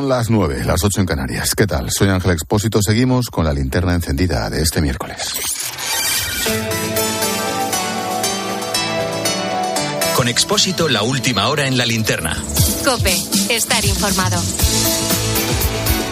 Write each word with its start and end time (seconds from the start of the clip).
Son 0.00 0.08
las 0.08 0.30
nueve, 0.30 0.64
las 0.64 0.82
ocho 0.82 1.02
en 1.02 1.06
Canarias. 1.06 1.54
¿Qué 1.54 1.66
tal? 1.66 1.90
Soy 1.90 2.08
Ángel 2.08 2.30
Expósito. 2.30 2.80
Seguimos 2.80 3.26
con 3.26 3.44
la 3.44 3.52
linterna 3.52 3.92
encendida 3.92 4.48
de 4.48 4.62
este 4.62 4.80
miércoles. 4.80 5.34
Con 10.16 10.26
Expósito, 10.28 10.88
la 10.88 11.02
última 11.02 11.48
hora 11.48 11.66
en 11.66 11.76
la 11.76 11.84
linterna. 11.84 12.34
Cope, 12.82 13.14
estar 13.50 13.84
informado. 13.84 14.40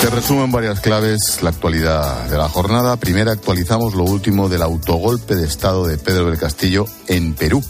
Te 0.03 0.11
resumen 0.11 0.53
varias 0.53 0.81
claves 0.81 1.43
la 1.43 1.49
actualidad 1.49 2.29
de 2.29 2.37
la 2.37 2.51
jornada. 2.51 2.99
Primera, 2.99 3.33
actualizamos 3.33 3.95
lo 3.95 4.05
último 4.05 4.51
del 4.51 4.61
autogolpe 4.61 5.35
de 5.35 5.47
Estado 5.47 5.87
de 5.87 5.97
Pedro 5.97 6.29
del 6.29 6.39
Castillo 6.39 6.85
en 7.07 7.33
Perú. 7.33 7.65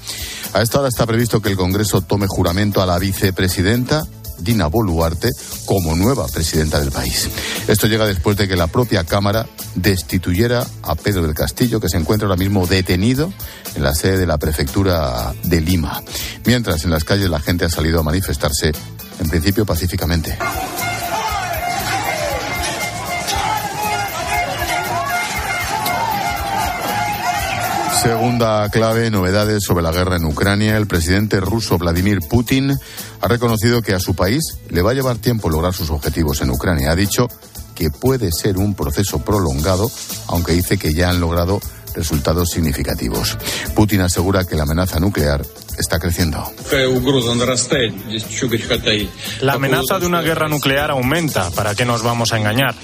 A 0.53 0.63
esta 0.63 0.81
hora 0.81 0.89
está 0.89 1.07
previsto 1.07 1.41
que 1.41 1.51
el 1.51 1.57
Congreso 1.57 2.01
tome 2.01 2.27
juramento 2.27 2.83
a 2.83 2.87
la 2.87 2.99
vicepresidenta 2.99 4.05
Dina 4.39 4.67
Boluarte 4.67 5.31
como 5.67 5.95
nueva 5.95 6.27
presidenta 6.29 6.81
del 6.81 6.91
país. 6.91 7.29
Esto 7.67 7.87
llega 7.87 8.07
después 8.07 8.37
de 8.37 8.49
que 8.49 8.57
la 8.57 8.67
propia 8.67 9.05
Cámara 9.05 9.47
destituyera 9.75 10.67
a 10.83 10.95
Pedro 10.95 11.23
del 11.23 11.35
Castillo, 11.35 11.81
que 11.81 11.89
se 11.89 11.97
encuentra 11.97 12.27
ahora 12.27 12.39
mismo 12.39 12.67
detenido 12.67 13.33
en 13.75 13.83
la 13.83 13.95
sede 13.95 14.19
de 14.19 14.27
la 14.27 14.39
prefectura 14.39 15.33
de 15.45 15.61
Lima. 15.61 16.03
Mientras 16.45 16.85
en 16.85 16.91
las 16.91 17.05
calles 17.05 17.31
la 17.31 17.41
gente 17.41 17.65
ha 17.65 17.71
salido 17.71 18.01
a 18.01 18.03
manifestarse, 18.03 18.73
en 19.21 19.29
principio 19.29 19.67
pacíficamente. 19.67 20.37
Segunda 28.03 28.69
clave, 28.71 29.11
novedades 29.11 29.65
sobre 29.65 29.83
la 29.83 29.91
guerra 29.91 30.17
en 30.17 30.25
Ucrania. 30.25 30.77
El 30.77 30.87
presidente 30.87 31.41
ruso 31.41 31.79
Vladimir 31.79 32.21
Putin 32.31 32.73
ha 33.21 33.27
reconocido 33.27 33.83
que 33.83 33.93
a 33.93 33.99
su 33.99 34.15
país 34.15 34.57
le 34.71 34.83
va 34.83 34.93
a 34.93 34.95
llevar 34.95 35.19
tiempo 35.19 35.51
lograr 35.51 35.75
sus 35.75 35.91
objetivos 35.91 36.41
en 36.41 36.51
Ucrania. 36.51 36.93
Ha 36.93 36.97
dicho 36.97 37.27
que 37.75 37.91
puede 37.91 38.31
ser 38.31 38.57
un 38.57 38.75
proceso 38.75 39.19
prolongado, 39.19 39.91
aunque 40.29 40.53
dice 40.53 40.79
que 40.79 40.95
ya 40.95 41.11
han 41.11 41.21
logrado 41.21 41.61
resultados 41.99 42.51
significativos. 42.51 43.37
Putin 43.75 44.03
asegura 44.03 44.45
que 44.45 44.55
la 44.55 44.63
amenaza 44.63 45.01
nuclear 45.01 45.43
está 45.77 45.99
creciendo. 45.99 46.45
La 49.41 49.55
amenaza 49.55 49.99
de 49.99 50.07
una 50.07 50.23
guerra 50.23 50.49
nuclear 50.49 50.91
aumenta. 50.91 51.51
¿Para 51.51 51.75
qué 51.75 51.85
nos 51.85 52.03
vamos 52.03 52.33
a 52.33 52.39
engañar? 52.39 52.75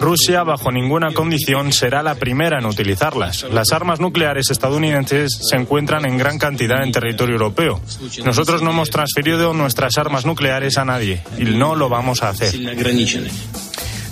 Rusia, 0.00 0.42
bajo 0.42 0.72
ninguna 0.72 1.12
condición, 1.12 1.72
será 1.72 2.02
la 2.02 2.16
primera 2.16 2.58
en 2.58 2.66
utilizarlas. 2.66 3.46
Las 3.50 3.72
armas 3.72 4.00
nucleares 4.00 4.50
estadounidenses 4.50 5.38
se 5.48 5.56
encuentran 5.56 6.04
en 6.06 6.18
gran 6.18 6.38
cantidad 6.38 6.82
en 6.82 6.92
territorio 6.92 7.34
europeo. 7.34 7.80
Nosotros 8.24 8.62
no 8.62 8.70
hemos 8.70 8.90
transferido 8.90 9.52
nuestras 9.52 9.96
armas 9.98 10.26
nucleares 10.26 10.78
a 10.78 10.84
nadie 10.84 11.22
y 11.38 11.44
no 11.44 11.74
lo 11.74 11.88
vamos 11.88 12.22
a 12.22 12.30
hacer. 12.30 12.54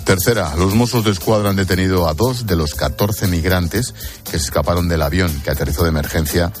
Tercera, 0.05 0.53
los 0.57 0.75
Mossos 0.75 1.05
de 1.05 1.11
Escuadra 1.11 1.49
han 1.49 1.55
detenido 1.55 2.09
a 2.09 2.13
dos 2.13 2.45
de 2.45 2.57
los 2.57 2.75
14 2.75 3.27
migrantes 3.27 3.93
que 4.25 4.31
se 4.31 4.45
escaparon 4.45 4.89
del 4.89 5.01
avión 5.01 5.31
que 5.43 5.49
aterrizó 5.49 5.83
de 5.83 5.89
emergencia 5.89 6.51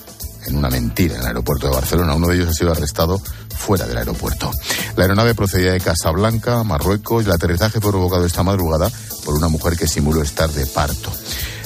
en 0.45 0.55
una 0.55 0.69
mentira 0.69 1.15
en 1.15 1.21
el 1.21 1.27
aeropuerto 1.27 1.67
de 1.67 1.73
Barcelona. 1.73 2.15
Uno 2.15 2.29
de 2.29 2.35
ellos 2.35 2.49
ha 2.49 2.53
sido 2.53 2.71
arrestado 2.71 3.21
fuera 3.57 3.85
del 3.85 3.97
aeropuerto. 3.97 4.49
La 4.95 5.03
aeronave 5.03 5.35
procedía 5.35 5.73
de 5.73 5.81
Casablanca, 5.81 6.63
Marruecos, 6.63 7.23
y 7.23 7.27
el 7.27 7.33
aterrizaje 7.33 7.81
fue 7.81 7.91
provocado 7.91 8.25
esta 8.25 8.43
madrugada 8.43 8.89
por 9.25 9.35
una 9.35 9.49
mujer 9.49 9.77
que 9.77 9.87
simuló 9.87 10.21
estar 10.21 10.49
de 10.49 10.65
parto. 10.65 11.11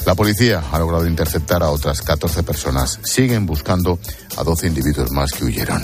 La 0.07 0.15
policía 0.15 0.63
ha 0.71 0.79
logrado 0.79 1.05
interceptar 1.05 1.61
a 1.61 1.69
otras 1.69 2.01
14 2.01 2.41
personas. 2.43 2.97
Siguen 3.03 3.45
buscando 3.45 3.99
a 4.37 4.43
12 4.45 4.67
individuos 4.67 5.11
más 5.11 5.33
que 5.33 5.43
huyeron. 5.43 5.83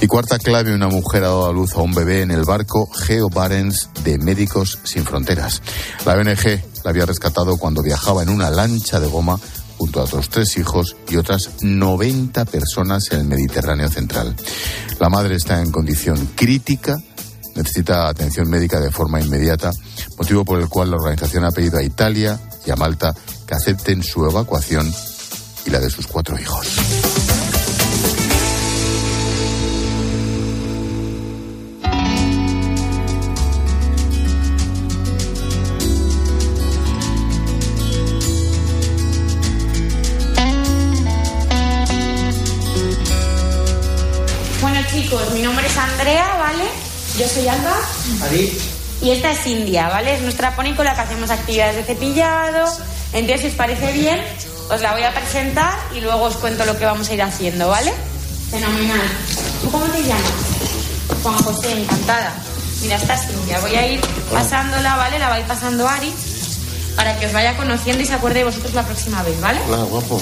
Y 0.00 0.08
cuarta 0.08 0.40
clave, 0.40 0.74
una 0.74 0.88
mujer 0.88 1.22
ha 1.22 1.28
dado 1.28 1.46
a 1.46 1.52
luz 1.52 1.74
a 1.74 1.80
un 1.80 1.94
bebé 1.94 2.22
en 2.22 2.32
el 2.32 2.42
barco 2.42 2.90
Geo 2.90 3.28
Barents 3.30 3.90
de 4.02 4.18
Médicos 4.18 4.80
Sin 4.82 5.04
Fronteras. 5.04 5.62
La 6.04 6.14
ONG 6.14 6.60
la 6.82 6.90
había 6.90 7.06
rescatado 7.06 7.56
cuando 7.56 7.84
viajaba 7.84 8.24
en 8.24 8.30
una 8.30 8.50
lancha 8.50 8.98
de 8.98 9.06
goma 9.06 9.38
junto 9.78 10.00
a 10.00 10.04
otros 10.04 10.28
tres 10.28 10.56
hijos 10.56 10.96
y 11.08 11.14
otras 11.14 11.50
90 11.60 12.44
personas 12.46 13.12
en 13.12 13.20
el 13.20 13.26
Mediterráneo 13.28 13.88
central. 13.88 14.34
La 14.98 15.08
madre 15.08 15.36
está 15.36 15.62
en 15.62 15.70
condición 15.70 16.32
crítica, 16.34 16.96
necesita 17.54 18.08
atención 18.08 18.50
médica 18.50 18.80
de 18.80 18.90
forma 18.90 19.20
inmediata, 19.20 19.70
motivo 20.18 20.44
por 20.44 20.60
el 20.60 20.68
cual 20.68 20.90
la 20.90 20.96
organización 20.96 21.44
ha 21.44 21.52
pedido 21.52 21.78
a 21.78 21.84
Italia 21.84 22.40
y 22.66 22.72
a 22.72 22.76
Malta 22.76 23.14
que 23.52 23.56
acepten 23.56 24.02
su 24.02 24.24
evacuación 24.24 24.90
y 25.66 25.70
la 25.70 25.78
de 25.78 25.90
sus 25.90 26.06
cuatro 26.06 26.38
hijos. 26.38 26.66
Bueno 44.62 44.80
chicos, 44.90 45.30
mi 45.34 45.42
nombre 45.42 45.66
es 45.66 45.76
Andrea, 45.76 46.36
¿vale? 46.38 46.64
Yo 47.18 47.28
soy 47.28 47.48
Alba. 47.48 47.76
Y 49.02 49.10
esta 49.10 49.32
es 49.32 49.46
India, 49.46 49.88
¿vale? 49.88 50.14
Es 50.14 50.22
nuestra 50.22 50.56
pony 50.56 50.74
con 50.74 50.86
la 50.86 50.94
que 50.94 51.00
hacemos 51.02 51.28
actividades 51.30 51.76
de 51.76 51.82
cepillado. 51.82 52.66
Entonces, 53.12 53.40
si 53.42 53.46
os 53.48 53.54
parece 53.54 53.92
bien, 53.92 54.20
os 54.70 54.80
la 54.80 54.92
voy 54.92 55.02
a 55.02 55.12
presentar 55.14 55.74
y 55.94 56.00
luego 56.00 56.22
os 56.22 56.36
cuento 56.36 56.64
lo 56.64 56.78
que 56.78 56.84
vamos 56.84 57.08
a 57.08 57.14
ir 57.14 57.22
haciendo, 57.22 57.68
¿vale? 57.68 57.92
Fenomenal. 58.50 59.00
¿Tú 59.62 59.70
cómo 59.70 59.84
te 59.86 60.02
llamas? 60.02 60.32
Juan 61.22 61.34
José, 61.42 61.72
encantada. 61.72 62.34
Mira, 62.82 62.96
esta 62.96 63.14
es 63.14 63.30
India. 63.30 63.60
Voy 63.60 63.74
a 63.74 63.92
ir 63.92 64.00
pasándola, 64.32 64.96
¿vale? 64.96 65.18
La 65.18 65.28
va 65.28 65.34
a 65.36 65.40
ir 65.40 65.46
pasando 65.46 65.88
Ari 65.88 66.12
para 66.96 67.18
que 67.18 67.26
os 67.26 67.32
vaya 67.32 67.56
conociendo 67.56 68.02
y 68.02 68.06
se 68.06 68.14
acuerde 68.14 68.40
de 68.40 68.44
vosotros 68.44 68.74
la 68.74 68.82
próxima 68.82 69.22
vez, 69.22 69.40
¿vale? 69.40 69.60
Hola, 69.68 69.84
guapo. 69.84 70.20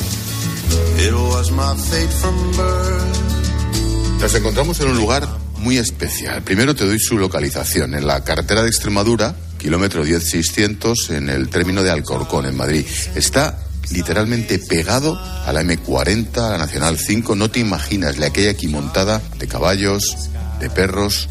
It 0.98 1.12
was 1.12 1.50
my 1.50 1.74
fate 1.88 2.12
from 2.20 2.52
birth. 2.52 4.20
Nos 4.20 4.34
encontramos 4.34 4.78
en 4.80 4.88
un 4.88 4.96
lugar 4.96 5.26
muy 5.56 5.78
especial. 5.78 6.42
Primero 6.42 6.74
te 6.74 6.84
doy 6.84 6.98
su 6.98 7.18
localización, 7.18 7.94
en 7.94 8.06
la 8.06 8.22
carretera 8.22 8.62
de 8.62 8.68
Extremadura, 8.68 9.34
kilómetro 9.60 10.04
10600, 10.04 11.10
en 11.10 11.28
el 11.28 11.48
término 11.50 11.82
de 11.82 11.90
Alcorcón, 11.90 12.46
en 12.46 12.56
Madrid. 12.56 12.84
Está 13.14 13.58
literalmente 13.90 14.58
pegado 14.58 15.18
a 15.18 15.52
la 15.52 15.62
M40, 15.62 16.38
a 16.38 16.50
la 16.52 16.58
Nacional 16.58 16.98
5. 16.98 17.36
No 17.36 17.50
te 17.50 17.60
imaginas 17.60 18.18
la 18.18 18.30
que 18.30 18.42
hay 18.42 18.46
aquí 18.48 18.68
montada 18.68 19.20
de 19.38 19.46
caballos, 19.46 20.30
de 20.58 20.70
perros. 20.70 21.28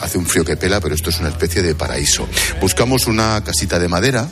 Hace 0.00 0.18
un 0.18 0.26
frío 0.26 0.44
que 0.44 0.56
pela, 0.56 0.80
pero 0.80 0.94
esto 0.94 1.10
es 1.10 1.20
una 1.20 1.30
especie 1.30 1.62
de 1.62 1.74
paraíso. 1.74 2.28
Buscamos 2.60 3.06
una 3.06 3.42
casita 3.42 3.78
de 3.78 3.88
madera 3.88 4.28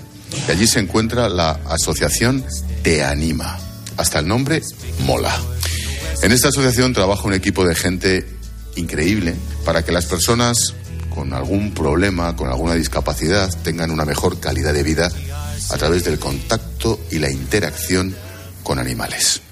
y 0.46 0.50
allí 0.50 0.66
se 0.66 0.80
encuentra 0.80 1.28
la 1.28 1.60
asociación 1.66 2.44
Te 2.82 3.02
Anima. 3.04 3.58
Hasta 3.96 4.18
el 4.18 4.28
nombre 4.28 4.60
mola. 5.06 5.34
En 6.22 6.32
esta 6.32 6.48
asociación 6.48 6.92
trabaja 6.92 7.26
un 7.26 7.34
equipo 7.34 7.64
de 7.64 7.74
gente 7.74 8.26
increíble 8.76 9.34
para 9.64 9.82
que 9.82 9.92
las 9.92 10.06
personas 10.06 10.74
con 11.20 11.34
algún 11.34 11.74
problema, 11.74 12.34
con 12.34 12.48
alguna 12.48 12.72
discapacidad, 12.72 13.54
tengan 13.62 13.90
una 13.90 14.06
mejor 14.06 14.40
calidad 14.40 14.72
de 14.72 14.82
vida 14.82 15.12
a 15.68 15.76
través 15.76 16.02
del 16.02 16.18
contacto 16.18 16.98
y 17.10 17.18
la 17.18 17.30
interacción 17.30 18.16
con 18.62 18.78
animales. 18.78 19.42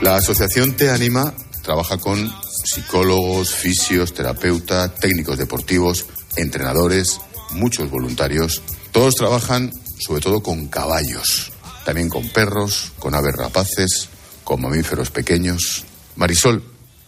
La 0.00 0.16
asociación 0.16 0.72
Te 0.72 0.88
Anima 0.88 1.34
trabaja 1.62 1.98
con 1.98 2.32
psicólogos, 2.64 3.54
fisios, 3.54 4.14
terapeutas, 4.14 4.94
técnicos 4.94 5.36
deportivos, 5.36 6.06
entrenadores, 6.36 7.20
muchos 7.52 7.90
voluntarios. 7.90 8.62
Todos 8.92 9.14
trabajan 9.14 9.72
sobre 10.02 10.20
todo 10.20 10.42
con 10.42 10.66
caballos, 10.66 11.52
también 11.84 12.08
con 12.08 12.28
perros, 12.28 12.92
con 12.98 13.14
aves 13.14 13.34
rapaces, 13.36 14.08
con 14.42 14.60
mamíferos 14.60 15.10
pequeños. 15.10 15.84
Marisol, 16.16 16.62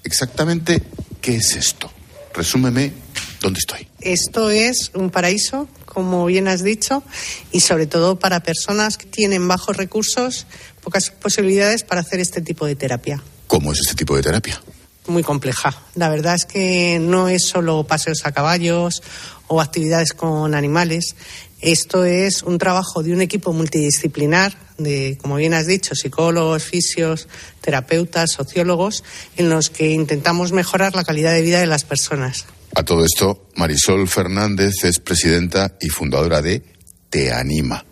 exactamente 0.04 0.82
qué 1.20 1.36
es 1.36 1.56
esto? 1.56 1.90
Resúmeme 2.32 2.92
dónde 3.40 3.58
estoy. 3.58 3.88
Esto 4.00 4.50
es 4.50 4.92
un 4.94 5.10
paraíso, 5.10 5.68
como 5.86 6.24
bien 6.26 6.48
has 6.48 6.62
dicho, 6.62 7.02
y 7.50 7.60
sobre 7.60 7.86
todo 7.86 8.18
para 8.18 8.40
personas 8.40 8.96
que 8.96 9.06
tienen 9.06 9.46
bajos 9.48 9.76
recursos, 9.76 10.46
pocas 10.82 11.10
posibilidades 11.10 11.82
para 11.82 12.00
hacer 12.00 12.20
este 12.20 12.40
tipo 12.40 12.66
de 12.66 12.76
terapia. 12.76 13.22
¿Cómo 13.46 13.72
es 13.72 13.80
este 13.80 13.94
tipo 13.94 14.16
de 14.16 14.22
terapia? 14.22 14.60
Muy 15.06 15.22
compleja. 15.22 15.76
La 15.96 16.08
verdad 16.08 16.34
es 16.34 16.46
que 16.46 16.98
no 16.98 17.28
es 17.28 17.46
solo 17.46 17.84
paseos 17.84 18.24
a 18.24 18.32
caballos 18.32 19.02
o 19.46 19.60
actividades 19.60 20.12
con 20.12 20.54
animales. 20.54 21.16
Esto 21.60 22.04
es 22.04 22.42
un 22.42 22.58
trabajo 22.58 23.02
de 23.02 23.12
un 23.12 23.22
equipo 23.22 23.52
multidisciplinar 23.52 24.56
de, 24.78 25.18
como 25.20 25.36
bien 25.36 25.54
has 25.54 25.66
dicho, 25.66 25.94
psicólogos, 25.94 26.64
fisios, 26.64 27.28
terapeutas, 27.60 28.32
sociólogos, 28.32 29.04
en 29.36 29.48
los 29.48 29.70
que 29.70 29.90
intentamos 29.90 30.52
mejorar 30.52 30.94
la 30.94 31.04
calidad 31.04 31.32
de 31.32 31.42
vida 31.42 31.60
de 31.60 31.66
las 31.66 31.84
personas. 31.84 32.46
A 32.74 32.82
todo 32.82 33.04
esto, 33.04 33.46
Marisol 33.54 34.08
Fernández 34.08 34.74
es 34.82 34.98
presidenta 34.98 35.76
y 35.80 35.88
fundadora 35.88 36.42
de 36.42 36.62
te 37.08 37.32
anima. 37.32 37.84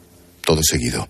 Todo 0.44 0.60
seguido. 0.62 1.08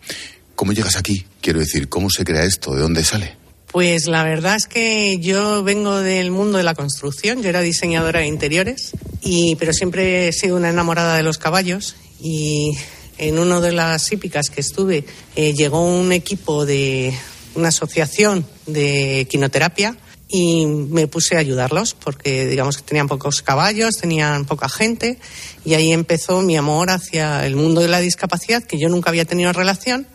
¿Cómo 0.54 0.72
llegas 0.72 0.96
aquí? 0.96 1.24
Quiero 1.40 1.60
decir, 1.60 1.88
¿cómo 1.88 2.10
se 2.10 2.24
crea 2.24 2.44
esto? 2.44 2.74
¿De 2.74 2.82
dónde 2.82 3.02
sale? 3.02 3.41
Pues 3.72 4.06
la 4.06 4.22
verdad 4.22 4.56
es 4.56 4.66
que 4.66 5.18
yo 5.18 5.62
vengo 5.62 5.98
del 6.00 6.30
mundo 6.30 6.58
de 6.58 6.64
la 6.64 6.74
construcción, 6.74 7.42
yo 7.42 7.48
era 7.48 7.62
diseñadora 7.62 8.20
de 8.20 8.26
interiores, 8.26 8.92
y, 9.22 9.56
pero 9.56 9.72
siempre 9.72 10.28
he 10.28 10.32
sido 10.32 10.56
una 10.56 10.68
enamorada 10.68 11.16
de 11.16 11.22
los 11.22 11.38
caballos 11.38 11.96
y 12.20 12.76
en 13.16 13.38
una 13.38 13.62
de 13.62 13.72
las 13.72 14.12
hípicas 14.12 14.50
que 14.50 14.60
estuve 14.60 15.06
eh, 15.36 15.54
llegó 15.54 15.86
un 15.86 16.12
equipo 16.12 16.66
de 16.66 17.14
una 17.54 17.68
asociación 17.68 18.44
de 18.66 19.26
quinoterapia 19.30 19.96
y 20.28 20.66
me 20.66 21.06
puse 21.08 21.36
a 21.36 21.40
ayudarlos 21.40 21.94
porque 21.94 22.46
digamos 22.48 22.76
que 22.76 22.82
tenían 22.82 23.08
pocos 23.08 23.40
caballos, 23.40 23.96
tenían 23.96 24.44
poca 24.44 24.68
gente 24.68 25.18
y 25.64 25.74
ahí 25.74 25.92
empezó 25.92 26.42
mi 26.42 26.58
amor 26.58 26.90
hacia 26.90 27.46
el 27.46 27.56
mundo 27.56 27.80
de 27.80 27.88
la 27.88 28.00
discapacidad 28.00 28.62
que 28.62 28.78
yo 28.78 28.90
nunca 28.90 29.08
había 29.08 29.24
tenido 29.24 29.52
relación 29.52 30.06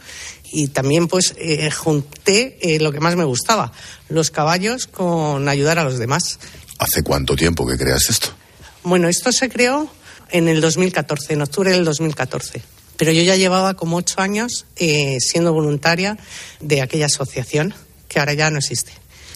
y 0.51 0.67
también 0.67 1.07
pues 1.07 1.33
eh, 1.37 1.69
junté 1.71 2.57
eh, 2.61 2.79
lo 2.79 2.91
que 2.91 2.99
más 2.99 3.15
me 3.15 3.23
gustaba, 3.23 3.71
los 4.09 4.31
caballos 4.31 4.87
con 4.87 5.47
ayudar 5.49 5.79
a 5.79 5.83
los 5.83 5.97
demás. 5.97 6.39
¿Hace 6.79 7.03
cuánto 7.03 7.35
tiempo 7.35 7.67
que 7.67 7.77
creas 7.77 8.09
esto? 8.09 8.29
Bueno, 8.83 9.07
esto 9.07 9.31
se 9.31 9.49
creó 9.49 9.89
en 10.31 10.47
el 10.47 10.61
2014, 10.61 11.33
en 11.33 11.41
octubre 11.41 11.71
del 11.71 11.85
2014. 11.85 12.61
Pero 12.97 13.11
yo 13.11 13.21
ya 13.21 13.35
llevaba 13.35 13.75
como 13.75 13.97
ocho 13.97 14.21
años 14.21 14.65
eh, 14.75 15.17
siendo 15.19 15.53
voluntaria 15.53 16.17
de 16.59 16.81
aquella 16.81 17.05
asociación 17.05 17.73
que 18.07 18.19
ahora 18.19 18.33
ya 18.33 18.49
no 18.49 18.57
existe. 18.57 18.91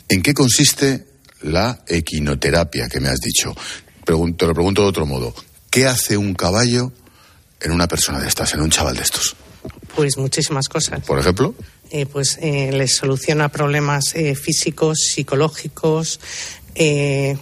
¿En 0.09 0.21
qué 0.21 0.33
consiste 0.33 1.05
la 1.41 1.83
equinoterapia 1.87 2.89
que 2.89 2.99
me 2.99 3.09
has 3.09 3.19
dicho? 3.19 3.55
Pregunto, 4.03 4.45
te 4.45 4.47
lo 4.47 4.53
pregunto 4.53 4.81
de 4.81 4.87
otro 4.87 5.05
modo. 5.05 5.33
¿Qué 5.69 5.85
hace 5.85 6.17
un 6.17 6.33
caballo 6.33 6.91
en 7.61 7.71
una 7.71 7.87
persona 7.87 8.19
de 8.19 8.27
estas, 8.27 8.53
en 8.53 8.61
un 8.61 8.71
chaval 8.71 8.95
de 8.95 9.03
estos? 9.03 9.35
Pues 9.95 10.17
muchísimas 10.17 10.69
cosas. 10.69 11.01
Por 11.01 11.19
ejemplo. 11.19 11.53
Eh, 11.89 12.05
pues 12.05 12.37
eh, 12.41 12.71
les 12.71 12.95
soluciona 12.95 13.49
problemas 13.49 14.15
eh, 14.15 14.33
físicos, 14.35 14.99
psicológicos, 15.13 16.19
eh, 16.75 17.37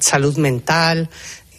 salud 0.00 0.36
mental, 0.38 1.08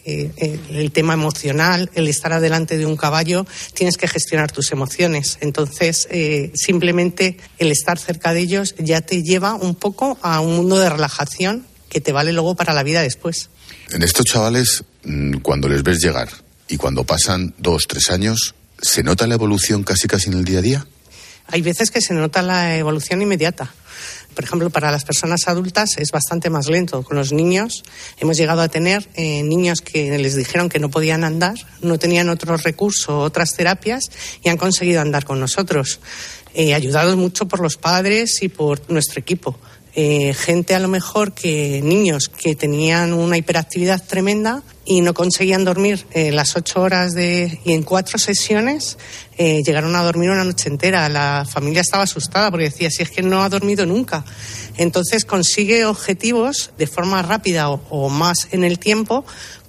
eh, 0.06 0.60
el 0.68 0.92
tema 0.92 1.14
emocional, 1.14 1.90
el 1.94 2.08
estar 2.08 2.34
adelante 2.34 2.76
de 2.76 2.84
un 2.84 2.96
caballo, 2.96 3.46
tienes 3.72 3.96
que 3.96 4.06
gestionar 4.06 4.52
tus 4.52 4.70
emociones. 4.70 5.38
Entonces, 5.40 6.06
eh, 6.10 6.52
simplemente 6.54 7.38
el 7.58 7.72
estar 7.72 7.98
cerca 7.98 8.34
de 8.34 8.40
ellos 8.40 8.74
ya 8.78 9.00
te 9.00 9.22
lleva 9.22 9.54
un 9.54 9.74
poco 9.74 10.18
a 10.20 10.40
un 10.40 10.56
mundo 10.56 10.78
de 10.78 10.90
relajación 10.90 11.66
que 11.88 12.02
te 12.02 12.12
vale 12.12 12.34
luego 12.34 12.54
para 12.54 12.74
la 12.74 12.82
vida 12.82 13.00
después. 13.00 13.48
En 13.92 14.02
estos 14.02 14.26
chavales, 14.26 14.84
mm, 15.04 15.38
cuando 15.38 15.68
les 15.68 15.82
ves 15.82 16.00
llegar 16.00 16.28
y 16.68 16.76
cuando 16.76 17.04
pasan 17.04 17.54
dos, 17.56 17.86
tres 17.88 18.10
años, 18.10 18.54
¿se 18.84 19.02
nota 19.02 19.26
la 19.26 19.34
evolución 19.34 19.82
casi 19.82 20.06
casi 20.06 20.28
en 20.28 20.34
el 20.34 20.44
día 20.44 20.58
a 20.58 20.62
día? 20.62 20.86
Hay 21.46 21.62
veces 21.62 21.90
que 21.90 22.00
se 22.00 22.14
nota 22.14 22.42
la 22.42 22.76
evolución 22.76 23.22
inmediata. 23.22 23.72
Por 24.34 24.44
ejemplo, 24.44 24.68
para 24.70 24.90
las 24.90 25.04
personas 25.04 25.46
adultas 25.46 25.96
es 25.96 26.10
bastante 26.10 26.50
más 26.50 26.66
lento. 26.68 27.02
Con 27.02 27.16
los 27.16 27.32
niños 27.32 27.82
hemos 28.18 28.36
llegado 28.36 28.62
a 28.62 28.68
tener 28.68 29.08
eh, 29.14 29.42
niños 29.42 29.80
que 29.80 30.18
les 30.18 30.34
dijeron 30.36 30.68
que 30.68 30.80
no 30.80 30.90
podían 30.90 31.24
andar, 31.24 31.54
no 31.82 31.98
tenían 31.98 32.28
otro 32.28 32.56
recurso, 32.56 33.20
otras 33.20 33.54
terapias 33.54 34.02
y 34.42 34.48
han 34.48 34.56
conseguido 34.56 35.00
andar 35.00 35.24
con 35.24 35.38
nosotros, 35.38 36.00
eh, 36.54 36.74
ayudados 36.74 37.16
mucho 37.16 37.46
por 37.46 37.60
los 37.60 37.76
padres 37.76 38.42
y 38.42 38.48
por 38.48 38.90
nuestro 38.90 39.20
equipo. 39.20 39.58
Eh, 39.96 40.34
gente 40.34 40.74
a 40.74 40.80
lo 40.80 40.88
mejor 40.88 41.34
que 41.34 41.80
niños 41.80 42.28
que 42.28 42.56
tenían 42.56 43.12
una 43.12 43.36
hiperactividad 43.36 44.04
tremenda 44.04 44.64
y 44.84 45.02
no 45.02 45.14
conseguían 45.14 45.64
dormir 45.64 46.04
eh, 46.10 46.32
las 46.32 46.56
ocho 46.56 46.82
horas 46.82 47.12
de 47.14 47.60
y 47.64 47.72
en 47.72 47.84
cuatro 47.84 48.18
sesiones 48.18 48.98
eh, 49.38 49.62
llegaron 49.64 49.94
a 49.94 50.02
dormir 50.02 50.30
una 50.30 50.42
noche 50.42 50.68
entera. 50.68 51.08
La 51.08 51.46
familia 51.48 51.82
estaba 51.82 52.02
asustada 52.02 52.50
porque 52.50 52.64
decía 52.64 52.90
si 52.90 53.04
es 53.04 53.10
que 53.10 53.22
no 53.22 53.44
ha 53.44 53.48
dormido 53.48 53.86
nunca. 53.86 54.24
Entonces 54.76 55.24
consigue 55.24 55.84
objetivos 55.84 56.72
de 56.76 56.88
forma 56.88 57.22
rápida 57.22 57.70
o, 57.70 57.80
o 57.88 58.08
más 58.08 58.48
en 58.50 58.64
el 58.64 58.80
tiempo, 58.80 59.24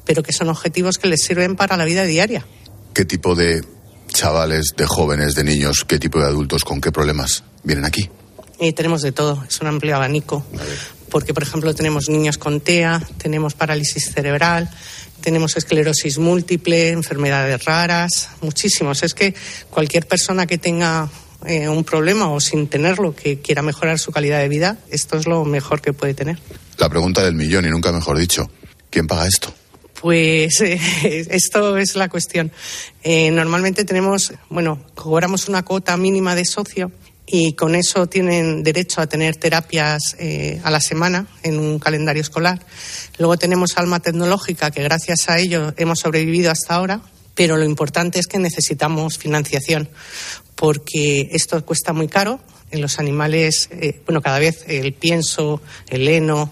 pero 0.06 0.24
que 0.24 0.34
son 0.34 0.50
objetivos 0.50 0.98
que 0.98 1.08
les 1.08 1.22
sirven 1.22 1.56
para 1.56 1.78
la 1.78 1.86
vida 1.86 2.04
diaria. 2.04 2.48
¿Qué 2.96 3.06
tipo 3.06 3.36
de 3.36 3.64
chavales, 4.08 4.74
de 4.76 4.88
jóvenes, 4.88 5.36
de 5.36 5.44
niños, 5.44 5.86
qué 5.88 6.00
tipo 6.00 6.18
de 6.20 6.26
adultos, 6.26 6.64
con 6.64 6.82
qué 6.82 6.92
problemas 6.92 7.44
vienen 7.64 7.86
aquí? 7.86 8.10
Eh, 8.60 8.74
tenemos 8.74 9.02
de 9.02 9.12
todo, 9.12 9.44
es 9.48 9.60
un 9.62 9.68
amplio 9.68 9.96
abanico. 9.96 10.46
Porque, 11.10 11.34
por 11.34 11.44
ejemplo, 11.44 11.74
tenemos 11.74 12.10
niños 12.10 12.38
con 12.38 12.62
TEA, 12.62 13.02
tenemos 13.18 13.54
parálisis 13.54 14.12
cerebral, 14.12 14.70
tenemos 15.22 15.56
esclerosis 15.56 16.18
múltiple, 16.18 16.90
enfermedades 16.90 17.64
raras, 17.66 18.30
muchísimos. 18.42 19.04
Es 19.04 19.14
que 19.14 19.34
cualquier 19.70 20.08
persona 20.08 20.46
que 20.46 20.58
tenga 20.58 21.10
eh, 21.46 21.70
un 21.70 21.84
problema 21.84 22.32
o 22.32 22.40
sin 22.40 22.68
tenerlo, 22.68 23.16
que 23.16 23.40
quiera 23.40 23.62
mejorar 23.62 24.00
su 24.00 24.12
calidad 24.12 24.40
de 24.40 24.50
vida, 24.50 24.78
esto 24.90 25.18
es 25.18 25.28
lo 25.28 25.46
mejor 25.46 25.82
que 25.82 25.94
puede 25.94 26.14
tener. 26.14 26.40
La 26.78 26.90
pregunta 26.90 27.24
del 27.24 27.36
millón, 27.36 27.66
y 27.66 27.70
nunca 27.70 27.92
mejor 27.92 28.18
dicho, 28.18 28.50
¿quién 28.90 29.08
paga 29.08 29.28
esto? 29.28 29.54
Pues 30.02 30.60
eh, 30.62 30.80
esto 31.30 31.78
es 31.78 31.96
la 31.96 32.10
cuestión. 32.10 32.52
Eh, 33.04 33.32
normalmente 33.32 33.86
tenemos, 33.86 34.34
bueno, 34.50 34.84
cobramos 34.96 35.48
una 35.48 35.64
cuota 35.64 35.96
mínima 35.98 36.36
de 36.36 36.46
socio 36.46 36.92
y 37.28 37.54
con 37.54 37.76
eso 37.76 38.08
tienen 38.08 38.64
derecho 38.64 39.02
a 39.02 39.08
tener 39.08 39.36
terapias 39.36 40.16
eh, 40.20 40.62
a 40.64 40.70
la 40.70 40.80
semana 40.80 41.28
en 41.44 41.58
un 41.60 41.80
calendario 41.80 42.22
escolar. 42.22 42.60
Luego 43.18 43.38
tenemos 43.38 43.78
Alma 43.78 44.00
Tecnológica, 44.00 44.72
que 44.72 44.84
gracias 44.84 45.28
a 45.30 45.40
ello 45.40 45.74
hemos 45.78 46.00
sobrevivido 46.00 46.52
hasta 46.52 46.76
ahora, 46.76 47.02
pero 47.34 47.58
lo 47.58 47.66
importante 47.66 48.20
es 48.20 48.28
que 48.28 48.38
necesitamos 48.38 49.18
financiación, 49.18 49.90
porque 50.56 51.30
esto 51.32 51.64
cuesta 51.66 51.94
muy 51.94 52.08
caro. 52.08 52.40
En 52.72 52.82
los 52.82 53.00
animales, 53.00 53.70
eh, 53.72 54.02
bueno, 54.06 54.22
cada 54.22 54.40
vez 54.40 54.66
el 54.68 54.94
pienso, 54.94 55.62
el 55.90 56.08
heno, 56.08 56.52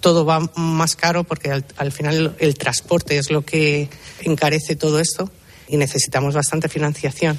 todo 0.00 0.24
va 0.24 0.40
más 0.56 0.96
caro 0.96 1.24
porque 1.24 1.50
al, 1.50 1.64
al 1.76 1.90
final 1.90 2.36
el 2.38 2.54
transporte 2.56 3.16
es 3.16 3.30
lo 3.30 3.44
que 3.44 3.88
encarece 4.20 4.76
todo 4.76 5.00
esto 5.00 5.30
y 5.68 5.76
necesitamos 5.76 6.34
bastante 6.34 6.68
financiación. 6.68 7.38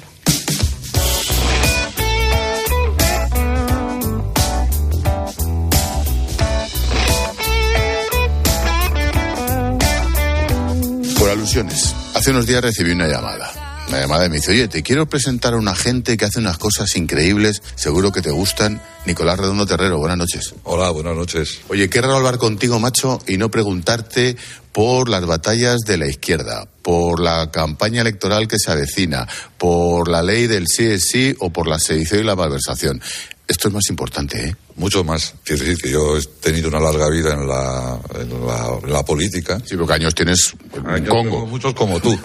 Hace 12.14 12.32
unos 12.32 12.44
días 12.44 12.60
recibí 12.60 12.90
una 12.90 13.06
llamada. 13.06 13.84
Una 13.86 14.00
llamada 14.00 14.26
y 14.26 14.30
me 14.30 14.36
dice, 14.36 14.50
oye, 14.50 14.66
te 14.66 14.82
quiero 14.82 15.06
presentar 15.08 15.54
a 15.54 15.56
una 15.56 15.76
gente 15.76 16.16
que 16.16 16.24
hace 16.24 16.40
unas 16.40 16.58
cosas 16.58 16.96
increíbles, 16.96 17.62
seguro 17.76 18.10
que 18.10 18.20
te 18.20 18.32
gustan. 18.32 18.82
Nicolás 19.04 19.38
Redondo 19.38 19.64
Terrero, 19.64 19.98
buenas 19.98 20.18
noches. 20.18 20.54
Hola, 20.64 20.90
buenas 20.90 21.14
noches. 21.14 21.60
Oye, 21.68 21.88
qué 21.88 22.00
raro 22.00 22.16
hablar 22.16 22.38
contigo, 22.38 22.80
macho, 22.80 23.20
y 23.28 23.36
no 23.36 23.48
preguntarte 23.48 24.36
por 24.72 25.08
las 25.08 25.24
batallas 25.24 25.82
de 25.86 25.98
la 25.98 26.08
izquierda, 26.08 26.66
por 26.82 27.20
la 27.20 27.52
campaña 27.52 28.00
electoral 28.00 28.48
que 28.48 28.58
se 28.58 28.72
avecina, 28.72 29.28
por 29.56 30.08
la 30.08 30.24
ley 30.24 30.48
del 30.48 30.66
sí 30.66 30.84
es 30.86 31.04
sí 31.08 31.36
o 31.38 31.50
por 31.50 31.68
la 31.68 31.78
sedición 31.78 32.22
y 32.22 32.24
la 32.24 32.34
malversación. 32.34 33.00
Esto 33.48 33.68
es 33.68 33.74
más 33.74 33.88
importante, 33.90 34.48
¿eh? 34.48 34.56
Mucho 34.74 35.04
más. 35.04 35.34
Quiero 35.44 35.62
decir 35.64 35.80
que 35.80 35.90
yo 35.90 36.18
he 36.18 36.22
tenido 36.40 36.68
una 36.68 36.80
larga 36.80 37.08
vida 37.08 37.32
en 37.32 37.46
la, 37.46 37.98
en 38.20 38.46
la, 38.46 38.78
en 38.82 38.92
la 38.92 39.04
política. 39.04 39.60
Sí, 39.64 39.76
porque 39.76 39.94
años 39.94 40.14
tienes 40.14 40.52
Años 40.84 41.08
Congo. 41.08 41.30
tengo 41.30 41.46
muchos 41.46 41.74
como 41.74 42.00
tú. 42.00 42.12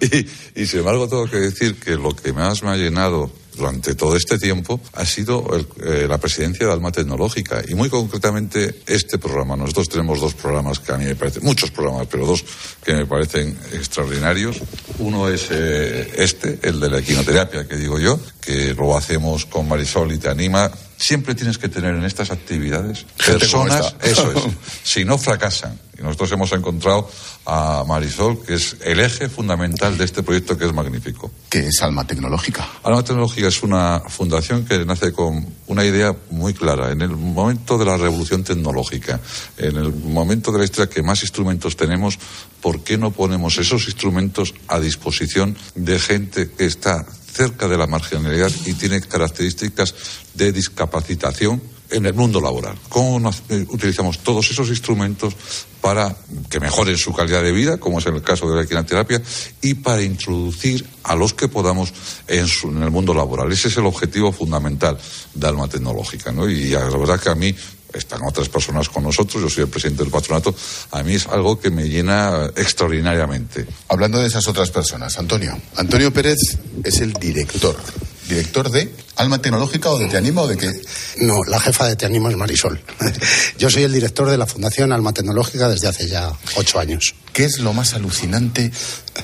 y, 0.00 0.62
y 0.62 0.66
sin 0.66 0.80
embargo 0.80 1.08
tengo 1.08 1.28
que 1.30 1.38
decir 1.38 1.76
que 1.78 1.92
lo 1.92 2.14
que 2.14 2.32
más 2.32 2.62
me 2.62 2.70
ha 2.70 2.76
llenado 2.76 3.30
durante 3.56 3.94
todo 3.94 4.16
este 4.16 4.38
tiempo 4.38 4.80
ha 4.94 5.04
sido 5.04 5.46
el- 5.54 5.66
eh, 5.84 6.06
la 6.08 6.18
presidencia 6.18 6.66
de 6.66 6.72
Alma 6.72 6.90
Tecnológica 6.92 7.62
y 7.68 7.74
muy 7.74 7.88
concretamente 7.88 8.82
este 8.86 9.18
programa. 9.18 9.56
Nosotros 9.56 9.88
tenemos 9.88 10.20
dos 10.20 10.34
programas 10.34 10.78
que 10.78 10.92
a 10.92 10.98
mí 10.98 11.04
me 11.04 11.14
parecen, 11.16 11.44
muchos 11.44 11.70
programas, 11.70 12.06
pero 12.10 12.26
dos 12.26 12.44
que 12.84 12.94
me 12.94 13.06
parecen 13.06 13.56
extraordinarios. 13.72 14.56
Uno 14.98 15.28
es 15.28 15.48
eh, 15.50 16.12
este, 16.16 16.58
el 16.62 16.80
de 16.80 16.90
la 16.90 16.98
equinoterapia, 16.98 17.66
que 17.68 17.76
digo 17.76 17.98
yo, 17.98 18.18
que 18.40 18.74
lo 18.74 18.96
hacemos 18.96 19.46
con 19.46 19.68
Marisol 19.68 20.12
y 20.12 20.18
te 20.18 20.28
anima. 20.28 20.70
Siempre 21.02 21.34
tienes 21.34 21.58
que 21.58 21.68
tener 21.68 21.96
en 21.96 22.04
estas 22.04 22.30
actividades 22.30 23.04
personas, 23.26 23.96
eso 24.02 24.30
es, 24.30 24.44
si 24.84 25.04
no 25.04 25.18
fracasan. 25.18 25.76
Y 25.98 26.02
nosotros 26.02 26.30
hemos 26.30 26.52
encontrado 26.52 27.10
a 27.44 27.82
Marisol, 27.88 28.40
que 28.44 28.54
es 28.54 28.76
el 28.84 29.00
eje 29.00 29.28
fundamental 29.28 29.98
de 29.98 30.04
este 30.04 30.22
proyecto 30.22 30.56
que 30.56 30.64
es 30.64 30.72
magnífico. 30.72 31.32
que 31.50 31.66
es 31.66 31.82
alma 31.82 32.06
tecnológica. 32.06 32.68
Alma 32.84 33.02
Tecnológica 33.02 33.48
es 33.48 33.64
una 33.64 34.00
fundación 34.06 34.64
que 34.64 34.84
nace 34.84 35.12
con 35.12 35.44
una 35.66 35.84
idea 35.84 36.14
muy 36.30 36.54
clara. 36.54 36.92
En 36.92 37.02
el 37.02 37.16
momento 37.16 37.78
de 37.78 37.84
la 37.84 37.96
revolución 37.96 38.44
tecnológica, 38.44 39.20
en 39.56 39.76
el 39.76 39.92
momento 39.92 40.52
de 40.52 40.60
la 40.60 40.64
historia 40.64 40.88
que 40.88 41.02
más 41.02 41.22
instrumentos 41.22 41.76
tenemos, 41.76 42.16
¿por 42.60 42.84
qué 42.84 42.96
no 42.96 43.10
ponemos 43.10 43.58
esos 43.58 43.86
instrumentos 43.86 44.54
a 44.68 44.78
disposición 44.78 45.56
de 45.74 45.98
gente 45.98 46.48
que 46.48 46.64
está 46.64 47.04
cerca 47.32 47.68
de 47.68 47.76
la 47.76 47.86
marginalidad 47.86 48.50
y 48.66 48.74
tiene 48.74 49.00
características 49.00 49.94
de 50.34 50.52
discapacitación 50.52 51.62
en 51.92 52.06
el 52.06 52.14
mundo 52.14 52.40
laboral. 52.40 52.76
¿Cómo 52.88 53.30
eh, 53.48 53.66
utilizamos 53.68 54.18
todos 54.20 54.50
esos 54.50 54.68
instrumentos 54.68 55.34
para 55.80 56.16
que 56.48 56.60
mejoren 56.60 56.96
su 56.96 57.12
calidad 57.12 57.42
de 57.42 57.52
vida, 57.52 57.76
como 57.76 57.98
es 57.98 58.06
en 58.06 58.14
el 58.14 58.22
caso 58.22 58.48
de 58.48 58.56
la 58.56 58.62
equinoterapia, 58.62 59.20
y 59.60 59.74
para 59.74 60.02
introducir 60.02 60.86
a 61.02 61.14
los 61.14 61.34
que 61.34 61.48
podamos 61.48 61.92
en 62.28 62.46
el 62.82 62.90
mundo 62.90 63.12
laboral? 63.12 63.52
Ese 63.52 63.68
es 63.68 63.76
el 63.76 63.86
objetivo 63.86 64.32
fundamental 64.32 64.98
de 65.34 65.46
Alma 65.46 65.68
Tecnológica. 65.68 66.32
¿no? 66.32 66.48
Y 66.48 66.70
la 66.70 66.84
verdad 66.84 67.20
que 67.20 67.28
a 67.28 67.34
mí 67.34 67.54
están 67.94 68.22
otras 68.24 68.48
personas 68.48 68.88
con 68.88 69.04
nosotros, 69.04 69.42
yo 69.42 69.48
soy 69.48 69.64
el 69.64 69.70
presidente 69.70 70.02
del 70.02 70.12
patronato, 70.12 70.54
a 70.90 71.02
mí 71.02 71.14
es 71.14 71.26
algo 71.26 71.58
que 71.58 71.70
me 71.70 71.88
llena 71.88 72.50
extraordinariamente. 72.56 73.66
Hablando 73.88 74.18
de 74.18 74.26
esas 74.26 74.46
otras 74.48 74.70
personas, 74.70 75.18
Antonio. 75.18 75.56
Antonio 75.76 76.12
Pérez 76.12 76.38
es 76.84 77.00
el 77.00 77.12
director. 77.14 77.76
¿Director 78.28 78.70
de 78.70 78.94
Alma 79.16 79.42
Tecnológica 79.42 79.90
o 79.90 79.98
de 79.98 80.06
Te 80.06 80.16
Anima 80.16 80.42
o 80.42 80.48
de 80.48 80.56
qué? 80.56 80.70
No, 81.18 81.42
la 81.48 81.60
jefa 81.60 81.86
de 81.86 81.96
Te 81.96 82.06
Animo 82.06 82.30
es 82.30 82.36
Marisol. 82.36 82.80
Yo 83.58 83.68
soy 83.68 83.82
el 83.82 83.92
director 83.92 84.30
de 84.30 84.38
la 84.38 84.46
Fundación 84.46 84.92
Alma 84.92 85.12
Tecnológica 85.12 85.68
desde 85.68 85.88
hace 85.88 86.08
ya 86.08 86.32
ocho 86.56 86.78
años. 86.78 87.14
¿Qué 87.32 87.44
es 87.44 87.58
lo 87.58 87.72
más 87.72 87.94
alucinante 87.94 88.70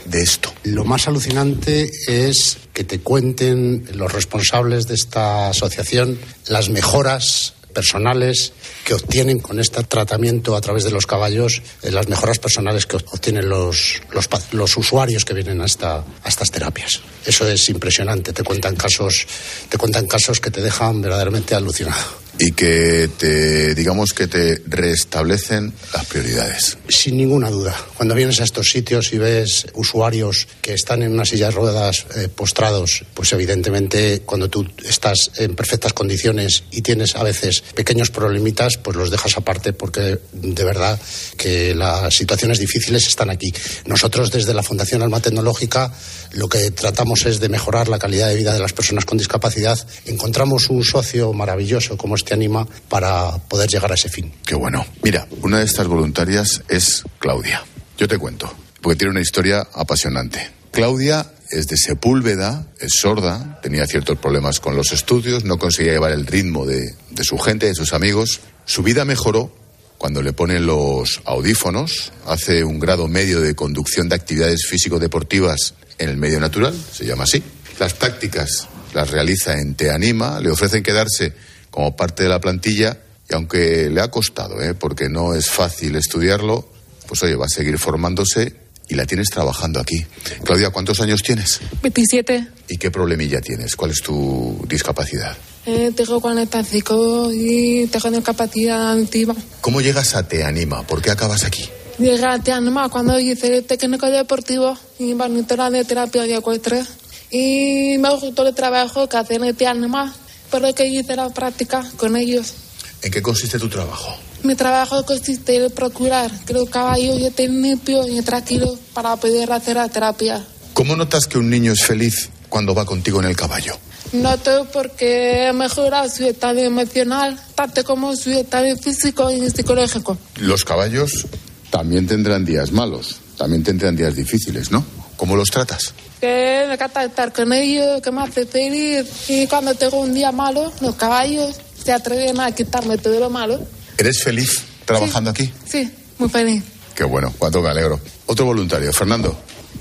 de 0.05 0.23
esto? 0.23 0.53
Lo 0.65 0.85
más 0.85 1.07
alucinante 1.09 1.91
es 2.07 2.59
que 2.75 2.85
te 2.85 3.01
cuenten 3.01 3.89
los 3.95 4.13
responsables 4.13 4.89
de 4.89 4.95
esta 4.95 5.51
asociación 5.51 6.19
las 6.49 6.69
mejoras 6.69 7.55
personales 7.79 8.53
que 8.85 8.95
obtienen 8.95 9.39
con 9.39 9.61
este 9.61 9.85
tratamiento 9.85 10.57
a 10.57 10.61
través 10.61 10.83
de 10.83 10.91
los 10.91 11.07
caballos, 11.07 11.63
eh, 11.83 11.93
las 11.93 12.09
mejoras 12.09 12.41
personales 12.41 12.87
que 12.87 12.97
obtienen 12.97 13.49
los, 13.49 14.03
los, 14.11 14.29
los 14.51 14.77
usuarios 14.77 15.25
que 15.25 15.33
vienen 15.33 15.61
a, 15.61 15.67
esta- 15.67 15.99
a 16.25 16.29
estas 16.29 16.51
terapias. 16.51 17.01
Eso 17.25 17.47
es 17.47 17.69
impresionante. 17.69 18.33
Te 18.33 18.43
cuentan 18.43 18.75
casos, 18.75 19.27
te 19.69 19.79
cuentan 19.79 20.07
casos 20.09 20.41
que 20.41 20.51
te 20.51 20.61
dejan 20.61 21.01
verdaderamente 21.01 21.55
alucinado. 21.55 22.05
Y 22.39 22.53
que 22.53 23.09
te, 23.19 23.75
digamos 23.75 24.13
que 24.13 24.29
te 24.29 24.63
restablecen 24.67 25.73
las 25.93 26.07
prioridades. 26.07 26.79
Sin 26.89 27.17
ninguna 27.17 27.51
duda. 27.51 27.77
Cuando 27.97 28.15
vienes 28.15 28.41
a 28.41 28.45
estos 28.45 28.69
sitios 28.69 29.13
y 29.13 29.19
ves 29.19 29.67
usuarios 29.75 30.47
que 30.63 30.73
están 30.73 31.03
en 31.03 31.13
una 31.13 31.25
silla 31.25 31.47
de 31.47 31.53
ruedas 31.53 32.07
eh, 32.17 32.29
postrados, 32.29 33.05
pues 33.15 33.33
evidentemente 33.33 34.23
cuando 34.25 34.49
tú 34.49 34.67
estás 34.85 35.31
en 35.37 35.57
perfectas 35.57 35.93
condiciones 35.93 36.63
y 36.71 36.83
tienes 36.83 37.17
a 37.17 37.23
veces 37.23 37.63
pequeños 37.75 38.11
problemitas, 38.11 38.77
pues 38.77 38.97
los 38.97 39.11
dejas 39.11 39.37
aparte 39.37 39.73
porque 39.73 40.19
de 40.33 40.65
verdad 40.65 40.99
que 41.37 41.75
las 41.75 42.15
situaciones 42.15 42.59
difíciles 42.59 43.07
están 43.07 43.31
aquí. 43.31 43.53
Nosotros 43.87 44.31
desde 44.31 44.55
la 44.55 44.63
Fundación 44.63 45.03
Alma 45.03 45.21
Tecnológica 45.21 45.93
lo 46.33 46.49
que 46.49 46.71
tratamos 46.71 47.27
es 47.27 47.41
de 47.41 47.49
mejorar 47.49 47.89
la 47.89 47.99
calidad 47.99 48.29
de 48.29 48.37
vida 48.37 48.53
de 48.53 48.61
las 48.61 48.73
personas 48.73 49.05
con 49.05 49.19
discapacidad. 49.19 49.79
Encontramos 50.05 50.69
un 50.69 50.85
socio 50.85 51.33
maravilloso 51.33 51.97
como 51.97 52.15
este 52.15 52.28
Anima 52.35 52.67
para 52.89 53.39
poder 53.49 53.69
llegar 53.69 53.91
a 53.91 53.95
ese 53.95 54.09
fin. 54.09 54.33
Qué 54.45 54.55
bueno. 54.55 54.85
Mira, 55.03 55.27
una 55.43 55.59
de 55.59 55.65
estas 55.65 55.87
voluntarias 55.87 56.63
es 56.69 57.05
Claudia. 57.19 57.63
Yo 57.97 58.09
te 58.09 58.19
cuento, 58.19 58.53
porque 58.81 58.99
tiene 58.99 59.13
una 59.13 59.21
historia 59.21 59.67
apasionante. 59.75 60.51
Claudia 60.71 61.33
es 61.51 61.67
de 61.67 61.77
Sepúlveda, 61.77 62.67
es 62.79 62.93
sorda, 63.01 63.61
tenía 63.63 63.87
ciertos 63.87 64.19
problemas 64.19 64.61
con 64.61 64.77
los 64.77 64.93
estudios, 64.93 65.45
no 65.45 65.59
conseguía 65.59 65.93
llevar 65.93 66.13
el 66.13 66.27
ritmo 66.27 66.67
de, 66.67 66.95
de 67.11 67.25
su 67.25 67.39
gente, 67.39 67.67
de 67.67 67.75
sus 67.75 67.93
amigos. 67.93 68.41
Su 68.67 68.83
vida 68.83 69.05
mejoró 69.05 69.53
cuando 69.99 70.23
le 70.23 70.33
ponen 70.33 70.65
los 70.65 71.21
audífonos, 71.25 72.13
hace 72.27 72.63
un 72.63 72.79
grado 72.79 73.09
medio 73.09 73.41
de 73.41 73.55
conducción 73.55 74.09
de 74.09 74.15
actividades 74.15 74.67
físico-deportivas 74.67 75.75
en 75.99 76.09
el 76.09 76.17
medio 76.17 76.39
natural, 76.39 76.75
se 76.93 77.05
llama 77.05 77.25
así. 77.25 77.43
Las 77.81 77.95
prácticas 77.95 78.69
las 78.95 79.11
realiza 79.11 79.59
en 79.59 79.75
Te 79.75 79.91
Anima, 79.91 80.41
le 80.41 80.51
ofrecen 80.51 80.85
quedarse 80.85 81.33
como 81.79 81.95
parte 81.95 82.25
de 82.25 82.29
la 82.29 82.41
plantilla 82.41 82.99
y 83.31 83.35
aunque 83.35 83.89
le 83.89 84.01
ha 84.01 84.11
costado, 84.11 84.61
¿eh? 84.61 84.75
porque 84.75 85.09
no 85.09 85.33
es 85.33 85.49
fácil 85.49 85.95
estudiarlo, 85.95 86.69
pues 87.07 87.23
oye, 87.23 87.37
va 87.37 87.47
a 87.47 87.49
seguir 87.49 87.79
formándose 87.79 88.53
y 88.89 88.97
la 88.97 89.07
tienes 89.07 89.31
trabajando 89.31 89.79
aquí. 89.79 90.05
Claudia, 90.43 90.71
¿cuántos 90.71 91.01
años 91.01 91.23
tienes? 91.23 91.61
27. 91.81 92.49
¿Y 92.69 92.79
qué 92.79 92.91
problemilla 92.91 93.41
tienes? 93.41 93.77
¿Cuál 93.77 93.93
es 93.93 94.03
tu 94.03 94.61
discapacidad? 94.67 95.37
Eh, 95.67 95.93
tengo 95.95 96.21
45 96.21 97.31
y 97.33 97.87
tengo 97.87 98.11
discapacidad 98.11 98.95
auditiva. 98.95 99.37
¿Cómo 99.61 99.81
llegas 99.81 100.17
a 100.17 100.27
Te 100.27 100.43
Anima? 100.43 100.85
¿Por 100.85 101.01
qué 101.01 101.13
acabas 101.13 101.45
aquí? 101.45 101.63
Llegué 102.01 102.27
a 102.27 102.41
Tianma 102.41 102.89
cuando 102.89 103.21
hice 103.21 103.59
el 103.59 103.63
técnico 103.63 104.11
deportivo 104.11 104.77
y 104.99 105.15
monitora 105.15 105.71
de 105.71 105.85
terapia 105.85 106.23
de 106.23 106.39
ecuestre. 106.39 106.83
Y 107.31 107.99
me 107.99 108.11
gustó 108.17 108.45
el 108.49 108.53
trabajo 108.57 109.09
que 109.09 109.17
hacen 109.17 109.45
en 109.45 109.55
Tianma, 109.55 110.13
pero 110.51 110.75
que 110.75 110.87
hice 110.87 111.17
la 111.17 111.31
práctica 111.31 111.85
con 111.97 112.17
ellos. 112.17 112.55
¿En 113.03 113.11
qué 113.11 113.23
consiste 113.23 113.59
tu 113.59 113.69
trabajo? 113.69 114.15
Mi 114.43 114.55
trabajo 114.55 115.05
consiste 115.05 115.57
en 115.57 115.71
procurar 115.71 116.31
que 116.45 116.53
los 116.53 116.69
caballos 116.69 117.19
estén 117.19 117.61
limpios 117.61 118.09
y 118.09 118.23
tranquilos 118.23 118.79
para 118.93 119.17
poder 119.17 119.53
hacer 119.53 119.77
la 119.77 119.89
terapia. 119.89 120.45
¿Cómo 120.75 120.95
notas 120.95 121.27
que 121.27 121.39
un 121.39 121.51
niño 121.51 121.73
es 121.73 121.83
feliz 121.85 122.31
cuando 122.49 122.75
va 122.75 122.85
contigo 122.85 123.21
en 123.21 123.27
el 123.27 123.37
caballo? 123.37 123.77
Noto 124.13 124.67
porque 124.73 125.51
mejora 125.55 126.09
su 126.09 126.25
estado 126.25 126.61
emocional, 126.61 127.39
tanto 127.55 127.85
como 127.85 128.17
su 128.17 128.31
estado 128.31 128.75
físico 128.77 129.31
y 129.31 129.51
psicológico. 129.51 130.17
Los 130.37 130.65
caballos 130.65 131.27
también 131.71 132.07
tendrán 132.07 132.45
días 132.45 132.73
malos, 132.73 133.21
también 133.37 133.63
tendrán 133.63 133.97
días 133.97 134.15
difíciles, 134.15 134.71
¿no? 134.71 134.85
¿Cómo 135.19 135.35
los 135.35 135.51
tratas? 135.51 135.93
Que 136.21 136.65
me 136.69 136.75
encanta 136.75 137.05
estar 137.05 137.33
con 137.33 137.53
ellos, 137.53 138.01
que 138.01 138.13
me 138.13 138.23
hace 138.23 138.47
feliz. 138.47 139.05
Y 139.29 139.49
cuando 139.49 139.75
tengo 139.75 140.01
un 140.01 140.15
día 140.15 140.31
malo, 140.31 140.73
los 140.81 140.95
caballos 140.95 141.57
se 141.85 141.93
atreven 141.93 142.39
a 142.41 142.53
quitarme 142.53 142.97
todo 142.99 143.19
lo 143.19 143.29
malo. 143.29 143.61
¿Eres 143.99 144.23
feliz 144.23 144.63
trabajando 144.85 145.31
aquí? 145.31 145.53
Sí, 145.67 145.93
muy 146.19 146.29
feliz. 146.29 146.63
Qué 146.95 147.03
bueno, 147.03 147.35
cuánto 147.37 147.61
me 147.61 147.69
alegro. 147.69 148.01
Otro 148.27 148.47
voluntario, 148.47 148.93
Fernando, 148.93 149.37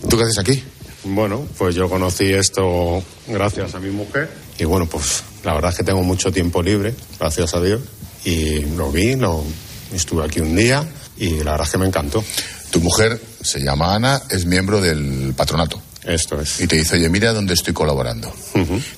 ¿tú 0.09 0.17
qué 0.17 0.23
haces 0.23 0.39
aquí? 0.39 0.63
Bueno, 1.03 1.47
pues 1.55 1.75
yo 1.75 1.87
conocí 1.87 2.33
esto 2.33 3.03
gracias 3.27 3.75
a 3.75 3.79
mi 3.79 3.91
mujer 3.91 4.29
y 4.57 4.65
bueno, 4.65 4.87
pues 4.87 5.23
la 5.43 5.53
verdad 5.53 5.69
es 5.69 5.77
que 5.77 5.83
tengo 5.83 6.01
mucho 6.01 6.31
tiempo 6.31 6.63
libre, 6.63 6.95
gracias 7.19 7.53
a 7.53 7.61
Dios, 7.61 7.81
y 8.25 8.61
lo 8.75 8.91
vi, 8.91 9.15
lo, 9.15 9.43
estuve 9.93 10.25
aquí 10.25 10.39
un 10.39 10.55
día 10.55 10.83
y 11.15 11.43
la 11.43 11.51
verdad 11.51 11.67
es 11.67 11.71
que 11.71 11.77
me 11.77 11.85
encantó. 11.85 12.23
Tu 12.71 12.79
mujer 12.79 13.19
se 13.41 13.59
llama 13.59 13.95
Ana, 13.95 14.21
es 14.29 14.45
miembro 14.45 14.81
del 14.81 15.33
patronato. 15.35 15.81
Esto 16.03 16.39
es. 16.39 16.61
Y 16.61 16.67
te 16.67 16.77
dice, 16.77 16.95
oye, 16.95 17.09
mira 17.09 17.33
dónde 17.33 17.53
estoy 17.53 17.73
colaborando. 17.73 18.33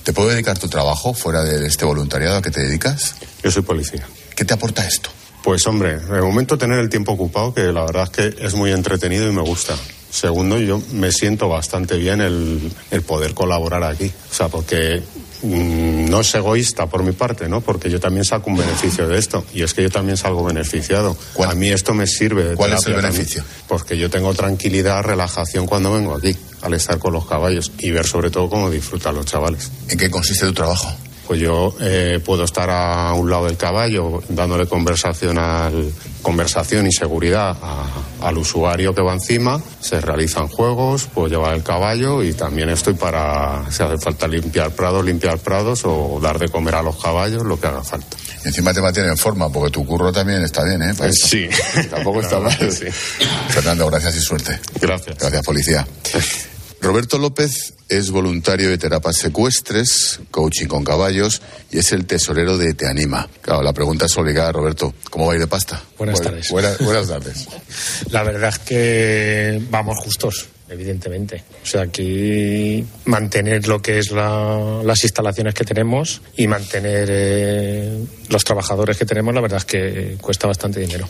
¿Te 0.04 0.14
puedo 0.14 0.30
dedicar 0.30 0.60
tu 0.60 0.68
trabajo 0.68 1.14
fuera 1.14 1.44
de 1.44 1.66
este 1.66 1.86
voluntariado 1.86 2.38
a 2.38 2.42
que 2.42 2.52
te 2.52 2.62
dedicas? 2.62 3.16
Yo 3.44 3.50
soy 3.52 3.64
policía. 3.64 4.08
¿Qué 4.36 4.46
te 4.46 4.54
aporta 4.54 4.88
esto? 4.88 5.10
Pues 5.44 5.66
hombre, 5.68 6.00
de 6.00 6.22
momento 6.22 6.58
tener 6.58 6.80
el 6.80 6.90
tiempo 6.90 7.14
ocupado, 7.14 7.54
que 7.54 7.64
la 7.72 7.84
verdad 7.86 8.04
es 8.04 8.10
que 8.10 8.46
es 8.46 8.54
muy 8.54 8.72
entretenido 8.72 9.28
y 9.28 9.32
me 9.32 9.42
gusta. 9.42 9.76
Segundo, 10.12 10.60
yo 10.60 10.82
me 10.92 11.12
siento 11.12 11.50
bastante 11.50 11.98
bien 11.98 12.22
el, 12.22 12.72
el 12.92 13.02
poder 13.04 13.34
colaborar 13.34 13.84
aquí. 13.84 14.12
O 14.32 14.34
sea, 14.34 14.50
porque 14.50 15.02
no 15.44 16.22
es 16.22 16.36
egoísta 16.36 16.88
por 16.88 17.04
mi 17.04 17.12
parte, 17.12 17.48
¿no? 17.48 17.62
Porque 17.62 17.90
yo 17.90 18.00
también 18.00 18.26
saco 18.26 18.50
un 18.50 18.58
beneficio 18.58 19.08
de 19.08 19.18
esto. 19.18 19.46
Y 19.54 19.64
es 19.64 19.74
que 19.74 19.84
yo 19.84 19.90
también 19.90 20.18
salgo 20.18 20.44
beneficiado. 20.44 21.16
A 21.46 21.56
mí 21.56 21.70
esto 21.70 21.94
me 21.94 22.08
sirve 22.08 22.44
de 22.44 22.56
¿Cuál 22.56 22.74
es 22.74 22.86
el 22.86 22.96
beneficio? 22.96 23.44
Porque 23.68 23.98
yo 23.98 24.10
tengo 24.10 24.34
tranquilidad, 24.34 25.04
relajación 25.04 25.66
cuando 25.66 25.94
vengo 25.94 26.16
aquí, 26.16 26.36
al 26.62 26.74
estar 26.74 27.00
con 27.00 27.14
los 27.14 27.26
caballos 27.28 27.72
y 27.80 27.92
ver 27.92 28.06
sobre 28.06 28.30
todo 28.30 28.50
cómo 28.50 28.70
disfrutan 28.70 29.16
los 29.16 29.26
chavales. 29.26 29.72
¿En 29.88 29.98
qué 29.98 30.10
consiste 30.10 30.46
tu 30.46 30.54
trabajo? 30.54 30.94
Pues 31.30 31.40
yo 31.42 31.76
eh, 31.80 32.20
puedo 32.26 32.44
estar 32.44 32.68
a 32.72 33.14
un 33.14 33.30
lado 33.30 33.46
del 33.46 33.56
caballo 33.56 34.20
dándole 34.30 34.66
conversación, 34.66 35.38
al, 35.38 35.94
conversación 36.24 36.88
y 36.88 36.92
seguridad 36.92 37.56
a- 37.62 37.86
al 38.28 38.36
usuario 38.40 38.96
que 38.96 39.04
va 39.04 39.14
encima. 39.14 39.62
Se 39.80 40.02
realizan 40.02 40.48
juegos, 40.48 41.04
puedo 41.14 41.28
llevar 41.28 41.54
el 41.54 41.62
caballo 41.62 42.24
y 42.24 42.34
también 42.34 42.70
estoy 42.70 42.96
para, 42.96 43.64
si 43.72 43.84
hace 43.84 44.00
falta 44.00 44.28
limpiar 44.28 44.72
prados, 44.72 45.06
limpiar 45.06 45.38
prados 45.38 45.82
o 45.86 46.20
dar 46.20 46.40
de 46.40 46.50
comer 46.50 46.74
a 46.74 46.82
los 46.82 47.00
caballos, 47.00 47.44
lo 47.44 47.60
que 47.60 47.68
haga 47.68 47.84
falta. 47.84 48.18
Encima 48.44 48.74
te 48.74 48.82
mantiene 48.82 49.10
en 49.10 49.18
forma, 49.18 49.50
porque 49.50 49.70
tu 49.70 49.86
curro 49.86 50.12
también 50.12 50.42
está 50.44 50.64
bien, 50.64 50.82
¿eh? 50.82 50.96
Para 50.98 51.12
esto. 51.12 51.28
Sí. 51.28 51.48
Tampoco 51.92 52.22
está 52.22 52.40
mal. 52.40 52.58
sí. 52.72 52.86
Fernando, 53.50 53.88
gracias 53.88 54.16
y 54.16 54.20
suerte. 54.22 54.60
Gracias. 54.82 55.16
Gracias, 55.20 55.46
policía. 55.46 55.88
Roberto 56.82 57.18
López 57.18 57.74
es 57.90 58.10
voluntario 58.10 58.70
de 58.70 58.78
terapas 58.78 59.18
secuestres, 59.18 60.20
coaching 60.32 60.68
con 60.68 60.84
caballos 60.86 61.42
y 61.72 61.80
es 61.80 61.92
el 61.92 62.06
tesorero 62.06 62.58
de 62.58 62.74
Te 62.74 62.88
Anima. 62.88 63.28
Claro, 63.42 63.62
la 63.64 63.74
pregunta 63.74 64.06
es 64.06 64.18
obligada, 64.18 64.52
Roberto. 64.54 64.94
¿Cómo 65.10 65.26
va 65.26 65.34
a 65.34 65.36
ir 65.36 65.42
de 65.42 65.48
pasta? 65.48 65.84
Buenas 65.98 66.20
Bu- 66.20 66.24
tardes. 66.24 66.50
Buenas, 66.50 66.78
buenas 66.80 67.08
tardes. 67.08 67.48
La 68.12 68.24
verdad 68.24 68.50
es 68.50 68.60
que 68.60 69.62
vamos 69.70 69.98
justos, 69.98 70.48
evidentemente. 70.70 71.44
O 71.62 71.66
sea, 71.66 71.82
aquí 71.82 72.86
mantener 73.06 73.68
lo 73.68 73.82
que 73.82 74.00
es 74.00 74.12
la- 74.12 74.82
las 74.84 75.04
instalaciones 75.04 75.54
que 75.56 75.66
tenemos 75.66 76.22
y 76.38 76.48
mantener 76.48 77.10
eh, 77.12 78.06
los 78.30 78.44
trabajadores 78.46 78.98
que 78.98 79.06
tenemos, 79.06 79.36
la 79.36 79.42
verdad 79.42 79.58
es 79.58 79.66
que 79.66 80.18
cuesta 80.22 80.48
bastante 80.48 80.80
dinero. 80.80 81.10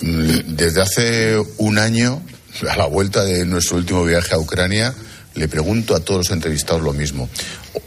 Mm, 0.00 0.56
Desde 0.56 0.80
hace 0.80 1.36
un 1.58 1.78
año, 1.78 2.22
a 2.68 2.76
la 2.76 2.86
vuelta 2.86 3.24
de 3.24 3.44
nuestro 3.44 3.76
último 3.76 4.04
viaje 4.04 4.34
a 4.34 4.38
Ucrania, 4.38 4.94
le 5.34 5.48
pregunto 5.48 5.94
a 5.94 6.00
todos 6.00 6.18
los 6.18 6.30
entrevistados 6.30 6.82
lo 6.82 6.92
mismo. 6.92 7.28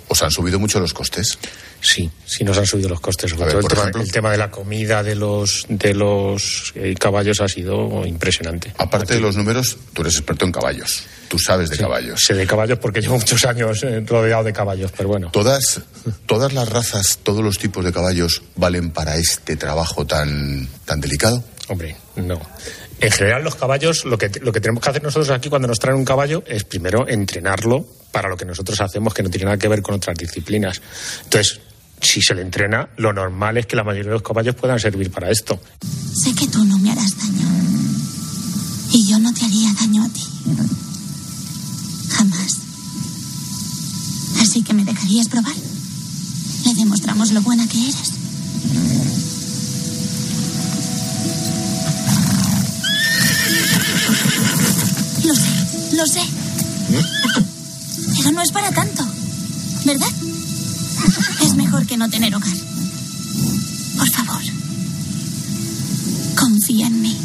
¿Os 0.07 0.23
han 0.23 0.31
subido 0.31 0.59
mucho 0.59 0.79
los 0.79 0.93
costes? 0.93 1.37
Sí, 1.81 2.09
sí 2.25 2.45
nos 2.45 2.57
han 2.57 2.65
subido 2.65 2.87
los 2.87 3.01
costes. 3.01 3.31
Sobre 3.31 3.51
todo 3.51 3.59
el, 3.59 3.67
tema, 3.67 3.91
el, 4.01 4.11
tema, 4.11 4.31
de 4.31 4.37
la 4.37 4.49
comida 4.49 5.03
de 5.03 5.15
los 5.15 5.65
de 5.67 5.93
los 5.93 6.71
eh, 6.75 6.95
caballos 6.97 7.41
ha 7.41 7.49
sido 7.49 8.05
impresionante. 8.05 8.73
Aparte 8.77 9.13
Aquí. 9.13 9.13
de 9.15 9.19
los 9.19 9.35
números, 9.35 9.77
tú 9.91 10.01
eres 10.01 10.15
experto 10.15 10.45
en 10.45 10.53
caballos. 10.53 11.03
Tú 11.27 11.37
sabes 11.37 11.69
de 11.69 11.75
sí, 11.75 11.81
caballos. 11.81 12.21
Sé 12.25 12.35
de 12.35 12.47
caballos 12.47 12.79
porque 12.79 13.01
llevo 13.01 13.17
muchos 13.17 13.43
años 13.43 13.83
eh, 13.83 14.01
rodeado 14.07 14.45
de 14.45 14.53
caballos, 14.53 14.93
pero 14.95 15.09
bueno. 15.09 15.29
Todas, 15.31 15.81
todas 16.25 16.53
las 16.53 16.69
razas, 16.69 17.19
todos 17.21 17.43
los 17.43 17.57
tipos 17.57 17.83
de 17.83 17.91
caballos 17.91 18.43
valen 18.55 18.91
para 18.91 19.17
este 19.17 19.57
trabajo 19.57 20.05
tan, 20.05 20.69
tan 20.85 21.01
delicado. 21.01 21.43
Hombre, 21.67 21.97
no. 22.15 22.39
En 23.03 23.11
general, 23.11 23.43
los 23.43 23.55
caballos, 23.55 24.05
lo 24.05 24.17
que, 24.17 24.31
lo 24.41 24.53
que 24.53 24.61
tenemos 24.61 24.81
que 24.81 24.89
hacer 24.89 25.03
nosotros 25.03 25.29
aquí 25.29 25.49
cuando 25.49 25.67
nos 25.67 25.77
traen 25.77 25.97
un 25.97 26.05
caballo 26.05 26.41
es 26.47 26.63
primero 26.63 27.05
entrenarlo 27.05 27.85
para 28.13 28.29
lo 28.29 28.37
que 28.37 28.45
nosotros 28.45 28.79
hacemos, 28.79 29.13
que 29.13 29.21
no 29.21 29.29
tiene 29.29 29.43
nada 29.43 29.57
que 29.57 29.67
ver 29.67 29.81
con 29.81 29.95
otras 29.95 30.17
disciplinas. 30.17 30.81
Entonces, 31.25 31.59
si 31.99 32.21
se 32.21 32.33
le 32.33 32.41
entrena, 32.41 32.87
lo 32.95 33.11
normal 33.11 33.57
es 33.57 33.65
que 33.65 33.75
la 33.75 33.83
mayoría 33.83 34.09
de 34.09 34.13
los 34.13 34.23
caballos 34.23 34.55
puedan 34.55 34.79
servir 34.79 35.11
para 35.11 35.29
esto. 35.29 35.59
Sé 36.13 36.33
que 36.33 36.47
tú 36.47 36.63
no 36.63 36.77
me 36.77 36.91
harás 36.91 37.17
daño. 37.17 37.45
Y 38.91 39.05
yo 39.09 39.19
no 39.19 39.33
te 39.33 39.43
haría 39.43 39.73
daño 39.73 40.05
a 40.05 40.09
ti. 40.09 40.23
Jamás. 42.09 42.57
Así 44.39 44.63
que 44.63 44.73
me 44.73 44.85
dejarías 44.85 45.27
probar. 45.27 45.55
Le 46.65 46.73
demostramos 46.75 47.31
lo 47.31 47.41
buena 47.41 47.67
que 47.67 47.79
eres. 47.79 49.32
Lo 55.23 55.35
sé, 55.35 55.95
lo 55.95 56.05
sé. 56.05 56.21
Pero 58.17 58.31
no 58.31 58.41
es 58.41 58.51
para 58.51 58.71
tanto, 58.71 59.05
¿verdad? 59.85 60.07
Es 61.41 61.55
mejor 61.55 61.85
que 61.85 61.97
no 61.97 62.09
tener 62.09 62.35
hogar. 62.35 62.55
Por 63.97 64.09
favor, 64.09 64.41
confía 66.35 66.87
en 66.87 67.01
mí. 67.01 67.17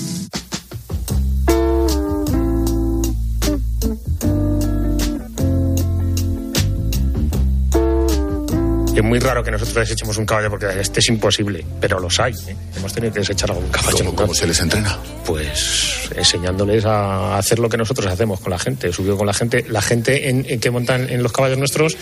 Es 8.99 9.05
muy 9.05 9.21
raro 9.21 9.45
que 9.45 9.52
nosotros 9.52 9.76
desechemos 9.76 10.17
un 10.17 10.26
caballo 10.26 10.50
porque 10.50 10.67
este 10.81 10.99
es 10.99 11.09
imposible, 11.09 11.64
pero 11.81 12.00
los 12.00 12.19
hay. 12.19 12.33
¿eh? 12.49 12.57
Hemos 12.76 12.93
tenido 12.93 13.12
que 13.12 13.21
desechar 13.21 13.49
algún 13.52 13.69
caballo. 13.69 13.97
¿Cómo, 13.99 14.17
¿Cómo, 14.17 14.35
se 14.35 14.45
les 14.45 14.59
entrena? 14.59 14.99
Pues 15.25 16.11
enseñándoles 16.17 16.85
a 16.85 17.38
hacer 17.38 17.61
lo 17.61 17.69
que 17.69 17.76
nosotros 17.76 18.12
hacemos 18.12 18.40
con 18.40 18.50
la 18.50 18.59
gente, 18.59 18.93
subido 18.93 19.17
con 19.17 19.28
la 19.28 19.33
gente. 19.33 19.64
La 19.69 19.83
gente 19.83 20.31
en, 20.31 20.45
en 20.49 20.59
que 20.59 20.73
montan 20.73 21.09
en 21.11 21.23
los 21.23 21.31
caballos 21.31 21.59
nuestros 21.59 21.97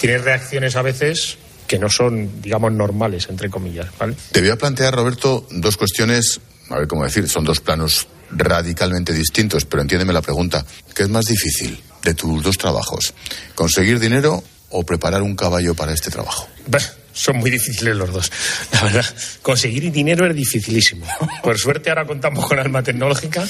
tiene 0.00 0.18
reacciones 0.18 0.74
a 0.74 0.82
veces 0.82 1.38
que 1.68 1.78
no 1.78 1.88
son, 1.88 2.42
digamos, 2.42 2.72
normales, 2.72 3.28
entre 3.30 3.48
comillas. 3.48 3.86
¿vale? 3.96 4.16
Te 4.32 4.40
voy 4.40 4.50
a 4.50 4.56
plantear, 4.56 4.92
Roberto, 4.92 5.46
dos 5.52 5.76
cuestiones, 5.76 6.40
a 6.68 6.78
ver 6.80 6.88
cómo 6.88 7.04
decir, 7.04 7.28
son 7.28 7.44
dos 7.44 7.60
planos 7.60 8.08
radicalmente 8.32 9.12
distintos, 9.12 9.66
pero 9.66 9.82
entiéndeme 9.82 10.12
la 10.12 10.20
pregunta. 10.20 10.66
¿Qué 10.96 11.04
es 11.04 11.08
más 11.10 11.26
difícil 11.26 11.80
de 12.02 12.14
tus 12.14 12.42
dos 12.42 12.58
trabajos? 12.58 13.14
¿Conseguir 13.54 14.00
dinero 14.00 14.42
o 14.70 14.82
preparar 14.82 15.22
un 15.22 15.36
caballo 15.36 15.74
para 15.74 15.92
este 15.92 16.10
trabajo? 16.10 16.48
Bah, 16.66 16.80
son 17.12 17.36
muy 17.36 17.50
difíciles 17.50 17.94
los 17.96 18.12
dos. 18.12 18.32
La 18.72 18.84
verdad, 18.84 19.04
conseguir 19.42 19.90
dinero 19.90 20.26
es 20.26 20.34
dificilísimo. 20.34 21.06
Por 21.42 21.58
suerte 21.58 21.90
ahora 21.90 22.06
contamos 22.06 22.46
con 22.46 22.58
Alma 22.58 22.82
Tecnológica 22.82 23.46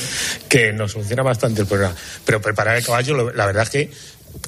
que 0.48 0.72
nos 0.72 0.92
funciona 0.92 1.22
bastante 1.22 1.62
el 1.62 1.66
programa. 1.66 1.94
Pero 2.24 2.40
preparar 2.40 2.76
el 2.76 2.84
caballo, 2.84 3.30
la 3.32 3.46
verdad 3.46 3.64
es 3.64 3.70
que 3.70 3.90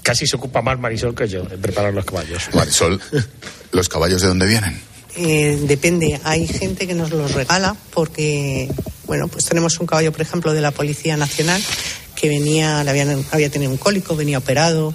casi 0.02 0.26
se 0.26 0.36
ocupa 0.36 0.62
más 0.62 0.78
Marisol 0.78 1.14
que 1.14 1.28
yo 1.28 1.42
en 1.50 1.60
preparar 1.60 1.92
los 1.92 2.04
caballos. 2.04 2.48
Marisol, 2.54 3.00
¿los 3.72 3.88
caballos 3.88 4.22
de 4.22 4.28
dónde 4.28 4.46
vienen? 4.46 4.80
Eh, 5.14 5.58
depende, 5.62 6.18
hay 6.24 6.46
gente 6.46 6.86
que 6.86 6.94
nos 6.94 7.10
los 7.10 7.32
regala 7.32 7.76
porque, 7.92 8.70
bueno, 9.06 9.28
pues 9.28 9.44
tenemos 9.44 9.78
un 9.78 9.86
caballo, 9.86 10.10
por 10.10 10.22
ejemplo, 10.22 10.54
de 10.54 10.62
la 10.62 10.70
Policía 10.70 11.18
Nacional 11.18 11.62
que 12.22 12.28
venía, 12.28 12.78
habían, 12.78 13.26
había 13.32 13.50
tenido 13.50 13.72
un 13.72 13.76
cólico, 13.76 14.14
venía 14.14 14.38
operado 14.38 14.94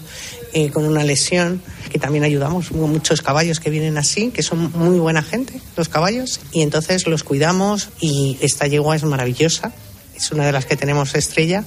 eh, 0.54 0.72
con 0.72 0.86
una 0.86 1.04
lesión, 1.04 1.62
que 1.92 2.00
también 2.00 2.24
ayudamos. 2.24 2.72
Muchos 2.72 3.22
caballos 3.22 3.60
que 3.60 3.70
vienen 3.70 3.98
así, 3.98 4.32
que 4.32 4.42
son 4.44 4.72
muy 4.72 4.98
buena 4.98 5.22
gente, 5.22 5.60
los 5.76 5.90
caballos, 5.90 6.40
y 6.54 6.62
entonces 6.62 7.06
los 7.06 7.26
cuidamos 7.26 7.90
y 8.00 8.38
esta 8.40 8.66
yegua 8.66 8.96
es 8.96 9.04
maravillosa. 9.04 9.74
Es 10.18 10.32
una 10.32 10.46
de 10.46 10.52
las 10.52 10.66
que 10.66 10.76
tenemos 10.76 11.14
estrella. 11.16 11.64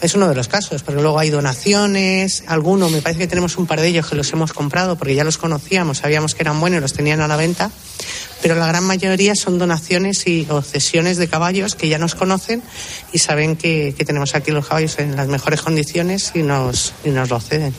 Es 0.00 0.14
uno 0.14 0.28
de 0.28 0.34
los 0.34 0.48
casos, 0.48 0.82
pero 0.82 1.00
luego 1.00 1.18
hay 1.18 1.30
donaciones, 1.30 2.44
alguno, 2.46 2.90
me 2.90 3.00
parece 3.00 3.20
que 3.20 3.26
tenemos 3.26 3.56
un 3.56 3.66
par 3.66 3.80
de 3.80 3.88
ellos 3.88 4.06
que 4.06 4.14
los 4.14 4.30
hemos 4.32 4.52
comprado 4.52 4.96
porque 4.96 5.14
ya 5.14 5.24
los 5.24 5.38
conocíamos, 5.38 5.98
sabíamos 5.98 6.34
que 6.34 6.42
eran 6.42 6.60
buenos 6.60 6.78
y 6.78 6.80
los 6.82 6.92
tenían 6.92 7.22
a 7.22 7.28
la 7.28 7.36
venta, 7.36 7.70
pero 8.42 8.54
la 8.54 8.66
gran 8.66 8.84
mayoría 8.84 9.34
son 9.34 9.58
donaciones 9.58 10.26
y 10.26 10.46
o 10.50 10.60
cesiones 10.60 11.16
de 11.16 11.28
caballos 11.28 11.74
que 11.74 11.88
ya 11.88 11.98
nos 11.98 12.14
conocen 12.14 12.62
y 13.12 13.18
saben 13.18 13.56
que, 13.56 13.94
que 13.96 14.04
tenemos 14.04 14.34
aquí 14.34 14.50
los 14.50 14.66
caballos 14.66 14.98
en 14.98 15.16
las 15.16 15.28
mejores 15.28 15.62
condiciones 15.62 16.32
y 16.34 16.42
nos, 16.42 16.92
y 17.02 17.10
nos 17.10 17.30
lo 17.30 17.40
ceden. 17.40 17.74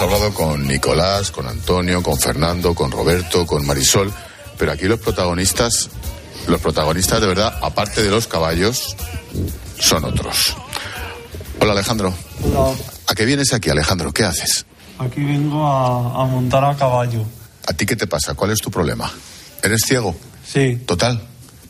Hemos 0.00 0.14
hablado 0.14 0.32
con 0.32 0.66
Nicolás, 0.66 1.30
con 1.30 1.46
Antonio, 1.46 2.02
con 2.02 2.18
Fernando, 2.18 2.74
con 2.74 2.90
Roberto, 2.90 3.44
con 3.44 3.66
Marisol, 3.66 4.10
pero 4.56 4.72
aquí 4.72 4.86
los 4.86 4.98
protagonistas, 4.98 5.90
los 6.46 6.58
protagonistas 6.58 7.20
de 7.20 7.26
verdad, 7.26 7.52
aparte 7.60 8.02
de 8.02 8.08
los 8.08 8.26
caballos, 8.26 8.96
son 9.78 10.02
otros. 10.06 10.56
Hola 11.60 11.72
Alejandro. 11.72 12.14
Hola. 12.42 12.74
¿A 13.08 13.14
qué 13.14 13.26
vienes 13.26 13.52
aquí, 13.52 13.68
Alejandro? 13.68 14.10
¿Qué 14.10 14.24
haces? 14.24 14.64
Aquí 14.98 15.22
vengo 15.22 15.66
a, 15.66 16.22
a 16.22 16.24
montar 16.24 16.64
a 16.64 16.74
caballo. 16.74 17.22
¿A 17.68 17.74
ti 17.74 17.84
qué 17.84 17.94
te 17.94 18.06
pasa? 18.06 18.32
¿Cuál 18.32 18.52
es 18.52 18.60
tu 18.60 18.70
problema? 18.70 19.12
¿Eres 19.62 19.82
ciego? 19.86 20.16
Sí. 20.50 20.76
¿Total? 20.86 21.20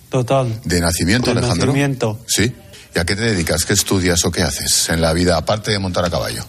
Total. 0.09 0.61
¿De 0.65 0.81
nacimiento, 0.81 1.33
De 1.35 1.39
Alejandro? 1.41 1.67
nacimiento. 1.67 2.21
Sí. 2.29 2.55
¿Y 2.95 2.99
a 3.01 3.05
qué 3.05 3.17
te 3.17 3.23
dedicas? 3.23 3.65
¿Qué 3.65 3.73
estudias 3.73 4.25
o 4.25 4.31
qué 4.31 4.43
haces 4.45 4.89
en 4.91 5.01
la 5.01 5.13
vida, 5.15 5.37
aparte 5.37 5.73
de 5.73 5.81
montar 5.81 6.05
a 6.05 6.11
caballo? 6.11 6.45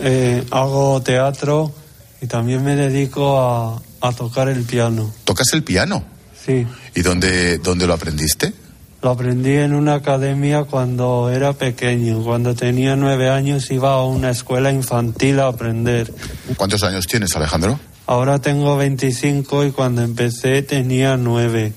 Eh, 0.00 0.44
hago 0.50 1.00
teatro 1.02 1.72
y 2.20 2.26
también 2.26 2.64
me 2.64 2.74
dedico 2.76 3.40
a, 3.40 3.80
a 4.00 4.12
tocar 4.12 4.48
el 4.48 4.64
piano. 4.64 5.12
¿Tocas 5.24 5.52
el 5.52 5.62
piano? 5.62 6.04
Sí. 6.44 6.66
¿Y 6.94 7.02
dónde, 7.02 7.58
dónde 7.58 7.86
lo 7.86 7.94
aprendiste? 7.94 8.52
Lo 9.00 9.10
aprendí 9.10 9.52
en 9.52 9.74
una 9.74 9.94
academia 9.94 10.64
cuando 10.64 11.30
era 11.30 11.52
pequeño. 11.52 12.24
Cuando 12.24 12.54
tenía 12.54 12.96
nueve 12.96 13.28
años 13.28 13.70
iba 13.70 13.92
a 13.92 14.04
una 14.04 14.30
escuela 14.30 14.72
infantil 14.72 15.38
a 15.38 15.46
aprender. 15.46 16.12
¿Cuántos 16.56 16.82
años 16.82 17.06
tienes, 17.06 17.36
Alejandro? 17.36 17.78
Ahora 18.06 18.40
tengo 18.40 18.76
25 18.76 19.66
y 19.66 19.70
cuando 19.70 20.02
empecé 20.02 20.62
tenía 20.62 21.16
nueve. 21.16 21.74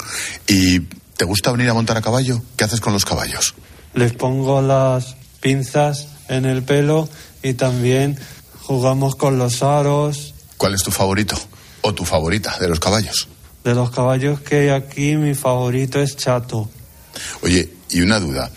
¿Y 0.48 0.80
te 1.16 1.26
gusta 1.26 1.52
venir 1.52 1.70
a 1.70 1.76
montar 1.76 1.98
a 1.98 2.02
caballo? 2.02 2.42
¿Qué 2.56 2.64
haces 2.64 2.82
con 2.82 2.94
los 2.94 3.06
caballos? 3.06 3.54
Les 3.94 4.14
pongo 4.14 4.62
las 4.62 5.16
pinzas 5.42 6.08
en 6.28 6.46
el 6.46 6.64
pelo 6.64 7.08
y 7.44 7.54
también 7.54 8.20
jugamos 8.62 9.16
con 9.16 9.38
los 9.38 9.64
aros. 9.64 10.34
¿Cuál 10.58 10.76
es 10.76 10.84
tu 10.84 10.92
favorito? 10.92 11.36
¿O 11.82 11.94
tu 11.94 12.06
favorita 12.06 12.58
de 12.60 12.68
los 12.68 12.80
caballos? 12.80 13.28
De 13.64 13.76
los 13.76 13.92
caballos 13.92 14.42
que 14.42 14.58
hay 14.58 14.70
aquí, 14.70 15.16
mi 15.16 15.36
favorito 15.36 16.00
es 16.00 16.16
Chato. 16.16 16.70
Oye, 17.42 17.70
y 17.90 18.02
una 18.02 18.20
duda. 18.20 18.50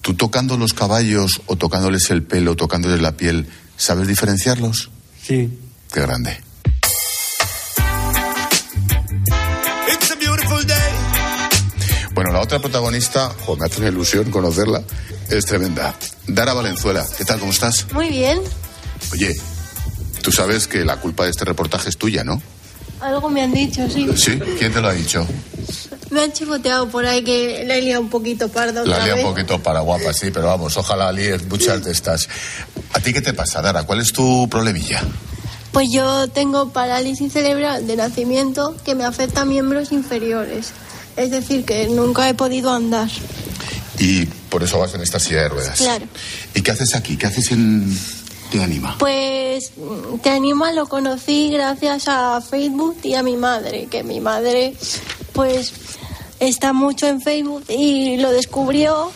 ¿Tú 0.00 0.14
tocando 0.14 0.56
los 0.56 0.72
caballos 0.72 1.42
o 1.46 1.56
tocándoles 1.56 2.10
el 2.10 2.22
pelo, 2.22 2.56
tocándoles 2.56 3.00
la 3.00 3.12
piel, 3.12 3.48
sabes 3.76 4.08
diferenciarlos? 4.08 4.90
Sí. 5.22 5.58
Qué 5.92 6.00
grande. 6.00 6.40
It's 9.92 10.10
a 10.10 10.16
beautiful 10.16 10.66
day. 10.66 10.92
Bueno, 12.14 12.32
la 12.32 12.40
otra 12.40 12.58
protagonista, 12.58 13.30
jo, 13.44 13.56
me 13.56 13.66
hace 13.66 13.80
una 13.80 13.88
ilusión 13.88 14.30
conocerla, 14.30 14.82
es 15.30 15.46
tremenda. 15.46 15.94
Dara 16.26 16.52
Valenzuela, 16.52 17.06
¿qué 17.16 17.24
tal? 17.24 17.38
¿Cómo 17.38 17.52
estás? 17.52 17.86
Muy 17.92 18.08
bien. 18.08 18.40
Oye, 19.12 19.34
tú 20.22 20.32
sabes 20.32 20.66
que 20.68 20.84
la 20.84 20.96
culpa 20.98 21.24
de 21.24 21.30
este 21.30 21.44
reportaje 21.44 21.88
es 21.88 21.96
tuya, 21.96 22.24
¿no? 22.24 22.40
Algo 23.00 23.30
me 23.30 23.42
han 23.42 23.52
dicho, 23.52 23.88
sí. 23.88 24.08
¿Sí? 24.16 24.38
¿Quién 24.58 24.72
te 24.72 24.80
lo 24.80 24.88
ha 24.88 24.92
dicho? 24.92 25.26
Me 26.10 26.22
han 26.22 26.32
chivoteado 26.32 26.88
por 26.88 27.06
ahí 27.06 27.22
que 27.24 27.64
la 27.66 27.76
he 27.76 27.82
liado 27.82 28.00
un 28.02 28.10
poquito 28.10 28.48
parda 28.48 28.82
otra 28.82 28.98
La 28.98 29.04
lía 29.04 29.14
vez. 29.14 29.24
un 29.24 29.30
poquito 29.30 29.62
para 29.62 29.80
guapa, 29.80 30.12
sí, 30.12 30.30
pero 30.30 30.46
vamos, 30.48 30.76
ojalá 30.76 31.10
líes 31.12 31.46
muchas 31.46 31.82
de 31.84 31.92
estas. 31.92 32.28
¿A 32.92 33.00
ti 33.00 33.12
qué 33.12 33.20
te 33.22 33.32
pasa, 33.32 33.62
Dara? 33.62 33.84
¿Cuál 33.84 34.00
es 34.00 34.12
tu 34.12 34.48
problemilla? 34.50 35.02
Pues 35.72 35.88
yo 35.92 36.26
tengo 36.28 36.70
parálisis 36.70 37.32
cerebral 37.32 37.86
de 37.86 37.94
nacimiento 37.96 38.74
que 38.84 38.96
me 38.96 39.04
afecta 39.04 39.42
a 39.42 39.44
miembros 39.44 39.92
inferiores. 39.92 40.72
Es 41.16 41.30
decir, 41.30 41.64
que 41.64 41.86
nunca 41.88 42.28
he 42.28 42.34
podido 42.34 42.72
andar. 42.74 43.08
Y 44.00 44.24
por 44.24 44.62
eso 44.62 44.78
vas 44.78 44.94
en 44.94 45.02
esta 45.02 45.20
silla 45.20 45.42
de 45.42 45.48
ruedas. 45.50 45.78
Claro. 45.78 46.06
¿Y 46.54 46.62
qué 46.62 46.70
haces 46.70 46.94
aquí? 46.94 47.18
¿Qué 47.18 47.26
haces 47.26 47.52
en 47.52 47.96
Te 48.50 48.62
Anima? 48.62 48.96
Pues 48.98 49.72
mm, 49.76 50.18
Te 50.20 50.30
Anima 50.30 50.72
lo 50.72 50.88
conocí 50.88 51.50
gracias 51.50 52.08
a 52.08 52.40
Facebook 52.40 52.96
y 53.02 53.14
a 53.14 53.22
mi 53.22 53.36
madre, 53.36 53.88
que 53.90 54.02
mi 54.02 54.20
madre 54.20 54.74
pues 55.34 55.72
está 56.40 56.72
mucho 56.72 57.06
en 57.06 57.20
Facebook 57.20 57.64
y 57.68 58.16
lo 58.16 58.32
descubrió 58.32 59.12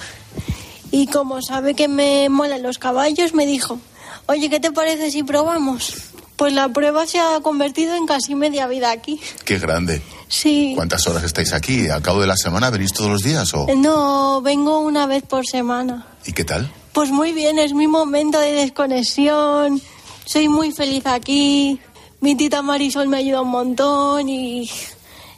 y 0.91 1.07
como 1.07 1.41
sabe 1.41 1.75
que 1.75 1.89
me 1.89 2.29
molan 2.29 2.63
los 2.63 2.79
caballos 2.79 3.33
me 3.35 3.47
dijo, 3.47 3.81
oye, 4.27 4.51
¿qué 4.51 4.61
te 4.61 4.71
parece 4.71 5.11
si 5.11 5.23
probamos? 5.23 5.95
Pues 6.37 6.53
la 6.53 6.69
prueba 6.69 7.07
se 7.07 7.19
ha 7.21 7.41
convertido 7.41 7.95
en 7.97 8.07
casi 8.07 8.35
media 8.35 8.67
vida 8.67 8.91
aquí. 8.91 9.21
Qué 9.45 9.59
grande. 9.59 10.03
Sí. 10.35 10.73
¿Cuántas 10.75 11.07
horas 11.07 11.23
estáis 11.23 11.53
aquí? 11.53 11.89
¿Al 11.89 12.03
cabo 12.03 12.21
de 12.21 12.27
la 12.27 12.37
semana 12.37 12.69
venís 12.71 12.93
todos 12.93 13.09
los 13.11 13.23
días 13.23 13.55
o...? 13.55 13.67
No, 13.77 14.43
vengo 14.43 14.81
una 14.81 15.07
vez 15.07 15.23
por 15.23 15.47
semana. 15.47 16.07
¿Y 16.27 16.33
qué 16.33 16.45
tal? 16.45 16.71
Pues 16.93 17.11
muy 17.11 17.33
bien, 17.33 17.59
es 17.59 17.73
mi 17.73 17.87
momento 17.87 18.41
de 18.41 18.53
desconexión. 18.53 19.81
Soy 20.25 20.49
muy 20.49 20.73
feliz 20.73 21.07
aquí. 21.07 21.79
Mi 22.21 22.35
tita 22.35 22.63
Marisol 22.63 23.07
me 23.09 23.19
ayuda 23.19 23.43
un 23.43 23.51
montón 23.51 24.29
y 24.29 24.69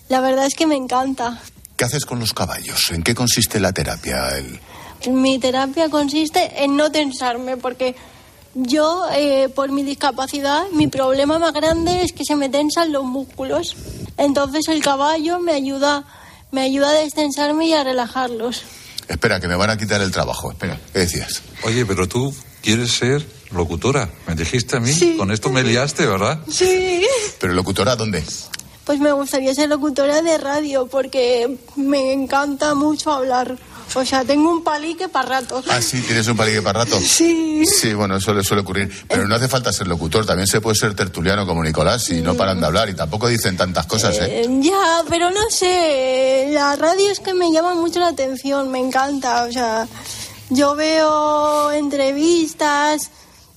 la 0.08 0.20
verdad 0.20 0.46
es 0.46 0.54
que 0.54 0.66
me 0.66 0.76
encanta. 0.76 1.40
¿Qué 1.76 1.84
haces 1.84 2.06
con 2.06 2.18
los 2.18 2.32
caballos? 2.32 2.90
¿En 2.90 3.02
qué 3.02 3.14
consiste 3.14 3.60
la 3.60 3.72
terapia? 3.72 4.30
El- 4.38 4.60
Mi 5.12 5.38
terapia 5.38 5.90
consiste 5.90 6.64
en 6.64 6.74
no 6.76 6.90
tensarme 6.90 7.56
porque 7.58 7.94
yo, 8.56 9.06
eh, 9.12 9.50
por 9.54 9.70
mi 9.70 9.82
discapacidad, 9.82 10.64
mi 10.72 10.86
problema 10.86 11.38
más 11.38 11.52
grande 11.52 12.02
es 12.02 12.12
que 12.12 12.24
se 12.24 12.36
me 12.36 12.48
tensan 12.48 12.90
los 12.90 13.04
músculos. 13.04 13.76
Entonces 14.16 14.66
el 14.68 14.82
caballo 14.82 15.38
me 15.40 15.52
ayuda, 15.52 16.04
me 16.50 16.62
ayuda 16.62 16.88
a 16.88 16.92
destensarme 16.92 17.66
y 17.66 17.74
a 17.74 17.84
relajarlos. 17.84 18.62
Espera, 19.08 19.40
que 19.40 19.46
me 19.46 19.56
van 19.56 19.70
a 19.70 19.76
quitar 19.76 20.00
el 20.00 20.10
trabajo. 20.10 20.50
Espera, 20.50 20.80
¿qué 20.92 21.00
decías? 21.00 21.42
Oye, 21.64 21.84
pero 21.84 22.08
tú 22.08 22.34
quieres 22.62 22.92
ser 22.92 23.24
locutora. 23.50 24.08
Me 24.26 24.34
dijiste 24.34 24.76
a 24.76 24.80
mí, 24.80 25.16
con 25.16 25.30
esto 25.30 25.50
me 25.50 25.62
liaste, 25.62 26.06
¿verdad? 26.06 26.40
Sí. 26.50 27.06
¿Pero 27.38 27.52
locutora 27.52 27.94
dónde? 27.94 28.24
Pues 28.84 29.00
me 29.00 29.12
gustaría 29.12 29.54
ser 29.54 29.68
locutora 29.68 30.22
de 30.22 30.38
radio 30.38 30.86
porque 30.86 31.58
me 31.76 32.12
encanta 32.12 32.74
mucho 32.74 33.12
hablar. 33.12 33.58
O 33.94 34.04
sea, 34.04 34.24
tengo 34.24 34.50
un 34.50 34.62
palique 34.62 35.08
para 35.08 35.40
rato. 35.40 35.62
Ah, 35.68 35.80
sí, 35.80 36.02
tienes 36.02 36.26
un 36.28 36.36
palique 36.36 36.60
para 36.60 36.80
rato. 36.80 37.00
Sí. 37.00 37.64
Sí, 37.64 37.94
bueno, 37.94 38.16
eso 38.16 38.34
le 38.34 38.42
suele 38.42 38.62
ocurrir. 38.62 38.90
Pero 39.08 39.26
no 39.26 39.34
hace 39.34 39.48
falta 39.48 39.72
ser 39.72 39.86
locutor, 39.86 40.26
también 40.26 40.46
se 40.46 40.60
puede 40.60 40.76
ser 40.76 40.94
tertuliano 40.94 41.46
como 41.46 41.62
Nicolás 41.62 42.10
y 42.10 42.20
no 42.20 42.34
paran 42.34 42.60
de 42.60 42.66
hablar 42.66 42.88
y 42.88 42.94
tampoco 42.94 43.28
dicen 43.28 43.56
tantas 43.56 43.86
cosas, 43.86 44.16
¿eh? 44.18 44.42
Eh, 44.42 44.48
ya, 44.60 45.02
pero 45.08 45.30
no 45.30 45.50
sé, 45.50 46.48
la 46.50 46.76
radio 46.76 47.10
es 47.10 47.20
que 47.20 47.32
me 47.32 47.50
llama 47.52 47.74
mucho 47.74 48.00
la 48.00 48.08
atención, 48.08 48.70
me 48.70 48.78
encanta, 48.78 49.44
o 49.44 49.52
sea, 49.52 49.86
yo 50.50 50.74
veo 50.74 51.72
entrevistas, 51.72 53.10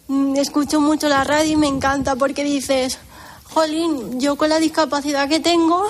mm, 0.08 0.36
escucho 0.38 0.80
mucho 0.80 1.10
la 1.10 1.24
radio 1.24 1.54
y 1.54 1.58
me 1.58 1.68
encanta 1.68 2.16
porque 2.16 2.44
dices, 2.44 2.98
jolín, 3.44 4.20
yo 4.20 4.36
con 4.38 4.50
la 4.50 4.60
discapacidad 4.60 5.28
que 5.28 5.40
tengo, 5.40 5.86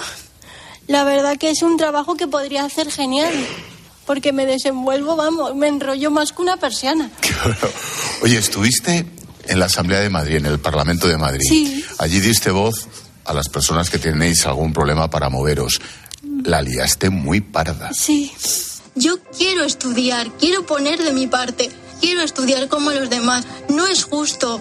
la 0.88 1.04
verdad 1.04 1.38
que 1.38 1.52
es 1.52 1.62
un 1.62 1.78
trabajo 1.78 2.16
que 2.16 2.28
podría 2.28 2.66
hacer 2.66 2.92
genial, 2.92 3.34
porque 4.10 4.34
me 4.34 4.48
desenvuelvo, 4.48 5.16
vamos, 5.16 5.56
me 5.56 5.68
enrollo 5.68 6.10
más 6.10 6.34
que 6.34 6.42
una 6.42 6.58
persiana. 6.58 7.12
Oye, 8.24 8.40
estuviste 8.40 9.06
en 9.46 9.60
la 9.60 9.68
Asamblea 9.68 10.00
de 10.00 10.10
Madrid, 10.10 10.38
en 10.38 10.48
el 10.48 10.58
Parlamento 10.58 11.08
de 11.08 11.16
Madrid. 11.16 11.46
Sí. 11.48 11.86
Allí 12.00 12.20
diste 12.20 12.50
voz 12.50 12.88
a 13.24 13.36
las 13.36 13.50
personas 13.50 13.92
que 13.92 14.00
tenéis 14.00 14.48
algún 14.48 14.74
problema 14.74 15.12
para 15.12 15.30
moveros. 15.30 15.80
La 16.44 16.64
liaste 16.64 17.12
muy 17.12 17.42
parda. 17.42 17.94
Sí. 17.94 18.32
Yo 18.96 19.20
quiero 19.38 19.64
estudiar, 19.64 20.32
quiero 20.40 20.66
poner 20.66 21.04
de 21.04 21.14
mi 21.14 21.28
parte, 21.28 21.70
quiero 22.02 22.24
estudiar 22.24 22.68
como 22.68 22.90
los 22.90 23.12
demás. 23.12 23.46
No 23.68 23.86
es 23.86 24.06
justo. 24.06 24.60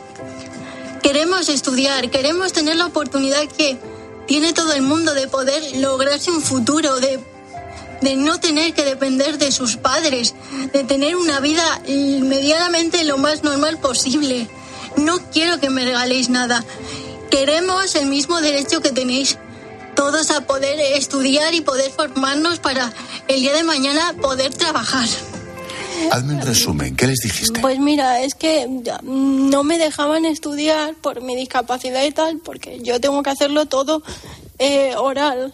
Queremos 1.02 1.48
estudiar, 1.48 2.10
queremos 2.10 2.52
tener 2.52 2.76
la 2.76 2.84
oportunidad 2.84 3.48
que 3.56 3.78
tiene 4.26 4.52
todo 4.52 4.74
el 4.74 4.82
mundo 4.82 5.14
de 5.14 5.26
poder 5.26 5.78
lograrse 5.78 6.30
un 6.30 6.42
futuro, 6.42 7.00
de, 7.00 7.18
de 8.00 8.16
no 8.16 8.38
tener 8.40 8.74
que 8.74 8.84
depender 8.84 9.38
de 9.38 9.52
sus 9.52 9.76
padres, 9.76 10.34
de 10.72 10.84
tener 10.84 11.16
una 11.16 11.40
vida 11.40 11.80
medianamente 11.86 13.04
lo 13.04 13.18
más 13.18 13.42
normal 13.42 13.78
posible. 13.78 14.48
No 14.96 15.18
quiero 15.30 15.60
que 15.60 15.70
me 15.70 15.84
regaléis 15.84 16.28
nada. 16.28 16.64
Queremos 17.30 17.94
el 17.94 18.06
mismo 18.06 18.40
derecho 18.40 18.80
que 18.80 18.90
tenéis 18.90 19.38
todos 19.94 20.30
a 20.30 20.42
poder 20.42 20.78
estudiar 20.96 21.54
y 21.54 21.60
poder 21.60 21.90
formarnos 21.90 22.60
para 22.60 22.92
el 23.26 23.40
día 23.40 23.52
de 23.52 23.64
mañana 23.64 24.14
poder 24.20 24.54
trabajar. 24.54 25.08
Hazme 26.12 26.34
un 26.34 26.40
resumen, 26.40 26.94
¿qué 26.96 27.06
les 27.08 27.18
dijiste? 27.18 27.60
Pues 27.60 27.78
mira, 27.78 28.22
es 28.22 28.34
que 28.34 28.66
mm, 28.66 29.50
no 29.50 29.64
me 29.64 29.78
dejaban 29.78 30.24
estudiar 30.24 30.94
por 30.94 31.20
mi 31.20 31.34
discapacidad 31.34 32.04
y 32.04 32.12
tal, 32.12 32.38
porque 32.38 32.78
yo 32.82 33.00
tengo 33.00 33.22
que 33.22 33.30
hacerlo 33.30 33.66
todo 33.66 34.02
eh, 34.58 34.94
oral. 34.96 35.52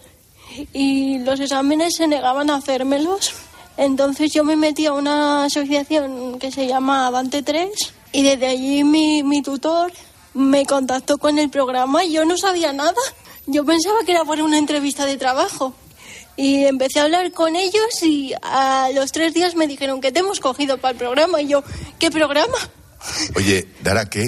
Y 0.72 1.18
los 1.18 1.40
exámenes 1.40 1.96
se 1.96 2.06
negaban 2.06 2.50
a 2.50 2.56
hacérmelos. 2.56 3.34
Entonces 3.76 4.32
yo 4.32 4.44
me 4.44 4.56
metí 4.56 4.86
a 4.86 4.92
una 4.92 5.44
asociación 5.44 6.38
que 6.38 6.52
se 6.52 6.66
llama 6.66 7.06
Avante 7.06 7.42
3 7.42 7.70
y 8.12 8.22
desde 8.22 8.46
allí 8.46 8.84
mi, 8.84 9.22
mi 9.24 9.42
tutor 9.42 9.92
me 10.34 10.64
contactó 10.64 11.18
con 11.18 11.38
el 11.38 11.50
programa 11.50 12.04
y 12.04 12.12
yo 12.12 12.24
no 12.24 12.36
sabía 12.36 12.72
nada. 12.72 12.94
Yo 13.46 13.64
pensaba 13.64 13.98
que 14.04 14.12
era 14.12 14.24
por 14.24 14.40
una 14.40 14.58
entrevista 14.58 15.04
de 15.06 15.16
trabajo. 15.16 15.74
Y 16.36 16.64
empecé 16.64 16.98
a 16.98 17.04
hablar 17.04 17.30
con 17.30 17.54
ellos 17.54 18.02
y 18.02 18.32
a 18.42 18.88
los 18.92 19.12
tres 19.12 19.34
días 19.34 19.54
me 19.54 19.68
dijeron 19.68 20.00
que 20.00 20.10
te 20.10 20.20
hemos 20.20 20.40
cogido 20.40 20.78
para 20.78 20.92
el 20.92 20.98
programa. 20.98 21.40
Y 21.40 21.48
yo, 21.48 21.62
¿qué 21.98 22.10
programa? 22.10 22.56
Oye, 23.36 23.68
Dara, 23.82 24.08
¿qué, 24.10 24.24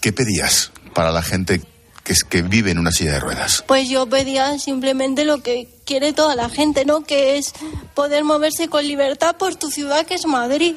qué 0.00 0.12
pedías 0.12 0.72
para 0.94 1.12
la 1.12 1.22
gente 1.22 1.60
que, 2.04 2.12
es, 2.12 2.22
que 2.22 2.42
vive 2.42 2.70
en 2.70 2.78
una 2.78 2.92
silla 2.92 3.12
de 3.12 3.20
ruedas? 3.20 3.64
Pues 3.66 3.88
yo 3.88 4.06
pedía 4.06 4.58
simplemente 4.58 5.24
lo 5.24 5.42
que 5.42 5.68
quiere 5.84 6.12
toda 6.12 6.36
la 6.36 6.48
gente, 6.48 6.84
¿no? 6.84 7.02
Que 7.02 7.38
es 7.38 7.52
poder 7.94 8.22
moverse 8.24 8.68
con 8.68 8.86
libertad 8.86 9.36
por 9.36 9.56
tu 9.56 9.70
ciudad, 9.70 10.06
que 10.06 10.14
es 10.14 10.26
Madrid. 10.26 10.76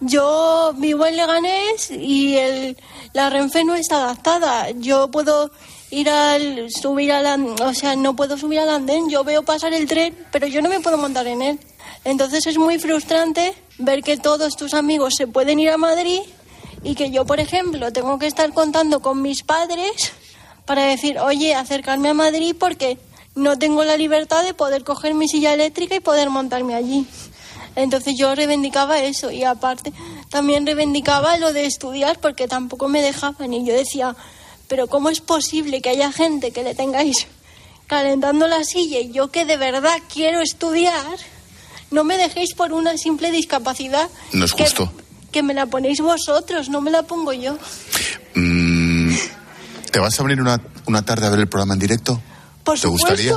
Yo 0.00 0.72
vivo 0.76 1.06
en 1.06 1.16
Leganés 1.16 1.90
y 1.90 2.36
el, 2.36 2.76
la 3.14 3.30
Renfe 3.30 3.64
no 3.64 3.74
está 3.74 3.96
adaptada. 3.96 4.70
Yo 4.70 5.10
puedo 5.10 5.50
ir 5.90 6.08
al 6.10 6.70
subir 6.70 7.12
al 7.12 7.26
o 7.60 7.74
sea, 7.74 7.96
no 7.96 8.14
puedo 8.14 8.36
subir 8.36 8.60
al 8.60 8.68
andén, 8.68 9.08
yo 9.08 9.24
veo 9.24 9.42
pasar 9.42 9.72
el 9.72 9.86
tren, 9.88 10.16
pero 10.30 10.46
yo 10.46 10.60
no 10.62 10.68
me 10.68 10.80
puedo 10.80 10.98
montar 10.98 11.26
en 11.26 11.42
él. 11.42 11.58
Entonces 12.04 12.46
es 12.46 12.58
muy 12.58 12.78
frustrante 12.78 13.54
ver 13.78 14.02
que 14.02 14.16
todos 14.16 14.56
tus 14.56 14.74
amigos 14.74 15.14
se 15.16 15.26
pueden 15.26 15.58
ir 15.58 15.70
a 15.70 15.78
Madrid 15.78 16.20
y 16.82 16.94
que 16.94 17.10
yo, 17.10 17.24
por 17.24 17.40
ejemplo, 17.40 17.92
tengo 17.92 18.18
que 18.18 18.26
estar 18.26 18.52
contando 18.52 19.00
con 19.00 19.20
mis 19.20 19.42
padres 19.42 20.12
para 20.68 20.84
decir, 20.84 21.18
oye, 21.18 21.54
acercarme 21.54 22.10
a 22.10 22.14
Madrid 22.14 22.54
porque 22.58 22.98
no 23.34 23.58
tengo 23.58 23.84
la 23.84 23.96
libertad 23.96 24.44
de 24.44 24.52
poder 24.52 24.84
coger 24.84 25.14
mi 25.14 25.26
silla 25.26 25.54
eléctrica 25.54 25.94
y 25.94 26.00
poder 26.00 26.28
montarme 26.28 26.74
allí. 26.74 27.06
Entonces 27.74 28.16
yo 28.18 28.34
reivindicaba 28.34 28.98
eso 28.98 29.30
y 29.30 29.44
aparte 29.44 29.94
también 30.28 30.66
reivindicaba 30.66 31.38
lo 31.38 31.54
de 31.54 31.64
estudiar 31.64 32.18
porque 32.20 32.48
tampoco 32.48 32.86
me 32.88 33.00
dejaban 33.00 33.54
y 33.54 33.64
yo 33.64 33.72
decía, 33.72 34.14
pero 34.68 34.88
¿cómo 34.88 35.08
es 35.08 35.22
posible 35.22 35.80
que 35.80 35.88
haya 35.88 36.12
gente 36.12 36.50
que 36.50 36.62
le 36.62 36.74
tengáis 36.74 37.26
calentando 37.86 38.46
la 38.46 38.62
silla 38.62 39.00
y 39.00 39.10
yo 39.10 39.28
que 39.30 39.46
de 39.46 39.56
verdad 39.56 39.96
quiero 40.12 40.42
estudiar, 40.42 41.16
no 41.90 42.04
me 42.04 42.18
dejéis 42.18 42.52
por 42.52 42.74
una 42.74 42.98
simple 42.98 43.30
discapacidad? 43.30 44.10
No 44.34 44.44
es 44.44 44.52
que- 44.52 44.64
justo. 44.64 44.92
Que, 45.32 45.42
me 45.42 45.54
la 45.54 45.64
ponéis 45.66 46.00
vosotros, 46.02 46.68
no 46.68 46.82
me 46.82 46.90
la 46.90 47.04
pongo 47.04 47.32
yo. 47.32 47.56
Mm, 48.34 48.77
¿Te 49.92 49.98
vas 49.98 50.18
a 50.18 50.22
venir 50.22 50.40
una, 50.40 50.60
una 50.86 51.02
tarde 51.02 51.26
a 51.26 51.30
ver 51.30 51.40
el 51.40 51.48
programa 51.48 51.74
en 51.74 51.80
directo? 51.80 52.20
Por 52.64 52.74
¿Te 52.76 52.82
supuesto. 52.82 53.08
gustaría? 53.08 53.34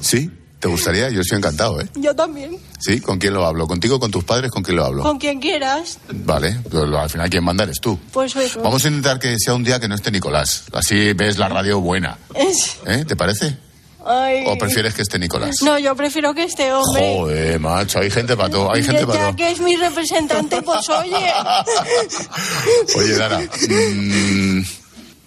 ¿Sí? 0.00 0.30
¿Te 0.60 0.68
gustaría? 0.68 1.08
Yo 1.10 1.22
estoy 1.22 1.38
encantado, 1.38 1.80
¿eh? 1.80 1.88
Yo 1.94 2.14
también. 2.14 2.58
¿Sí? 2.78 3.00
¿Con 3.00 3.18
quién 3.18 3.32
lo 3.32 3.46
hablo? 3.46 3.66
¿Contigo, 3.66 3.98
con 3.98 4.10
tus 4.10 4.24
padres? 4.24 4.50
¿Con 4.50 4.62
quién 4.62 4.76
lo 4.76 4.84
hablo? 4.84 5.02
Con 5.02 5.18
quien 5.18 5.40
quieras. 5.40 5.98
Vale, 6.12 6.60
pero 6.70 6.98
al 7.00 7.08
final 7.08 7.30
quien 7.30 7.42
manda 7.42 7.64
eres 7.64 7.80
tú. 7.80 7.98
Pues 8.12 8.36
eso. 8.36 8.60
Vamos 8.62 8.84
a 8.84 8.88
intentar 8.88 9.18
que 9.18 9.34
sea 9.38 9.54
un 9.54 9.64
día 9.64 9.80
que 9.80 9.88
no 9.88 9.94
esté 9.94 10.10
Nicolás. 10.10 10.64
Así 10.72 11.14
ves 11.14 11.38
la 11.38 11.48
radio 11.48 11.80
buena. 11.80 12.18
Es- 12.34 12.76
¿Eh? 12.86 13.04
¿Te 13.08 13.16
parece? 13.16 13.56
Ay. 14.04 14.44
¿O 14.46 14.56
prefieres 14.56 14.94
que 14.94 15.02
esté 15.02 15.18
Nicolás? 15.18 15.56
No, 15.62 15.78
yo 15.78 15.94
prefiero 15.96 16.32
que 16.34 16.44
este 16.44 16.72
hombre. 16.72 17.16
Joder, 17.18 17.58
macho, 17.60 17.98
hay 17.98 18.10
gente 18.10 18.36
para 18.36 18.48
todo, 18.50 18.72
hay 18.72 18.82
gente 18.82 19.00
ya 19.02 19.06
para 19.06 19.18
todo. 19.28 19.36
que 19.36 19.50
es 19.50 19.60
mi 19.60 19.76
representante, 19.76 20.62
pues 20.62 20.88
oye. 20.90 21.16
Oye, 22.96 23.14
Dara, 23.16 23.40
mm, 23.40 24.62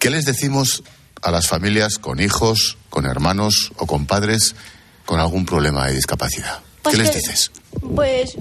¿qué 0.04 0.10
les 0.10 0.26
decimos 0.26 0.84
a 1.22 1.32
las 1.32 1.48
familias 1.48 1.98
con 1.98 2.20
hijos, 2.20 2.78
con 2.89 3.06
hermanos 3.06 3.72
o 3.78 3.88
con 3.88 4.06
padres 4.06 4.54
con 5.06 5.22
algún 5.22 5.46
problema 5.46 5.88
de 5.88 5.96
discapacidad? 5.96 6.60
Pues 6.82 6.94
¿Qué 6.94 7.02
les 7.02 7.16
dices? 7.16 7.52
Pues 7.96 8.36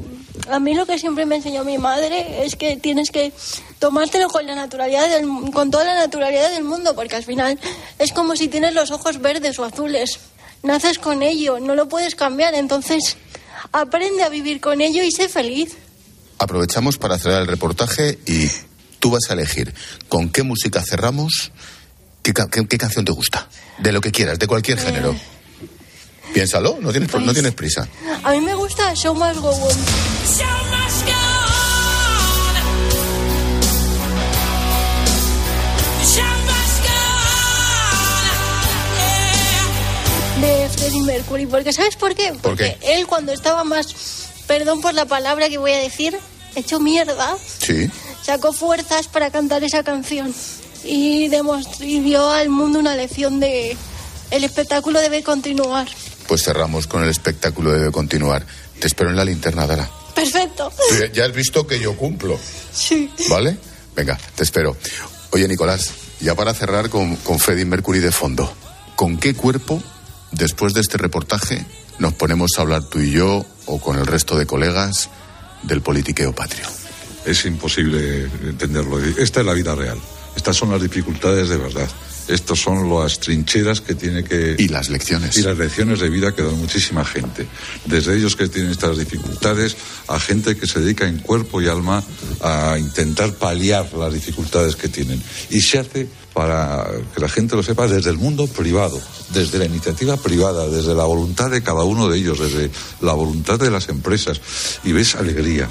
a 0.50 0.58
mí 0.58 0.74
lo 0.74 0.86
que 0.86 0.98
siempre 0.98 1.24
me 1.24 1.36
enseñó 1.36 1.62
mi 1.62 1.78
madre 1.78 2.44
es 2.44 2.56
que 2.56 2.76
tienes 2.78 3.12
que 3.12 3.32
tomártelo 3.78 4.28
con 4.28 4.44
la 4.44 4.56
naturalidad 4.56 5.08
del, 5.08 5.52
con 5.52 5.70
toda 5.70 5.84
la 5.84 5.94
naturalidad 5.94 6.50
del 6.50 6.64
mundo, 6.64 6.96
porque 6.96 7.14
al 7.14 7.22
final 7.22 7.56
es 8.00 8.12
como 8.12 8.34
si 8.34 8.48
tienes 8.48 8.74
los 8.74 8.90
ojos 8.90 9.20
verdes 9.20 9.56
o 9.60 9.64
azules. 9.64 10.18
Naces 10.64 10.98
con 10.98 11.22
ello, 11.22 11.60
no 11.60 11.76
lo 11.76 11.88
puedes 11.88 12.16
cambiar, 12.16 12.54
entonces 12.54 13.16
aprende 13.70 14.24
a 14.24 14.28
vivir 14.28 14.60
con 14.60 14.80
ello 14.80 15.04
y 15.04 15.12
sé 15.12 15.28
feliz. 15.28 15.76
Aprovechamos 16.38 16.98
para 16.98 17.20
cerrar 17.20 17.42
el 17.42 17.46
reportaje 17.46 18.18
y 18.26 18.50
tú 19.02 19.10
vas 19.10 19.28
a 19.28 19.32
elegir 19.32 19.74
con 20.08 20.30
qué 20.30 20.44
música 20.44 20.80
cerramos, 20.88 21.50
qué, 22.22 22.32
ca- 22.32 22.46
qué- 22.48 22.64
qué 22.68 22.78
canción 22.78 23.04
te 23.04 23.10
gusta, 23.10 23.48
de 23.78 23.90
lo 23.90 24.00
que 24.00 24.12
quieras, 24.12 24.38
de 24.38 24.46
cualquier 24.46 24.78
género. 24.78 25.12
Piénsalo, 26.32 26.78
no 26.80 26.92
tienes, 26.92 27.12
no 27.12 27.20
Pues- 27.24 27.32
tienes 27.34 27.52
prisa. 27.52 27.88
A 28.22 28.30
mí 28.30 28.40
me 28.40 28.54
gusta 28.54 28.94
Show 28.94 29.12
Must 29.16 29.40
Go 29.40 29.50
On. 29.50 30.82
De 40.40 40.68
Freddie 40.70 41.02
Mercury, 41.02 41.46
porque 41.46 41.72
¿sabes 41.72 41.94
por 41.96 42.14
qué? 42.14 42.32
¿Por 42.32 42.56
qué? 42.56 42.76
Porque 42.76 42.78
él 42.94 43.06
cuando 43.06 43.32
estaba 43.32 43.62
más, 43.64 43.86
perdón 44.46 44.80
por 44.80 44.92
la 44.94 45.04
palabra 45.06 45.48
que 45.48 45.58
voy 45.58 45.72
a 45.72 45.78
decir, 45.78 46.18
hecho 46.56 46.80
mierda, 46.80 47.36
Sí. 47.60 47.88
Sacó 48.22 48.52
fuerzas 48.52 49.08
para 49.08 49.30
cantar 49.30 49.64
esa 49.64 49.82
canción 49.82 50.34
y, 50.84 51.28
demostró, 51.28 51.84
y 51.86 52.00
dio 52.00 52.30
al 52.30 52.48
mundo 52.48 52.78
una 52.78 52.94
lección 52.94 53.40
de 53.40 53.76
el 54.30 54.44
espectáculo 54.44 55.00
debe 55.00 55.22
continuar. 55.22 55.88
Pues 56.26 56.42
cerramos 56.44 56.86
con 56.86 57.02
el 57.02 57.10
espectáculo, 57.10 57.72
debe 57.72 57.90
continuar. 57.92 58.46
Te 58.80 58.86
espero 58.86 59.10
en 59.10 59.16
la 59.16 59.24
linterna, 59.24 59.66
Dara. 59.66 59.88
Perfecto. 60.14 60.72
Ya 61.12 61.24
has 61.24 61.32
visto 61.32 61.66
que 61.66 61.78
yo 61.80 61.96
cumplo, 61.96 62.38
Sí. 62.72 63.10
¿vale? 63.28 63.56
Venga, 63.94 64.18
te 64.34 64.42
espero. 64.42 64.76
Oye, 65.32 65.46
Nicolás, 65.48 65.90
ya 66.20 66.34
para 66.34 66.54
cerrar 66.54 66.88
con, 66.90 67.16
con 67.16 67.38
Freddie 67.38 67.64
Mercury 67.64 67.98
de 68.00 68.12
fondo, 68.12 68.50
¿con 68.96 69.18
qué 69.18 69.34
cuerpo, 69.34 69.82
después 70.30 70.74
de 70.74 70.80
este 70.80 70.96
reportaje, 70.98 71.64
nos 71.98 72.14
ponemos 72.14 72.52
a 72.56 72.62
hablar 72.62 72.84
tú 72.84 73.00
y 73.00 73.10
yo, 73.10 73.44
o 73.66 73.80
con 73.80 73.98
el 73.98 74.06
resto 74.06 74.36
de 74.36 74.46
colegas, 74.46 75.08
del 75.62 75.82
politiqueo 75.82 76.34
patrio? 76.34 76.66
Es 77.24 77.44
imposible 77.44 78.24
entenderlo. 78.44 78.98
Esta 78.98 79.40
es 79.40 79.46
la 79.46 79.54
vida 79.54 79.74
real. 79.74 79.98
Estas 80.36 80.56
son 80.56 80.70
las 80.70 80.82
dificultades 80.82 81.48
de 81.48 81.56
verdad. 81.56 81.88
Estas 82.28 82.58
son 82.58 82.88
las 82.88 83.18
trincheras 83.18 83.80
que 83.80 83.94
tiene 83.94 84.22
que... 84.22 84.54
Y 84.58 84.68
las 84.68 84.88
lecciones. 84.88 85.36
Y 85.36 85.42
las 85.42 85.58
lecciones 85.58 86.00
de 86.00 86.08
vida 86.08 86.34
que 86.34 86.42
dan 86.42 86.56
muchísima 86.56 87.04
gente. 87.04 87.46
Desde 87.84 88.16
ellos 88.16 88.36
que 88.36 88.48
tienen 88.48 88.70
estas 88.70 88.96
dificultades 88.96 89.76
a 90.08 90.18
gente 90.20 90.56
que 90.56 90.66
se 90.66 90.80
dedica 90.80 91.06
en 91.06 91.18
cuerpo 91.18 91.60
y 91.60 91.66
alma 91.66 92.02
a 92.40 92.76
intentar 92.78 93.34
paliar 93.34 93.92
las 93.94 94.14
dificultades 94.14 94.76
que 94.76 94.88
tienen. 94.88 95.22
Y 95.50 95.60
se 95.60 95.78
hace 95.78 96.08
para 96.32 96.86
que 97.14 97.20
la 97.20 97.28
gente 97.28 97.56
lo 97.56 97.62
sepa 97.62 97.86
desde 97.86 98.10
el 98.10 98.16
mundo 98.18 98.46
privado, 98.46 99.00
desde 99.34 99.58
la 99.58 99.66
iniciativa 99.66 100.16
privada, 100.16 100.68
desde 100.68 100.94
la 100.94 101.04
voluntad 101.04 101.50
de 101.50 101.62
cada 101.62 101.82
uno 101.82 102.08
de 102.08 102.18
ellos, 102.18 102.38
desde 102.38 102.70
la 103.00 103.12
voluntad 103.12 103.58
de 103.58 103.70
las 103.70 103.88
empresas. 103.88 104.40
Y 104.84 104.92
ves 104.92 105.16
alegría, 105.16 105.68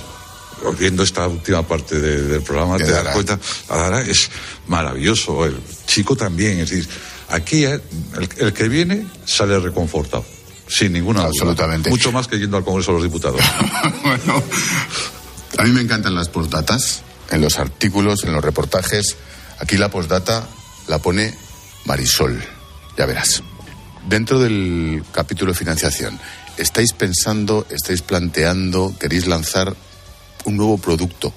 viendo 0.77 1.03
esta 1.03 1.27
última 1.27 1.65
parte 1.67 1.99
de- 1.99 2.21
del 2.23 2.41
programa, 2.41 2.77
te 2.77 2.91
das 2.91 3.07
cuenta, 3.13 3.39
ahora 3.69 4.01
es 4.01 4.29
maravilloso, 4.67 5.45
el 5.45 5.57
chico 5.85 6.15
también, 6.15 6.59
es 6.59 6.69
decir, 6.69 6.87
aquí 7.29 7.65
eh, 7.65 7.79
el, 8.17 8.29
el 8.37 8.53
que 8.53 8.67
viene 8.69 9.05
sale 9.25 9.59
reconfortado, 9.59 10.25
sin 10.67 10.93
ninguna 10.93 11.21
duda. 11.21 11.29
Absolutamente. 11.29 11.89
Mucho 11.89 12.11
más 12.11 12.27
que 12.27 12.37
yendo 12.39 12.57
al 12.57 12.63
Congreso 12.63 12.91
de 12.91 12.97
los 12.99 13.03
Diputados. 13.03 13.41
bueno, 14.03 14.43
a 15.57 15.63
mí 15.63 15.71
me 15.71 15.81
encantan 15.81 16.15
las 16.15 16.29
postdatas, 16.29 17.01
en 17.29 17.41
los 17.41 17.59
artículos, 17.59 18.23
en 18.23 18.33
los 18.33 18.43
reportajes. 18.43 19.15
Aquí 19.59 19.77
la 19.77 19.89
postdata 19.89 20.47
la 20.87 20.99
pone 20.99 21.33
Marisol, 21.85 22.41
ya 22.97 23.05
verás. 23.05 23.41
Dentro 24.07 24.39
del 24.39 25.03
capítulo 25.13 25.51
de 25.53 25.57
financiación, 25.57 26.19
¿estáis 26.57 26.91
pensando, 26.93 27.65
estáis 27.69 28.01
planteando, 28.01 28.93
queréis 28.99 29.27
lanzar 29.27 29.75
un 30.45 30.57
nuevo 30.57 30.77
producto, 30.77 31.33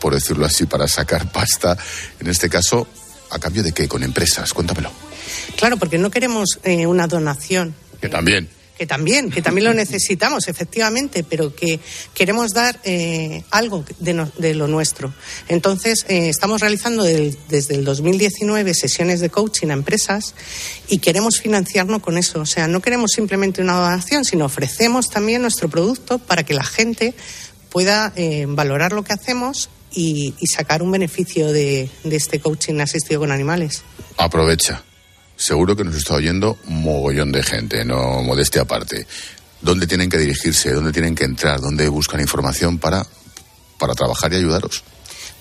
por 0.00 0.14
decirlo 0.14 0.46
así, 0.46 0.66
para 0.66 0.86
sacar 0.88 1.30
pasta? 1.32 1.76
En 2.20 2.26
este 2.28 2.48
caso, 2.48 2.86
¿a 3.30 3.38
cambio 3.38 3.62
de 3.62 3.72
qué? 3.72 3.88
Con 3.88 4.02
empresas, 4.02 4.52
cuéntamelo. 4.52 4.90
Claro, 5.56 5.76
porque 5.76 5.98
no 5.98 6.10
queremos 6.10 6.58
eh, 6.62 6.86
una 6.86 7.06
donación. 7.06 7.74
Que 8.00 8.08
también. 8.08 8.48
Que 8.78 8.86
también, 8.86 9.28
que 9.28 9.42
también 9.42 9.64
lo 9.64 9.74
necesitamos, 9.74 10.46
efectivamente, 10.46 11.24
pero 11.28 11.52
que 11.52 11.80
queremos 12.14 12.52
dar 12.52 12.78
eh, 12.84 13.42
algo 13.50 13.84
de, 13.98 14.14
no- 14.14 14.30
de 14.38 14.54
lo 14.54 14.68
nuestro. 14.68 15.12
Entonces, 15.48 16.06
eh, 16.08 16.28
estamos 16.28 16.60
realizando 16.60 17.02
del- 17.02 17.36
desde 17.48 17.74
el 17.74 17.84
2019 17.84 18.72
sesiones 18.74 19.18
de 19.18 19.30
coaching 19.30 19.70
a 19.70 19.72
empresas 19.72 20.36
y 20.86 20.98
queremos 20.98 21.40
financiarnos 21.40 22.00
con 22.02 22.18
eso. 22.18 22.38
O 22.38 22.46
sea, 22.46 22.68
no 22.68 22.80
queremos 22.80 23.10
simplemente 23.10 23.60
una 23.62 23.72
donación, 23.80 24.24
sino 24.24 24.44
ofrecemos 24.44 25.10
también 25.10 25.42
nuestro 25.42 25.68
producto 25.68 26.20
para 26.20 26.44
que 26.44 26.54
la 26.54 26.62
gente 26.62 27.14
pueda 27.70 28.12
eh, 28.16 28.46
valorar 28.48 28.92
lo 28.92 29.02
que 29.02 29.12
hacemos 29.12 29.70
y, 29.92 30.34
y 30.38 30.46
sacar 30.46 30.82
un 30.82 30.90
beneficio 30.90 31.52
de, 31.52 31.90
de 32.04 32.16
este 32.16 32.40
coaching 32.40 32.80
asistido 32.80 33.20
con 33.20 33.32
animales. 33.32 33.82
Aprovecha. 34.16 34.82
Seguro 35.36 35.76
que 35.76 35.84
nos 35.84 35.94
está 35.94 36.14
oyendo 36.14 36.58
mogollón 36.64 37.30
de 37.30 37.42
gente, 37.42 37.84
no 37.84 38.22
modestia 38.22 38.62
aparte. 38.62 39.06
¿Dónde 39.60 39.86
tienen 39.86 40.10
que 40.10 40.18
dirigirse? 40.18 40.72
¿Dónde 40.72 40.92
tienen 40.92 41.14
que 41.14 41.24
entrar? 41.24 41.60
¿Dónde 41.60 41.88
buscan 41.88 42.20
información 42.20 42.78
para, 42.78 43.06
para 43.78 43.94
trabajar 43.94 44.32
y 44.32 44.36
ayudaros? 44.36 44.82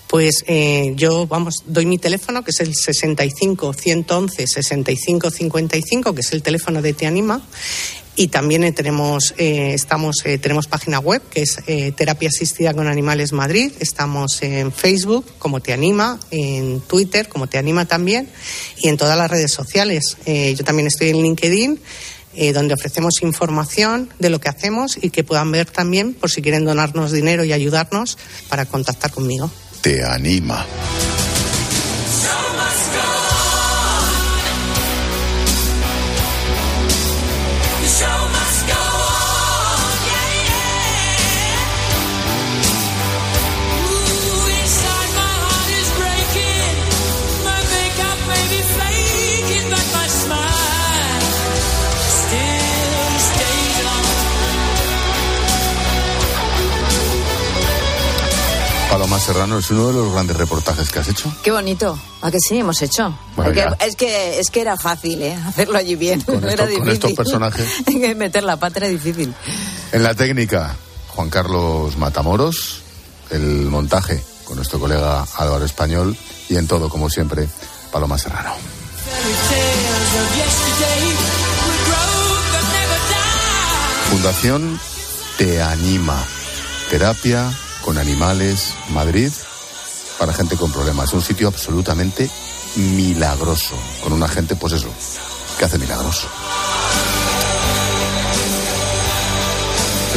Pues 0.08 0.44
eh, 0.48 0.94
yo, 0.96 1.28
vamos, 1.28 1.64
doy 1.66 1.86
mi 1.86 1.98
teléfono, 1.98 2.44
que 2.44 2.52
es 2.52 2.60
el 2.62 2.74
65 2.74 3.74
111 3.74 4.48
65 4.48 5.30
55, 5.30 6.16
que 6.16 6.22
es 6.22 6.32
el 6.32 6.42
teléfono 6.42 6.82
de 6.82 6.94
Te 6.94 7.08
Anima. 7.08 7.42
Y 8.20 8.30
también 8.30 8.64
eh, 8.64 8.72
tenemos, 8.72 9.36
eh, 9.38 9.74
estamos, 9.74 10.18
eh, 10.26 10.40
tenemos 10.40 10.68
página 10.68 11.00
web, 11.00 11.22
que 11.30 11.44
es 11.44 11.60
eh, 11.68 11.94
Terapia 11.96 12.30
Asistida 12.30 12.74
con 12.74 12.88
Animales 12.88 13.32
Madrid. 13.32 13.72
Estamos 13.80 14.42
en 14.42 14.72
Facebook, 14.72 15.24
como 15.38 15.60
Te 15.62 15.72
Anima, 15.72 16.20
en 16.32 16.82
Twitter, 16.82 17.30
como 17.30 17.46
Te 17.48 17.60
Anima 17.60 17.86
también, 17.86 18.28
y 18.78 18.90
en 18.90 18.98
todas 18.98 19.18
las 19.18 19.30
redes 19.30 19.54
sociales. 19.54 20.18
Eh, 20.26 20.56
yo 20.58 20.66
también 20.66 20.88
estoy 20.88 21.10
en 21.10 21.22
LinkedIn 21.22 21.80
eh, 22.40 22.54
donde 22.54 22.74
ofrecemos 22.74 23.22
información 23.22 24.10
de 24.20 24.30
lo 24.30 24.40
que 24.40 24.50
hacemos 24.50 24.98
y 25.02 25.12
que 25.12 25.24
puedan 25.24 25.52
ver 25.52 25.66
también, 25.70 26.14
por 26.14 26.30
si 26.30 26.42
quieren 26.42 26.66
donarnos 26.66 27.12
dinero 27.12 27.44
y 27.44 27.54
ayudarnos, 27.54 28.18
para 28.50 28.66
contactar 28.66 29.12
conmigo. 29.12 29.50
Te 29.82 30.04
anima. 30.04 30.66
Serrano 59.28 59.58
es 59.60 59.70
uno 59.72 59.88
de 59.88 59.94
los 59.94 60.14
grandes 60.14 60.38
reportajes 60.38 60.90
que 60.90 61.00
has 61.00 61.10
hecho. 61.10 61.30
Qué 61.44 61.52
bonito. 61.52 62.00
¿A 62.22 62.32
que 62.32 62.38
sí 62.40 62.58
hemos 62.60 62.82
hecho? 62.82 63.14
Bueno, 63.36 63.52
ya. 63.52 63.76
es 63.86 63.98
que 63.98 64.40
es 64.40 64.50
que 64.50 64.62
era 64.62 64.78
fácil, 64.78 65.22
¿eh? 65.22 65.34
Hacerlo 65.46 65.78
allí 65.78 65.96
bien. 65.96 66.22
Con 66.22 66.36
esto- 66.38 66.48
era 66.48 66.64
con 66.64 66.70
difícil. 66.74 66.94
estos 66.94 67.12
personajes. 67.14 67.68
Meter 68.16 68.44
la 68.44 68.56
pata 68.58 68.80
era 68.80 68.88
difícil. 68.88 69.34
En 69.92 70.04
la 70.04 70.16
técnica, 70.16 70.78
Juan 71.10 71.30
Carlos 71.30 71.98
Matamoros. 71.98 72.82
El 73.30 73.66
montaje 73.66 74.24
con 74.46 74.56
nuestro 74.56 74.80
colega 74.80 75.28
Álvaro 75.38 75.66
Español. 75.66 76.16
Y 76.48 76.56
en 76.56 76.66
todo, 76.66 76.88
como 76.88 77.10
siempre, 77.10 77.50
Paloma 77.92 78.18
Serrano. 78.18 78.54
Fundación 84.10 84.80
Te 85.38 85.62
Anima. 85.62 86.24
Terapia 86.90 87.52
con 87.88 87.98
animales, 87.98 88.74
Madrid, 88.90 89.32
para 90.20 90.34
gente 90.34 90.58
con 90.58 90.74
problemas. 90.74 91.14
Un 91.14 91.22
sitio 91.22 91.48
absolutamente 91.48 92.30
milagroso. 92.76 93.76
Con 94.04 94.12
una 94.12 94.28
gente, 94.28 94.58
pues 94.58 94.74
eso, 94.74 94.90
que 95.58 95.64
hace 95.64 95.78
milagros. 95.78 96.28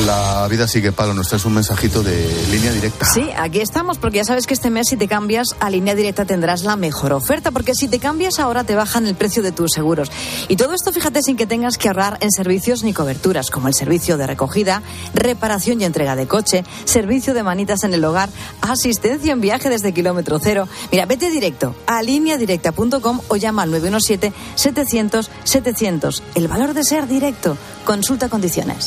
La 0.06 0.48
vida 0.48 0.66
sigue, 0.66 0.92
Palo. 0.92 1.12
Nos 1.14 1.28
traes 1.28 1.44
un 1.44 1.52
mensajito 1.54 2.02
de 2.02 2.26
línea 2.50 2.72
directa. 2.72 3.04
Sí, 3.04 3.28
aquí 3.36 3.60
estamos, 3.60 3.98
porque 3.98 4.16
ya 4.18 4.24
sabes 4.24 4.46
que 4.46 4.54
este 4.54 4.70
mes 4.70 4.88
si 4.88 4.96
te 4.96 5.08
cambias 5.08 5.48
a 5.60 5.68
línea 5.68 5.94
directa 5.94 6.24
tendrás 6.24 6.64
la 6.64 6.76
mejor 6.76 7.12
oferta, 7.12 7.50
porque 7.50 7.74
si 7.74 7.86
te 7.86 7.98
cambias 7.98 8.38
ahora 8.38 8.64
te 8.64 8.74
bajan 8.74 9.06
el 9.06 9.14
precio 9.14 9.42
de 9.42 9.52
tus 9.52 9.72
seguros. 9.72 10.10
Y 10.48 10.56
todo 10.56 10.72
esto, 10.74 10.90
fíjate, 10.92 11.22
sin 11.22 11.36
que 11.36 11.46
tengas 11.46 11.76
que 11.76 11.88
ahorrar 11.88 12.16
en 12.20 12.30
servicios 12.30 12.82
ni 12.82 12.94
coberturas, 12.94 13.50
como 13.50 13.68
el 13.68 13.74
servicio 13.74 14.16
de 14.16 14.26
recogida, 14.26 14.82
reparación 15.12 15.82
y 15.82 15.84
entrega 15.84 16.16
de 16.16 16.26
coche, 16.26 16.64
servicio 16.84 17.34
de 17.34 17.42
manitas 17.42 17.84
en 17.84 17.92
el 17.92 18.02
hogar, 18.04 18.30
asistencia 18.62 19.32
en 19.32 19.42
viaje 19.42 19.68
desde 19.68 19.92
kilómetro 19.92 20.38
cero. 20.42 20.66
Mira, 20.90 21.04
vete 21.04 21.30
directo 21.30 21.74
a 21.86 22.02
lineadirecta.com 22.02 23.20
o 23.28 23.36
llama 23.36 23.62
al 23.62 23.72
917-700-700. 23.74 26.22
El 26.34 26.48
valor 26.48 26.72
de 26.74 26.84
ser 26.84 27.06
directo. 27.06 27.56
Consulta 27.84 28.28
condiciones. 28.28 28.86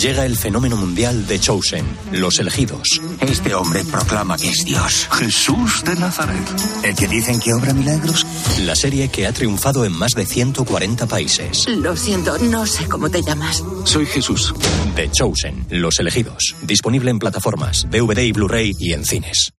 Llega 0.00 0.24
el 0.24 0.34
fenómeno 0.34 0.76
mundial 0.76 1.26
de 1.26 1.38
Chosen, 1.38 1.84
los 2.12 2.38
elegidos. 2.38 3.02
Este 3.20 3.54
hombre 3.54 3.84
proclama 3.84 4.38
que 4.38 4.48
es 4.48 4.64
Dios. 4.64 5.06
Jesús 5.12 5.84
de 5.84 5.94
Nazaret. 5.94 6.40
¿El 6.82 6.94
que 6.96 7.06
dicen 7.06 7.38
que 7.38 7.52
obra 7.52 7.74
milagros? 7.74 8.26
La 8.60 8.74
serie 8.74 9.10
que 9.10 9.26
ha 9.26 9.32
triunfado 9.34 9.84
en 9.84 9.92
más 9.92 10.12
de 10.12 10.24
140 10.24 11.06
países. 11.06 11.68
Lo 11.68 11.94
siento, 11.98 12.38
no 12.38 12.64
sé 12.64 12.88
cómo 12.88 13.10
te 13.10 13.22
llamas. 13.22 13.62
Soy 13.84 14.06
Jesús. 14.06 14.54
The 14.96 15.10
Chosen, 15.10 15.66
los 15.68 15.98
elegidos. 15.98 16.56
Disponible 16.62 17.10
en 17.10 17.18
plataformas, 17.18 17.86
DVD 17.90 18.20
y 18.20 18.32
Blu-ray 18.32 18.72
y 18.78 18.94
en 18.94 19.04
cines. 19.04 19.52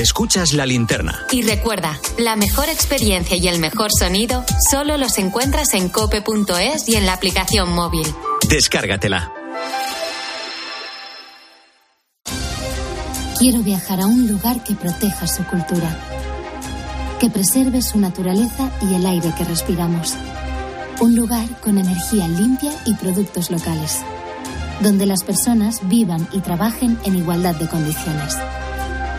Escuchas 0.00 0.54
la 0.54 0.64
linterna. 0.64 1.26
Y 1.30 1.42
recuerda, 1.42 2.00
la 2.16 2.34
mejor 2.34 2.70
experiencia 2.70 3.36
y 3.36 3.46
el 3.48 3.58
mejor 3.58 3.90
sonido 3.92 4.46
solo 4.70 4.96
los 4.96 5.18
encuentras 5.18 5.74
en 5.74 5.90
cope.es 5.90 6.88
y 6.88 6.96
en 6.96 7.04
la 7.04 7.12
aplicación 7.12 7.70
móvil. 7.74 8.06
Descárgatela. 8.48 9.30
Quiero 13.38 13.58
viajar 13.58 14.00
a 14.00 14.06
un 14.06 14.26
lugar 14.26 14.64
que 14.64 14.74
proteja 14.74 15.26
su 15.26 15.44
cultura, 15.44 15.94
que 17.20 17.28
preserve 17.28 17.82
su 17.82 17.98
naturaleza 17.98 18.70
y 18.80 18.94
el 18.94 19.04
aire 19.04 19.34
que 19.36 19.44
respiramos. 19.44 20.14
Un 21.00 21.14
lugar 21.14 21.46
con 21.60 21.76
energía 21.76 22.26
limpia 22.26 22.72
y 22.86 22.94
productos 22.94 23.50
locales, 23.50 23.98
donde 24.80 25.04
las 25.04 25.24
personas 25.24 25.80
vivan 25.82 26.26
y 26.32 26.40
trabajen 26.40 26.98
en 27.04 27.16
igualdad 27.16 27.54
de 27.56 27.68
condiciones. 27.68 28.38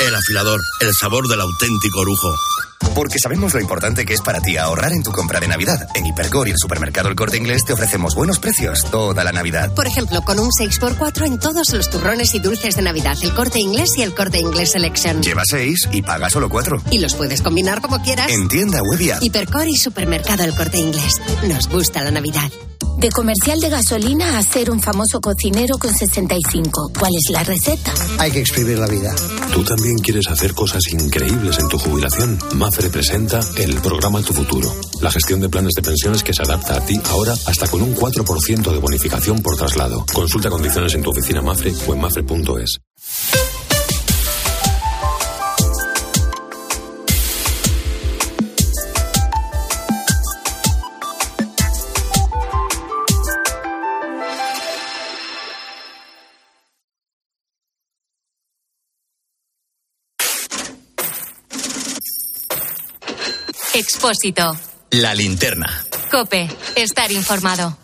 El 0.00 0.14
afilador, 0.14 0.60
el 0.80 0.94
sabor 0.94 1.26
del 1.26 1.40
auténtico 1.40 2.00
orujo. 2.00 2.32
Porque 2.94 3.18
sabemos 3.18 3.52
lo 3.52 3.60
importante 3.60 4.04
que 4.04 4.14
es 4.14 4.20
para 4.20 4.40
ti 4.40 4.56
ahorrar 4.56 4.92
en 4.92 5.02
tu 5.02 5.10
compra 5.10 5.40
de 5.40 5.48
Navidad. 5.48 5.88
En 5.94 6.06
Hipercor 6.06 6.46
y 6.46 6.52
el 6.52 6.56
supermercado 6.56 7.08
El 7.08 7.16
Corte 7.16 7.36
Inglés 7.36 7.64
te 7.64 7.72
ofrecemos 7.72 8.14
buenos 8.14 8.38
precios 8.38 8.84
toda 8.92 9.24
la 9.24 9.32
Navidad. 9.32 9.74
Por 9.74 9.88
ejemplo, 9.88 10.22
con 10.22 10.38
un 10.38 10.50
6x4 10.50 11.26
en 11.26 11.40
todos 11.40 11.72
los 11.72 11.90
turrones 11.90 12.32
y 12.34 12.38
dulces 12.38 12.76
de 12.76 12.82
Navidad, 12.82 13.16
el 13.22 13.34
Corte 13.34 13.58
Inglés 13.58 13.90
y 13.96 14.02
el 14.02 14.14
Corte 14.14 14.38
Inglés 14.38 14.70
Selection. 14.72 15.20
Lleva 15.20 15.42
6 15.44 15.88
y 15.90 16.02
paga 16.02 16.30
solo 16.30 16.48
4. 16.48 16.82
Y 16.92 16.98
los 16.98 17.14
puedes 17.14 17.42
combinar 17.42 17.80
como 17.80 18.00
quieras. 18.02 18.30
En 18.30 18.46
tienda 18.46 18.80
web 18.82 19.00
y. 19.00 19.26
Hipercor 19.26 19.66
y 19.66 19.76
supermercado 19.76 20.44
El 20.44 20.54
Corte 20.54 20.78
Inglés. 20.78 21.20
Nos 21.42 21.68
gusta 21.68 22.04
la 22.04 22.12
Navidad. 22.12 22.50
De 22.98 23.10
comercial 23.10 23.60
de 23.60 23.68
gasolina 23.68 24.38
a 24.38 24.42
ser 24.42 24.72
un 24.72 24.80
famoso 24.80 25.20
cocinero 25.20 25.78
con 25.78 25.94
65. 25.94 26.90
¿Cuál 26.98 27.12
es 27.16 27.30
la 27.30 27.44
receta? 27.44 27.94
Hay 28.18 28.32
que 28.32 28.40
exprimir 28.40 28.76
la 28.76 28.88
vida. 28.88 29.14
¿Tú 29.52 29.62
también 29.62 29.87
quieres 29.96 30.28
hacer 30.28 30.54
cosas 30.54 30.82
increíbles 30.92 31.58
en 31.58 31.68
tu 31.68 31.78
jubilación? 31.78 32.38
Mafre 32.54 32.90
presenta 32.90 33.40
el 33.56 33.80
programa 33.80 34.22
Tu 34.22 34.32
Futuro. 34.32 34.72
La 35.00 35.10
gestión 35.10 35.40
de 35.40 35.48
planes 35.48 35.74
de 35.74 35.82
pensiones 35.82 36.22
que 36.22 36.34
se 36.34 36.42
adapta 36.42 36.76
a 36.76 36.84
ti 36.84 37.00
ahora 37.10 37.32
hasta 37.46 37.68
con 37.68 37.82
un 37.82 37.94
4% 37.94 38.72
de 38.72 38.78
bonificación 38.78 39.42
por 39.42 39.56
traslado. 39.56 40.04
Consulta 40.12 40.50
condiciones 40.50 40.94
en 40.94 41.02
tu 41.02 41.10
oficina 41.10 41.42
Mafre 41.42 41.72
o 41.86 41.94
en 41.94 42.00
mafre.es. 42.00 43.47
Expósito. 63.90 64.54
La 64.90 65.14
linterna. 65.14 65.66
Cope. 66.10 66.46
Estar 66.76 67.10
informado. 67.10 67.78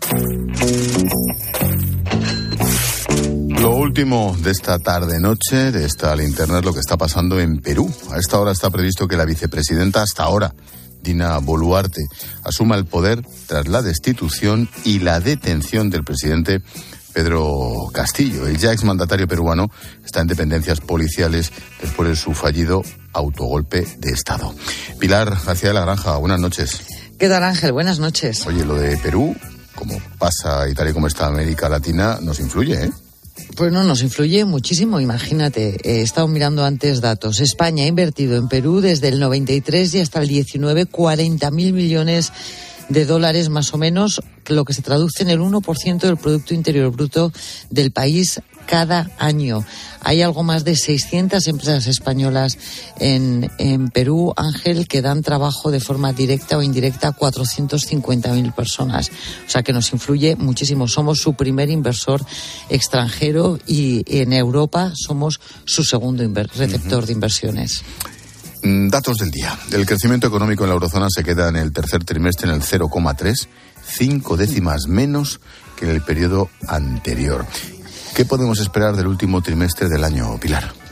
Lo 3.48 3.70
último 3.74 4.36
de 4.38 4.50
esta 4.50 4.78
tarde-noche, 4.78 5.72
de 5.72 5.86
esta 5.86 6.14
linterna, 6.14 6.58
es 6.58 6.64
lo 6.66 6.74
que 6.74 6.80
está 6.80 6.98
pasando 6.98 7.40
en 7.40 7.62
Perú. 7.62 7.90
A 8.10 8.18
esta 8.18 8.38
hora 8.38 8.52
está 8.52 8.68
previsto 8.68 9.08
que 9.08 9.16
la 9.16 9.24
vicepresidenta, 9.24 10.02
hasta 10.02 10.24
ahora, 10.24 10.54
Dina 11.00 11.38
Boluarte, 11.38 12.04
asuma 12.42 12.76
el 12.76 12.84
poder 12.84 13.22
tras 13.46 13.66
la 13.66 13.80
destitución 13.80 14.68
y 14.84 14.98
la 14.98 15.20
detención 15.20 15.88
del 15.88 16.04
presidente 16.04 16.60
Pedro 17.14 17.88
Castillo. 17.94 18.46
El 18.46 18.58
ya 18.58 18.72
exmandatario 18.72 19.26
peruano 19.26 19.70
está 20.04 20.20
en 20.20 20.26
dependencias 20.26 20.80
policiales 20.80 21.50
después 21.80 22.10
de 22.10 22.16
su 22.16 22.34
fallido 22.34 22.82
autogolpe 23.14 23.86
de 23.98 24.10
Estado. 24.10 24.54
Pilar 24.98 25.38
García 25.44 25.70
de 25.70 25.74
la 25.74 25.82
Granja, 25.82 26.16
buenas 26.16 26.40
noches. 26.40 26.80
¿Qué 27.18 27.28
tal, 27.28 27.44
Ángel? 27.44 27.72
Buenas 27.72 27.98
noches. 27.98 28.46
Oye, 28.46 28.64
lo 28.64 28.74
de 28.74 28.96
Perú, 28.98 29.34
como 29.74 29.98
pasa 30.18 30.68
y 30.68 30.74
tal 30.74 30.88
y 30.88 30.92
como 30.92 31.06
está 31.06 31.26
América 31.26 31.68
Latina, 31.68 32.18
nos 32.20 32.40
influye, 32.40 32.84
¿eh? 32.84 32.90
Pues 33.56 33.72
no, 33.72 33.82
nos 33.82 34.02
influye 34.02 34.44
muchísimo, 34.44 35.00
imagínate. 35.00 35.76
He 35.84 36.02
estado 36.02 36.28
mirando 36.28 36.64
antes 36.64 37.00
datos. 37.00 37.40
España 37.40 37.84
ha 37.84 37.86
invertido 37.86 38.36
en 38.36 38.48
Perú 38.48 38.80
desde 38.80 39.08
el 39.08 39.20
93 39.20 39.94
y 39.94 40.00
hasta 40.00 40.20
el 40.20 40.28
19 40.28 40.86
40 40.86 41.50
mil 41.50 41.72
millones 41.72 42.32
de 42.88 43.04
dólares 43.04 43.48
más 43.48 43.72
o 43.74 43.78
menos, 43.78 44.20
lo 44.46 44.64
que 44.64 44.74
se 44.74 44.82
traduce 44.82 45.22
en 45.22 45.30
el 45.30 45.40
1% 45.40 45.98
del 45.98 46.16
Producto 46.16 46.54
Interior 46.54 46.90
Bruto 46.90 47.32
del 47.70 47.92
país 47.92 48.40
cada 48.66 49.10
año. 49.18 49.64
Hay 50.00 50.22
algo 50.22 50.42
más 50.42 50.64
de 50.64 50.76
600 50.76 51.46
empresas 51.46 51.86
españolas 51.86 52.58
en, 52.98 53.50
en 53.58 53.88
Perú, 53.88 54.34
Ángel, 54.36 54.86
que 54.86 55.00
dan 55.00 55.22
trabajo 55.22 55.70
de 55.70 55.80
forma 55.80 56.12
directa 56.12 56.58
o 56.58 56.62
indirecta 56.62 57.08
a 57.08 57.16
450.000 57.16 58.54
personas. 58.54 59.10
O 59.46 59.50
sea 59.50 59.62
que 59.62 59.72
nos 59.72 59.92
influye 59.92 60.36
muchísimo. 60.36 60.88
Somos 60.88 61.18
su 61.18 61.34
primer 61.34 61.70
inversor 61.70 62.24
extranjero 62.68 63.58
y 63.66 64.04
en 64.06 64.32
Europa 64.32 64.92
somos 64.94 65.40
su 65.64 65.84
segundo 65.84 66.22
receptor 66.54 67.06
de 67.06 67.12
inversiones. 67.12 67.82
Mm, 68.62 68.88
datos 68.88 69.18
del 69.18 69.30
día. 69.30 69.58
El 69.72 69.84
crecimiento 69.84 70.26
económico 70.26 70.64
en 70.64 70.70
la 70.70 70.74
eurozona 70.74 71.08
se 71.10 71.22
queda 71.22 71.48
en 71.48 71.56
el 71.56 71.72
tercer 71.72 72.02
trimestre 72.04 72.48
en 72.48 72.54
el 72.54 72.62
0,3, 72.62 73.46
cinco 73.86 74.36
décimas 74.38 74.86
menos 74.88 75.40
que 75.76 75.84
en 75.84 75.90
el 75.90 76.00
periodo 76.00 76.48
anterior. 76.66 77.46
¿Qué 78.14 78.24
podemos 78.24 78.60
esperar 78.60 78.94
del 78.94 79.08
último 79.08 79.42
trimestre 79.42 79.88
del 79.88 80.04
año, 80.04 80.38
Pilar? 80.38 80.83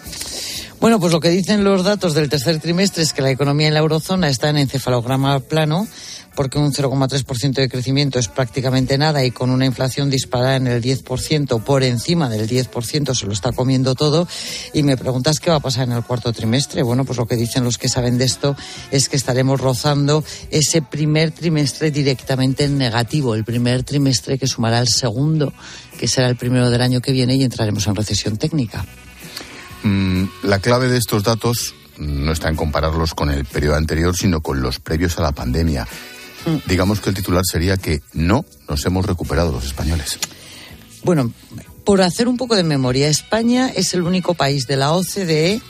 Bueno, 0.83 0.99
pues 0.99 1.12
lo 1.12 1.21
que 1.21 1.29
dicen 1.29 1.62
los 1.62 1.85
datos 1.85 2.12
del 2.12 2.29
tercer 2.29 2.59
trimestre 2.59 3.05
es 3.05 3.12
que 3.12 3.23
la 3.23 3.31
economía 3.31 3.68
en 3.68 3.75
la 3.75 3.79
eurozona 3.79 4.29
está 4.29 4.49
en 4.49 4.57
encefalograma 4.57 5.38
plano, 5.38 5.87
porque 6.35 6.59
un 6.59 6.73
0,3% 6.73 7.53
de 7.53 7.68
crecimiento 7.68 8.18
es 8.18 8.27
prácticamente 8.27 8.99
nada 8.99 9.25
y 9.25 9.31
con 9.31 9.51
una 9.51 9.64
inflación 9.64 10.11
disparada 10.11 10.57
en 10.57 10.66
el 10.66 10.83
10%, 10.83 11.62
por 11.62 11.85
encima 11.85 12.29
del 12.29 12.49
10%, 12.49 13.14
se 13.14 13.27
lo 13.27 13.33
está 13.33 13.53
comiendo 13.53 13.95
todo. 13.95 14.27
Y 14.73 14.83
me 14.83 14.97
preguntas 14.97 15.38
qué 15.38 15.51
va 15.51 15.59
a 15.59 15.61
pasar 15.61 15.87
en 15.87 15.92
el 15.92 16.03
cuarto 16.03 16.33
trimestre. 16.33 16.83
Bueno, 16.83 17.05
pues 17.05 17.16
lo 17.16 17.27
que 17.27 17.37
dicen 17.37 17.62
los 17.62 17.79
que 17.79 17.88
saben 17.88 18.18
de 18.18 18.25
esto 18.25 18.57
es 18.90 19.09
que 19.09 19.14
estaremos 19.14 19.61
rozando 19.61 20.25
ese 20.51 20.83
primer 20.83 21.31
trimestre 21.31 21.92
directamente 21.92 22.64
en 22.64 22.77
negativo, 22.77 23.37
el 23.37 23.45
primer 23.45 23.85
trimestre 23.85 24.37
que 24.37 24.49
sumará 24.49 24.81
el 24.81 24.88
segundo, 24.88 25.53
que 25.97 26.09
será 26.09 26.27
el 26.27 26.35
primero 26.35 26.71
del 26.71 26.83
año 26.83 27.01
que 27.01 27.12
viene 27.12 27.37
y 27.37 27.45
entraremos 27.45 27.87
en 27.87 27.95
recesión 27.95 28.37
técnica. 28.37 28.85
Mm, 29.83 30.24
la 30.45 30.59
clave 30.59 30.89
de 30.89 30.99
estos 30.99 31.22
datos 31.22 31.74
no 31.99 32.33
está 32.33 32.49
en 32.49 32.57
compararlos 32.57 33.14
con 33.14 33.30
el 33.30 33.45
periodo 33.45 33.76
anterior, 33.76 34.16
sino 34.16 34.41
con 34.41 34.61
los 34.61 34.80
previos 34.80 35.18
a 35.18 35.22
la 35.22 35.33
pandemia. 35.33 35.87
Digamos 36.66 37.01
que 37.01 37.11
el 37.11 37.14
titular 37.14 37.45
sería 37.45 37.76
que 37.76 38.03
no 38.12 38.45
nos 38.68 38.85
hemos 38.85 39.07
recuperado 39.07 39.53
los 39.53 39.64
españoles. 39.64 40.18
Bueno, 41.05 41.33
por 41.85 42.03
hacer 42.03 42.28
un 42.28 42.37
poco 42.37 42.57
de 42.57 42.64
memoria, 42.64 43.09
España 43.09 43.68
es 43.68 43.95
el 43.95 44.03
único 44.03 44.35
país 44.35 44.66
de 44.66 44.76
la 44.76 44.93
OCDE 44.93 45.61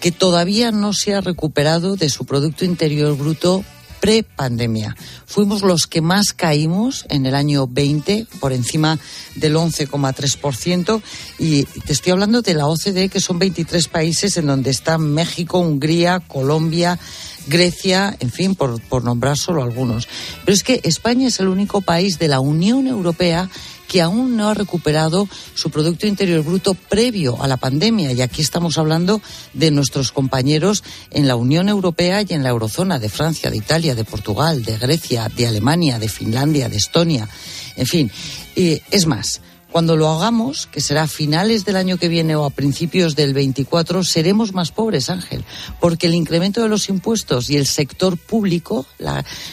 que 0.00 0.12
todavía 0.12 0.72
no 0.72 0.92
se 0.92 1.14
ha 1.14 1.20
recuperado 1.20 1.96
de 1.96 2.08
su 2.08 2.24
Producto 2.24 2.64
Interior 2.64 3.16
Bruto 3.16 3.64
prepandemia. 4.02 4.96
Fuimos 5.26 5.62
los 5.62 5.86
que 5.86 6.00
más 6.00 6.32
caímos 6.32 7.06
en 7.08 7.24
el 7.24 7.36
año 7.36 7.68
20, 7.68 8.26
por 8.40 8.52
encima 8.52 8.98
del 9.36 9.54
11,3%. 9.54 11.00
Y 11.38 11.62
te 11.62 11.92
estoy 11.92 12.10
hablando 12.10 12.42
de 12.42 12.54
la 12.54 12.66
OCDE, 12.66 13.08
que 13.08 13.20
son 13.20 13.38
23 13.38 13.86
países 13.86 14.36
en 14.36 14.48
donde 14.48 14.70
están 14.70 15.14
México, 15.14 15.60
Hungría, 15.60 16.18
Colombia, 16.18 16.98
Grecia, 17.46 18.16
en 18.18 18.32
fin, 18.32 18.56
por, 18.56 18.82
por 18.82 19.04
nombrar 19.04 19.38
solo 19.38 19.62
algunos. 19.62 20.08
Pero 20.44 20.52
es 20.52 20.64
que 20.64 20.80
España 20.82 21.28
es 21.28 21.38
el 21.38 21.46
único 21.46 21.80
país 21.80 22.18
de 22.18 22.26
la 22.26 22.40
Unión 22.40 22.88
Europea 22.88 23.48
que 23.92 24.00
aún 24.00 24.38
no 24.38 24.48
ha 24.48 24.54
recuperado 24.54 25.28
su 25.54 25.68
Producto 25.68 26.06
Interior 26.06 26.42
Bruto 26.42 26.72
previo 26.72 27.42
a 27.42 27.46
la 27.46 27.58
pandemia. 27.58 28.10
Y 28.12 28.22
aquí 28.22 28.40
estamos 28.40 28.78
hablando 28.78 29.20
de 29.52 29.70
nuestros 29.70 30.12
compañeros 30.12 30.82
en 31.10 31.28
la 31.28 31.36
Unión 31.36 31.68
Europea 31.68 32.22
y 32.22 32.32
en 32.32 32.42
la 32.42 32.48
Eurozona, 32.48 32.98
de 32.98 33.10
Francia, 33.10 33.50
de 33.50 33.58
Italia, 33.58 33.94
de 33.94 34.04
Portugal, 34.04 34.64
de 34.64 34.78
Grecia, 34.78 35.28
de 35.28 35.46
Alemania, 35.46 35.98
de 35.98 36.08
Finlandia, 36.08 36.70
de 36.70 36.78
Estonia. 36.78 37.28
En 37.76 37.86
fin, 37.86 38.10
y 38.56 38.80
es 38.90 39.04
más, 39.04 39.42
cuando 39.70 39.94
lo 39.94 40.08
hagamos, 40.08 40.66
que 40.66 40.80
será 40.80 41.02
a 41.02 41.06
finales 41.06 41.66
del 41.66 41.76
año 41.76 41.98
que 41.98 42.08
viene 42.08 42.34
o 42.34 42.46
a 42.46 42.50
principios 42.50 43.14
del 43.14 43.34
24, 43.34 44.04
seremos 44.04 44.54
más 44.54 44.72
pobres, 44.72 45.10
Ángel, 45.10 45.44
porque 45.80 46.06
el 46.06 46.14
incremento 46.14 46.62
de 46.62 46.70
los 46.70 46.88
impuestos 46.88 47.50
y 47.50 47.58
el 47.58 47.66
sector 47.66 48.16
público, 48.16 48.86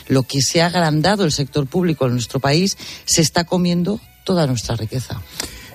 lo 0.08 0.24
que 0.24 0.42
se 0.42 0.62
ha 0.62 0.68
agrandado 0.68 1.26
el 1.26 1.34
sector 1.34 1.68
público 1.68 2.06
en 2.06 2.14
nuestro 2.14 2.40
país, 2.40 2.78
se 3.04 3.22
está 3.22 3.44
comiendo 3.44 4.00
toda 4.24 4.48
nuestra 4.48 4.76
riqueza. 4.76 5.22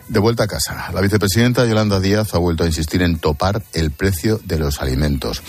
De 0.09 0.21
vuelta 0.21 0.45
a 0.45 0.47
casa, 0.47 0.91
la 0.93 1.01
vicepresidenta 1.01 1.65
Yolanda 1.65 1.99
Díaz 1.99 2.35
ha 2.35 2.39
vuelto 2.39 2.65
a 2.65 2.67
insistir 2.67 3.03
en 3.03 3.19
topar 3.19 3.63
el 3.73 3.91
precio 3.91 4.41
de 4.45 4.59
los 4.59 4.83
alimentos. 4.83 5.43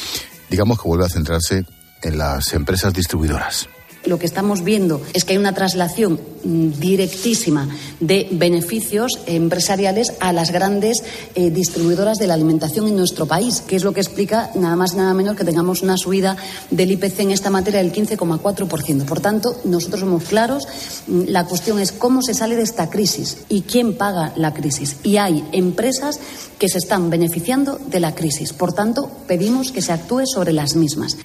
Digamos 0.50 0.82
que 0.82 0.88
vuelve 0.88 1.06
a 1.06 1.10
centrarse 1.10 1.66
en 2.02 2.18
las 2.18 2.54
empresas 2.54 2.94
distribuidoras 2.94 3.68
lo 4.06 4.20
que 4.20 4.26
estamos 4.26 4.64
viendo 4.64 5.02
es 5.14 5.26
que 5.26 5.34
hay 5.34 5.38
una 5.38 5.54
traslación 5.54 6.20
mm, 6.44 6.80
directísima 6.80 7.68
de 8.00 8.28
beneficios 8.32 9.20
empresariales 9.26 10.14
a 10.20 10.34
las 10.34 10.52
grandes 10.52 11.04
eh, 11.36 11.50
distribuidoras 11.50 12.18
de 12.18 12.28
la 12.28 12.34
alimentación 12.34 12.88
en 12.88 12.96
nuestro 12.96 13.26
país, 13.26 13.62
que 13.62 13.76
es 13.76 13.84
lo 13.84 13.94
que 13.94 14.02
explica 14.02 14.52
nada 14.56 14.76
más 14.76 14.94
y 14.94 14.98
nada 14.98 15.14
menos 15.14 15.36
que 15.36 15.44
tengamos 15.44 15.82
una 15.82 15.98
subida 15.98 16.38
del 16.70 16.92
IPC 16.92 17.20
en 17.22 17.32
esta 17.32 17.50
materia 17.50 17.82
del 17.82 17.94
15,4%. 17.94 19.06
Por 19.06 19.20
tanto, 19.20 19.60
nosotros 19.64 20.02
somos 20.02 20.24
claros. 20.24 20.68
Mm, 21.08 21.24
la 21.28 21.46
cuestión 21.46 21.80
es 21.80 21.92
cómo 21.92 22.22
se 22.22 22.34
sale 22.34 22.56
de 22.56 22.64
esta 22.64 22.90
crisis 22.90 23.38
y 23.50 23.62
quién 23.62 23.98
paga 23.98 24.34
la 24.36 24.54
crisis. 24.54 24.98
Y 25.04 25.18
hay 25.18 25.44
empresas 25.52 26.20
que 26.60 26.70
se 26.70 26.78
están 26.78 27.10
beneficiando 27.10 27.80
de 27.88 28.00
la 28.00 28.16
crisis. 28.16 28.54
Por 28.54 28.74
tanto, 28.74 29.10
pedimos 29.28 29.72
que 29.72 29.82
se 29.82 29.92
actúe 29.92 30.24
sobre 30.26 30.54
las 30.54 30.76
mismas. 30.76 31.18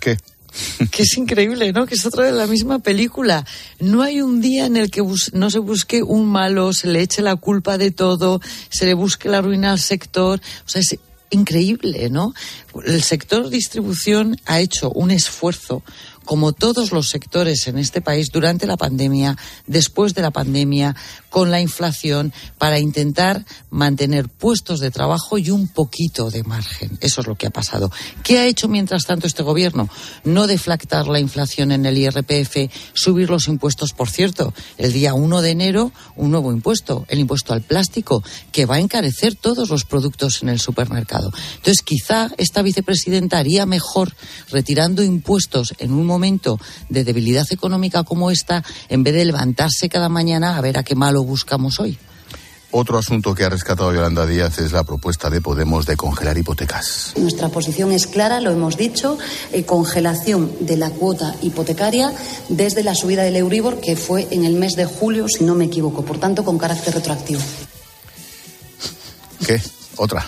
¿Qué? 0.00 0.16
que 0.90 1.02
es 1.02 1.16
increíble, 1.16 1.72
¿no? 1.72 1.86
Que 1.86 1.94
es 1.94 2.06
otra 2.06 2.24
de 2.24 2.32
la 2.32 2.46
misma 2.46 2.78
película. 2.78 3.44
No 3.80 4.02
hay 4.02 4.20
un 4.20 4.40
día 4.40 4.66
en 4.66 4.76
el 4.76 4.90
que 4.90 5.02
no 5.32 5.50
se 5.50 5.58
busque 5.58 6.02
un 6.02 6.26
malo, 6.26 6.72
se 6.72 6.88
le 6.88 7.00
eche 7.00 7.22
la 7.22 7.36
culpa 7.36 7.78
de 7.78 7.90
todo, 7.90 8.40
se 8.68 8.86
le 8.86 8.94
busque 8.94 9.28
la 9.28 9.40
ruina 9.40 9.72
al 9.72 9.78
sector. 9.78 10.40
O 10.66 10.68
sea, 10.68 10.80
es 10.80 10.98
increíble, 11.30 12.10
¿no? 12.10 12.34
El 12.84 13.02
sector 13.02 13.48
distribución 13.48 14.38
ha 14.46 14.60
hecho 14.60 14.90
un 14.90 15.10
esfuerzo 15.10 15.82
como 16.24 16.52
todos 16.52 16.92
los 16.92 17.08
sectores 17.08 17.66
en 17.66 17.78
este 17.78 18.00
país 18.00 18.30
durante 18.32 18.66
la 18.66 18.76
pandemia, 18.76 19.36
después 19.66 20.14
de 20.14 20.22
la 20.22 20.30
pandemia, 20.30 20.96
con 21.30 21.50
la 21.50 21.60
inflación, 21.60 22.32
para 22.58 22.78
intentar 22.78 23.44
mantener 23.70 24.28
puestos 24.28 24.80
de 24.80 24.90
trabajo 24.90 25.38
y 25.38 25.50
un 25.50 25.68
poquito 25.68 26.30
de 26.30 26.42
margen. 26.42 26.98
Eso 27.00 27.22
es 27.22 27.26
lo 27.26 27.36
que 27.36 27.46
ha 27.46 27.50
pasado. 27.50 27.90
¿Qué 28.22 28.38
ha 28.38 28.46
hecho 28.46 28.68
mientras 28.68 29.06
tanto 29.06 29.26
este 29.26 29.42
gobierno? 29.42 29.88
No 30.24 30.46
deflactar 30.46 31.06
la 31.08 31.20
inflación 31.20 31.72
en 31.72 31.86
el 31.86 31.98
IRPF, 31.98 32.70
subir 32.92 33.30
los 33.30 33.48
impuestos, 33.48 33.92
por 33.92 34.10
cierto, 34.10 34.52
el 34.78 34.92
día 34.92 35.14
1 35.14 35.42
de 35.42 35.50
enero, 35.50 35.92
un 36.16 36.30
nuevo 36.30 36.52
impuesto, 36.52 37.06
el 37.08 37.18
impuesto 37.18 37.52
al 37.52 37.62
plástico, 37.62 38.22
que 38.50 38.66
va 38.66 38.76
a 38.76 38.80
encarecer 38.80 39.34
todos 39.34 39.70
los 39.70 39.84
productos 39.84 40.42
en 40.42 40.48
el 40.48 40.60
supermercado. 40.60 41.32
Entonces, 41.56 41.82
quizá 41.82 42.30
esta 42.36 42.62
vicepresidenta 42.62 43.38
haría 43.38 43.66
mejor 43.66 44.14
retirando 44.50 45.02
impuestos 45.02 45.74
en 45.78 45.92
un 45.92 46.06
momento 46.12 46.58
de 46.88 47.04
debilidad 47.04 47.46
económica 47.50 48.04
como 48.04 48.30
esta, 48.30 48.62
en 48.88 49.02
vez 49.02 49.14
de 49.14 49.24
levantarse 49.24 49.88
cada 49.88 50.08
mañana 50.08 50.56
a 50.56 50.60
ver 50.60 50.78
a 50.78 50.84
qué 50.84 50.94
malo 50.94 51.22
buscamos 51.24 51.80
hoy. 51.80 51.98
Otro 52.74 52.96
asunto 52.96 53.34
que 53.34 53.44
ha 53.44 53.50
rescatado 53.50 53.92
Yolanda 53.92 54.24
Díaz 54.24 54.58
es 54.58 54.72
la 54.72 54.82
propuesta 54.82 55.28
de 55.28 55.42
Podemos 55.42 55.84
de 55.84 55.94
congelar 55.94 56.38
hipotecas. 56.38 57.12
Nuestra 57.16 57.50
posición 57.50 57.92
es 57.92 58.06
clara, 58.06 58.40
lo 58.40 58.50
hemos 58.50 58.78
dicho, 58.78 59.18
eh, 59.52 59.64
congelación 59.64 60.50
de 60.60 60.78
la 60.78 60.88
cuota 60.88 61.34
hipotecaria 61.42 62.14
desde 62.48 62.82
la 62.82 62.94
subida 62.94 63.24
del 63.24 63.36
Euribor, 63.36 63.78
que 63.78 63.94
fue 63.94 64.26
en 64.30 64.44
el 64.44 64.54
mes 64.54 64.74
de 64.74 64.86
julio, 64.86 65.26
si 65.28 65.44
no 65.44 65.54
me 65.54 65.66
equivoco, 65.66 66.02
por 66.02 66.18
tanto, 66.18 66.44
con 66.44 66.56
carácter 66.56 66.94
retroactivo. 66.94 67.42
¿Qué? 69.46 69.60
Otra. 69.96 70.26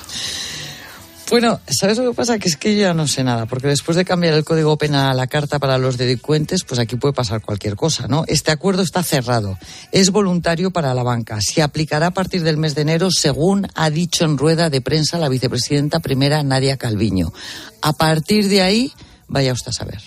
Bueno, 1.31 1.59
¿sabes 1.67 1.99
lo 1.99 2.11
que 2.11 2.15
pasa? 2.15 2.39
Que 2.39 2.49
es 2.49 2.57
que 2.57 2.75
yo 2.77 2.83
ya 2.83 2.95
no 2.95 3.09
sé 3.09 3.25
nada, 3.25 3.47
porque 3.47 3.67
después 3.67 3.97
de 3.97 4.05
cambiar 4.05 4.35
el 4.35 4.45
código 4.45 4.77
penal 4.77 5.11
a 5.11 5.15
la 5.15 5.27
carta 5.27 5.59
para 5.59 5.79
los 5.79 5.97
delincuentes, 5.97 6.65
pues 6.65 6.79
aquí 6.79 6.97
puede 6.97 7.15
pasar 7.15 7.41
cualquier 7.41 7.77
cosa, 7.77 8.07
¿no? 8.09 8.25
Este 8.29 8.53
acuerdo 8.53 8.83
está 8.83 9.03
cerrado, 9.03 9.59
es 9.91 10.11
voluntario 10.11 10.71
para 10.71 10.93
la 10.95 11.03
banca, 11.03 11.39
se 11.41 11.63
aplicará 11.63 12.09
a 12.09 12.11
partir 12.13 12.43
del 12.43 12.59
mes 12.59 12.75
de 12.75 12.83
enero, 12.83 13.11
según 13.11 13.67
ha 13.75 13.91
dicho 13.91 14.25
en 14.25 14.39
rueda 14.39 14.71
de 14.71 14.83
prensa 14.83 15.19
la 15.19 15.29
vicepresidenta 15.29 16.01
primera 16.01 16.43
Nadia 16.43 16.77
Calviño. 16.77 17.33
A 17.81 17.95
partir 17.95 18.49
de 18.49 18.63
ahí, 18.63 18.93
vaya 19.27 19.53
usted 19.53 19.71
a 19.71 19.73
saber. 19.73 20.03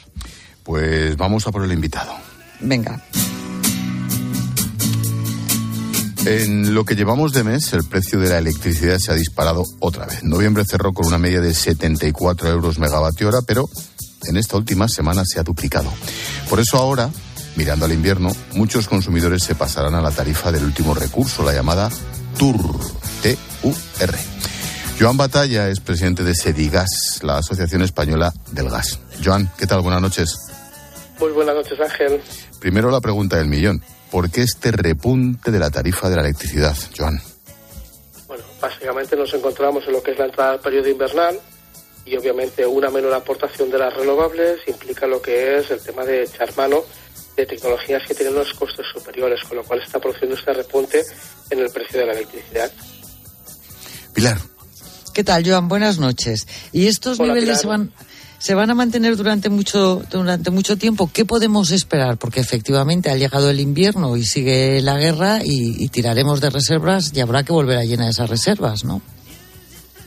Pues 0.63 1.18
vamos 1.18 1.47
a 1.47 1.51
por 1.51 1.63
el 1.63 1.72
invitado. 1.72 2.13
Venga. 2.59 3.03
En 6.28 6.73
lo 6.73 6.84
que 6.84 6.95
llevamos 6.95 7.32
de 7.32 7.45
mes, 7.45 7.71
el 7.71 7.86
precio 7.86 8.19
de 8.19 8.28
la 8.28 8.38
electricidad 8.39 8.97
se 8.99 9.13
ha 9.13 9.15
disparado 9.15 9.63
otra 9.80 10.05
vez. 10.05 10.23
Noviembre 10.23 10.65
cerró 10.65 10.91
con 10.91 11.05
una 11.07 11.17
media 11.17 11.39
de 11.39 11.53
74 11.53 12.49
euros 12.49 12.80
megavatio 12.80 13.30
hora, 13.30 13.39
pero 13.47 13.69
en 14.28 14.36
esta 14.36 14.57
última 14.57 14.89
semana 14.89 15.23
se 15.25 15.39
ha 15.39 15.43
duplicado. 15.43 15.89
Por 16.49 16.59
eso 16.59 16.78
ahora, 16.78 17.09
mirando 17.55 17.86
al 17.86 17.93
invierno, 17.93 18.36
muchos 18.55 18.89
consumidores 18.89 19.41
se 19.41 19.55
pasarán 19.55 19.95
a 19.95 20.01
la 20.01 20.11
tarifa 20.11 20.51
del 20.51 20.65
último 20.65 20.93
recurso, 20.93 21.43
la 21.43 21.53
llamada 21.53 21.89
TUR. 22.38 22.57
T-U-R. 23.21 24.17
Joan 24.99 25.15
Batalla 25.15 25.69
es 25.69 25.80
presidente 25.80 26.23
de 26.23 26.36
Sedigas, 26.36 27.21
la 27.21 27.38
Asociación 27.38 27.84
Española 27.84 28.34
del 28.51 28.69
Gas. 28.69 28.99
Joan, 29.23 29.49
¿qué 29.57 29.65
tal? 29.65 29.80
Buenas 29.80 30.01
noches. 30.01 30.36
Muy 31.21 31.32
buenas 31.32 31.55
noches, 31.55 31.80
Ángel. 31.80 32.21
Primero 32.59 32.91
la 32.91 32.99
pregunta 32.99 33.38
del 33.38 33.47
millón. 33.47 33.82
¿Por 34.11 34.31
qué 34.31 34.41
este 34.41 34.71
repunte 34.71 35.51
de 35.51 35.59
la 35.59 35.69
tarifa 35.69 36.09
de 36.09 36.15
la 36.15 36.21
electricidad, 36.21 36.75
Joan? 36.97 37.21
Bueno, 38.27 38.43
básicamente 38.61 39.15
nos 39.15 39.33
encontramos 39.33 39.85
en 39.85 39.93
lo 39.93 40.03
que 40.03 40.11
es 40.11 40.19
la 40.19 40.25
entrada 40.25 40.53
al 40.53 40.59
periodo 40.59 40.89
invernal 40.89 41.39
y 42.05 42.15
obviamente 42.15 42.65
una 42.65 42.89
menor 42.89 43.13
aportación 43.13 43.69
de 43.69 43.77
las 43.77 43.93
renovables 43.93 44.59
implica 44.67 45.07
lo 45.07 45.21
que 45.21 45.57
es 45.59 45.71
el 45.71 45.81
tema 45.81 46.05
de 46.05 46.23
echar 46.23 46.55
mano 46.55 46.83
de 47.35 47.45
tecnologías 47.45 48.01
que 48.07 48.15
tienen 48.15 48.33
unos 48.33 48.53
costes 48.53 48.85
superiores, 48.91 49.41
con 49.43 49.57
lo 49.57 49.63
cual 49.63 49.81
está 49.81 49.99
produciendo 49.99 50.35
este 50.35 50.53
repunte 50.53 51.03
en 51.49 51.59
el 51.59 51.69
precio 51.69 51.99
de 51.99 52.05
la 52.05 52.13
electricidad. 52.13 52.71
Pilar. 54.13 54.37
¿Qué 55.13 55.23
tal, 55.23 55.47
Joan? 55.47 55.67
Buenas 55.67 55.99
noches. 55.99 56.47
¿Y 56.71 56.87
estos 56.87 57.19
niveles 57.19 57.61
se 57.61 57.67
van, 57.67 57.91
se 58.39 58.53
van 58.53 58.69
a 58.69 58.75
mantener 58.75 59.15
durante 59.15 59.49
mucho, 59.49 60.01
durante 60.09 60.51
mucho 60.51 60.77
tiempo. 60.77 61.09
¿Qué 61.11 61.25
podemos 61.25 61.71
esperar? 61.71 62.17
Porque 62.17 62.39
efectivamente 62.39 63.09
ha 63.09 63.15
llegado 63.15 63.49
el 63.49 63.59
invierno 63.59 64.15
y 64.15 64.23
sigue 64.23 64.81
la 64.81 64.97
guerra 64.97 65.39
y, 65.43 65.88
tiraremos 65.89 66.41
de 66.41 66.49
reservas 66.49 67.11
y 67.15 67.21
habrá 67.21 67.43
que 67.43 67.53
volver 67.53 67.77
a 67.77 67.83
llenar 67.83 68.09
esas 68.09 68.29
reservas, 68.29 68.83
¿no? 68.83 69.01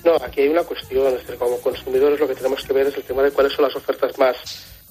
No, 0.04 0.14
aquí 0.16 0.42
hay 0.42 0.48
una 0.48 0.62
cuestión. 0.62 1.12
Como 1.38 1.60
consumidores 1.60 2.20
lo 2.20 2.28
que 2.28 2.34
tenemos 2.34 2.62
que 2.62 2.72
ver 2.72 2.86
es 2.86 2.96
el 2.96 3.02
tema 3.02 3.22
de 3.22 3.32
cuáles 3.32 3.52
son 3.52 3.64
las 3.64 3.74
ofertas 3.74 4.16
más 4.18 4.36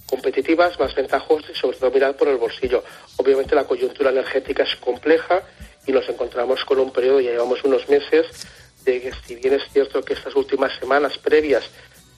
competitivas, 0.06 0.78
más 0.80 0.94
ventajosas 0.94 1.52
y 1.52 1.58
sobre 1.58 1.78
todo 1.78 1.92
mirar 1.92 2.18
por 2.18 2.28
el 2.28 2.38
bolsillo. 2.38 2.84
Obviamente 3.18 3.56
la 3.56 3.64
coyuntura 3.64 4.10
energética 4.10 4.64
es 4.64 4.76
compleja 4.78 5.42
y 5.86 5.92
nos 5.92 6.08
encontramos 6.10 6.64
con 6.66 6.80
un 6.80 6.92
periodo, 6.92 7.22
ya 7.22 7.32
llevamos 7.32 7.64
unos 7.64 7.88
meses, 7.88 8.26
de 8.84 9.02
que 9.02 9.12
si 9.26 9.36
bien 9.36 9.54
es 9.54 9.64
cierto 9.72 10.02
que 10.02 10.14
estas 10.14 10.36
últimas 10.36 10.72
semanas 10.80 11.18
previas 11.18 11.64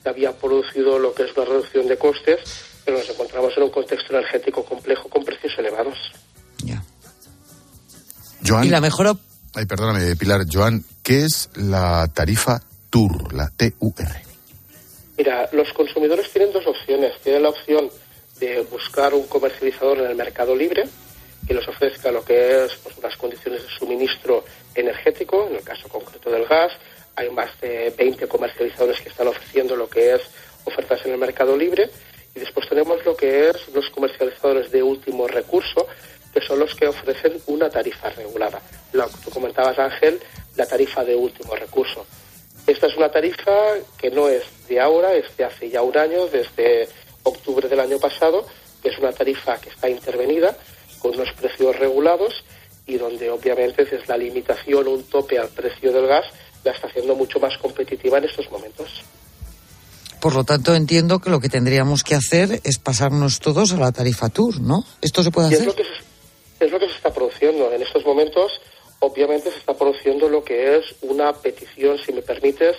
había 0.08 0.32
producido 0.32 0.98
lo 0.98 1.14
que 1.14 1.24
es 1.24 1.36
una 1.36 1.46
reducción 1.46 1.86
de 1.86 1.96
costes, 1.96 2.40
pero 2.84 2.98
nos 2.98 3.08
encontramos 3.08 3.52
en 3.56 3.64
un 3.64 3.70
contexto 3.70 4.12
energético 4.14 4.64
complejo 4.64 5.08
con 5.08 5.24
precios 5.24 5.52
elevados. 5.58 5.96
Ya. 6.58 6.82
Joan, 8.46 8.64
y 8.64 8.68
la 8.68 8.80
mejor... 8.80 9.16
Ay, 9.54 9.66
perdóname, 9.66 10.16
Pilar. 10.16 10.42
Joan, 10.50 10.84
¿qué 11.02 11.24
es 11.24 11.50
la 11.54 12.08
tarifa 12.12 12.62
TUR, 12.90 13.32
la 13.34 13.50
T-U-R? 13.50 14.22
Mira, 15.18 15.48
los 15.52 15.72
consumidores 15.72 16.30
tienen 16.32 16.52
dos 16.52 16.66
opciones. 16.66 17.12
Tienen 17.22 17.42
la 17.42 17.50
opción 17.50 17.90
de 18.40 18.62
buscar 18.62 19.14
un 19.14 19.26
comercializador 19.26 19.98
en 19.98 20.06
el 20.06 20.16
mercado 20.16 20.56
libre 20.56 20.84
que 21.46 21.54
les 21.54 21.66
ofrezca 21.66 22.12
lo 22.12 22.24
que 22.24 22.64
es 22.64 22.74
pues, 22.82 22.96
unas 22.98 23.16
condiciones 23.16 23.62
de 23.62 23.68
suministro 23.68 24.44
energético, 24.74 25.48
en 25.48 25.56
el 25.56 25.62
caso 25.62 25.88
concreto 25.88 26.30
del 26.30 26.46
gas, 26.46 26.72
hay 27.16 27.30
más 27.30 27.60
de 27.60 27.92
20 27.96 28.26
comercializadores 28.26 29.00
que 29.00 29.08
están 29.08 29.28
ofreciendo 29.28 29.76
lo 29.76 29.88
que 29.88 30.14
es 30.14 30.22
ofertas 30.64 31.04
en 31.04 31.12
el 31.12 31.18
mercado 31.18 31.56
libre 31.56 31.90
Y 32.34 32.40
después 32.40 32.68
tenemos 32.68 33.04
lo 33.04 33.16
que 33.16 33.50
es 33.50 33.68
los 33.74 33.90
comercializadores 33.90 34.70
de 34.70 34.82
último 34.82 35.26
recurso, 35.28 35.86
que 36.32 36.40
son 36.40 36.58
los 36.58 36.74
que 36.74 36.86
ofrecen 36.86 37.38
una 37.46 37.68
tarifa 37.68 38.08
regulada. 38.10 38.62
Lo 38.92 39.06
que 39.06 39.16
tú 39.24 39.30
comentabas, 39.30 39.78
Ángel, 39.78 40.18
la 40.56 40.66
tarifa 40.66 41.04
de 41.04 41.14
último 41.14 41.54
recurso. 41.54 42.06
Esta 42.66 42.86
es 42.86 42.96
una 42.96 43.10
tarifa 43.10 43.74
que 43.98 44.10
no 44.10 44.28
es 44.28 44.44
de 44.68 44.80
ahora, 44.80 45.14
es 45.14 45.36
de 45.36 45.44
hace 45.44 45.68
ya 45.68 45.82
un 45.82 45.96
año, 45.98 46.26
desde 46.26 46.88
octubre 47.24 47.68
del 47.68 47.80
año 47.80 47.98
pasado, 47.98 48.46
que 48.82 48.88
es 48.88 48.98
una 48.98 49.12
tarifa 49.12 49.60
que 49.60 49.68
está 49.68 49.90
intervenida 49.90 50.56
con 51.02 51.14
unos 51.14 51.32
precios 51.32 51.76
regulados 51.78 52.32
y 52.86 52.96
donde 52.96 53.28
obviamente 53.30 53.82
es 53.82 54.08
la 54.08 54.16
limitación, 54.16 54.86
un 54.86 55.02
tope 55.04 55.38
al 55.38 55.48
precio 55.48 55.92
del 55.92 56.06
gas, 56.06 56.26
la 56.64 56.72
está 56.72 56.86
haciendo 56.86 57.14
mucho 57.14 57.40
más 57.40 57.58
competitiva 57.58 58.18
en 58.18 58.24
estos 58.24 58.50
momentos. 58.50 59.02
Por 60.20 60.34
lo 60.36 60.44
tanto, 60.44 60.74
entiendo 60.74 61.18
que 61.18 61.30
lo 61.30 61.40
que 61.40 61.48
tendríamos 61.48 62.04
que 62.04 62.14
hacer 62.14 62.60
es 62.62 62.78
pasarnos 62.78 63.40
todos 63.40 63.72
a 63.72 63.76
la 63.76 63.90
tarifa 63.90 64.28
Tour, 64.28 64.60
¿no? 64.60 64.84
¿Esto 65.00 65.24
se 65.24 65.32
puede 65.32 65.48
hacer? 65.48 65.60
Es 65.60 65.66
lo, 65.66 65.74
que 65.74 65.82
se, 65.82 66.64
es 66.64 66.70
lo 66.70 66.78
que 66.78 66.88
se 66.88 66.94
está 66.94 67.12
produciendo. 67.12 67.72
En 67.72 67.82
estos 67.82 68.04
momentos, 68.04 68.52
obviamente, 69.00 69.50
se 69.50 69.58
está 69.58 69.74
produciendo 69.74 70.28
lo 70.28 70.44
que 70.44 70.76
es 70.76 70.94
una 71.02 71.32
petición, 71.32 71.98
si 71.98 72.12
me 72.12 72.22
permites, 72.22 72.76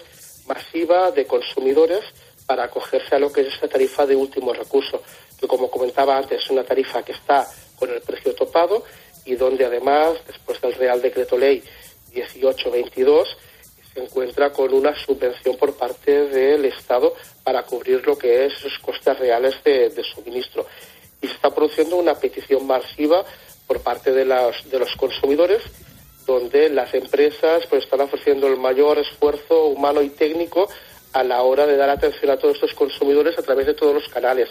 masiva 0.47 1.11
de 1.11 1.25
consumidores 1.25 2.01
para 2.45 2.63
acogerse 2.65 3.15
a 3.15 3.19
lo 3.19 3.31
que 3.31 3.41
es 3.41 3.53
esta 3.53 3.67
tarifa 3.67 4.05
de 4.05 4.15
último 4.15 4.53
recurso, 4.53 5.01
que 5.37 5.47
como 5.47 5.69
comentaba 5.69 6.17
antes, 6.17 6.43
es 6.43 6.49
una 6.49 6.63
tarifa 6.63 7.03
que 7.03 7.11
está 7.11 7.45
con 7.77 7.89
el 7.89 8.01
precio 8.01 8.33
topado 8.33 8.83
y 9.25 9.35
donde 9.35 9.65
además, 9.65 10.17
después 10.27 10.59
del 10.61 10.73
Real 10.73 11.01
Decreto 11.01 11.37
Ley 11.37 11.63
1822, 12.13 13.37
se 13.93 14.03
encuentra 14.03 14.51
con 14.51 14.73
una 14.73 14.93
subvención 14.95 15.55
por 15.57 15.75
parte 15.75 16.27
del 16.27 16.65
Estado 16.65 17.13
para 17.43 17.63
cubrir 17.63 18.05
lo 18.05 18.17
que 18.17 18.45
es 18.45 18.53
esos 18.53 18.79
costes 18.79 19.17
reales 19.19 19.55
de, 19.63 20.03
suministro. 20.03 20.65
Y 21.21 21.27
se 21.27 21.33
está 21.33 21.53
produciendo 21.53 21.95
una 21.97 22.15
petición 22.15 22.65
masiva 22.65 23.23
por 23.67 23.81
parte 23.81 24.11
de, 24.11 24.25
de 24.25 24.79
los 24.79 24.95
consumidores 24.97 25.61
donde 26.25 26.69
las 26.69 26.93
empresas 26.93 27.65
pues 27.69 27.83
están 27.83 28.01
ofreciendo 28.01 28.47
el 28.47 28.57
mayor 28.57 28.97
esfuerzo 28.97 29.65
humano 29.65 30.01
y 30.01 30.09
técnico 30.09 30.69
a 31.11 31.23
la 31.23 31.41
hora 31.43 31.65
de 31.67 31.77
dar 31.77 31.89
atención 31.89 32.31
a 32.31 32.37
todos 32.37 32.55
estos 32.55 32.73
consumidores 32.73 33.37
a 33.37 33.43
través 33.43 33.67
de 33.67 33.73
todos 33.73 33.93
los 33.93 34.07
canales 34.07 34.49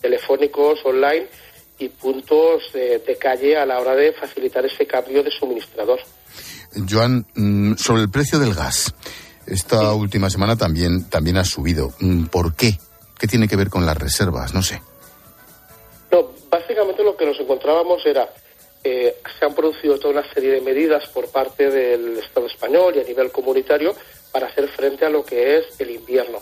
telefónicos, 0.00 0.80
online 0.84 1.28
y 1.78 1.88
puntos 1.88 2.62
de, 2.72 2.98
de 2.98 3.16
calle 3.16 3.56
a 3.56 3.66
la 3.66 3.80
hora 3.80 3.94
de 3.94 4.12
facilitar 4.12 4.64
ese 4.64 4.86
cambio 4.86 5.22
de 5.22 5.30
suministrador. 5.30 6.00
Joan, 6.88 7.26
mm, 7.34 7.74
sobre 7.76 8.02
el 8.02 8.10
precio 8.10 8.38
del 8.38 8.54
gas. 8.54 8.94
Esta 9.46 9.92
última 9.92 10.30
semana 10.30 10.56
también, 10.56 11.08
también 11.08 11.36
ha 11.36 11.44
subido. 11.44 11.92
Mm, 12.00 12.26
¿Por 12.26 12.54
qué? 12.54 12.78
¿Qué 13.18 13.26
tiene 13.26 13.48
que 13.48 13.56
ver 13.56 13.68
con 13.68 13.86
las 13.86 13.96
reservas? 13.96 14.54
No 14.54 14.62
sé. 14.62 14.80
No, 16.10 16.30
básicamente 16.50 17.04
lo 17.04 17.16
que 17.16 17.26
nos 17.26 17.38
encontrábamos 17.38 18.04
era, 18.06 18.28
eh, 18.82 19.16
se 19.38 19.44
han 19.44 19.54
producido 19.54 19.98
toda 19.98 20.20
una 20.20 20.32
serie 20.32 20.52
de 20.52 20.60
medidas 20.60 21.08
por 21.08 21.28
parte 21.28 21.70
del 21.70 22.18
Estado 22.18 22.46
español 22.46 22.94
y 22.96 23.00
a 23.00 23.04
nivel 23.04 23.30
comunitario 23.30 23.94
para 24.32 24.46
hacer 24.48 24.68
frente 24.68 25.04
a 25.04 25.10
lo 25.10 25.24
que 25.24 25.58
es 25.58 25.64
el 25.78 25.90
invierno. 25.90 26.38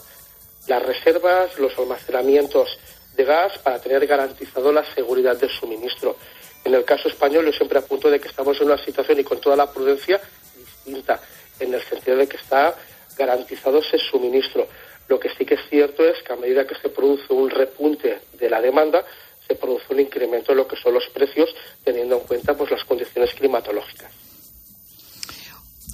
Las 0.68 0.82
reservas, 0.82 1.58
los 1.58 1.76
almacenamientos 1.76 2.68
de 3.14 3.24
gas 3.24 3.58
para 3.58 3.78
tener 3.78 4.06
garantizado 4.06 4.72
la 4.72 4.84
seguridad 4.94 5.36
del 5.36 5.50
suministro. 5.50 6.16
En 6.64 6.74
el 6.74 6.84
caso 6.84 7.08
español 7.08 7.46
yo 7.46 7.52
siempre 7.52 7.78
apunto 7.78 8.10
de 8.10 8.20
que 8.20 8.28
estamos 8.28 8.60
en 8.60 8.66
una 8.66 8.78
situación 8.78 9.18
y 9.18 9.24
con 9.24 9.40
toda 9.40 9.56
la 9.56 9.70
prudencia 9.70 10.20
distinta, 10.56 11.20
en 11.58 11.74
el 11.74 11.82
sentido 11.82 12.16
de 12.16 12.28
que 12.28 12.36
está 12.36 12.74
garantizado 13.16 13.78
ese 13.78 13.98
suministro. 13.98 14.66
Lo 15.08 15.18
que 15.18 15.30
sí 15.30 15.44
que 15.44 15.54
es 15.54 15.60
cierto 15.68 16.04
es 16.04 16.22
que 16.22 16.32
a 16.32 16.36
medida 16.36 16.66
que 16.66 16.74
se 16.76 16.88
produce 16.88 17.32
un 17.32 17.50
repunte 17.50 18.20
de 18.32 18.50
la 18.50 18.60
demanda, 18.60 19.04
se 19.46 19.56
produce 19.56 19.84
un 19.90 20.00
incremento 20.00 20.52
en 20.52 20.58
lo 20.58 20.68
que 20.68 20.76
son 20.76 20.94
los 20.94 21.06
precios, 21.08 21.54
teniendo 21.84 22.16
en 22.16 22.22
cuenta 22.22 22.54
pues 22.54 22.70
las 22.70 22.84
condiciones 22.84 23.34
climatológicas. 23.34 24.21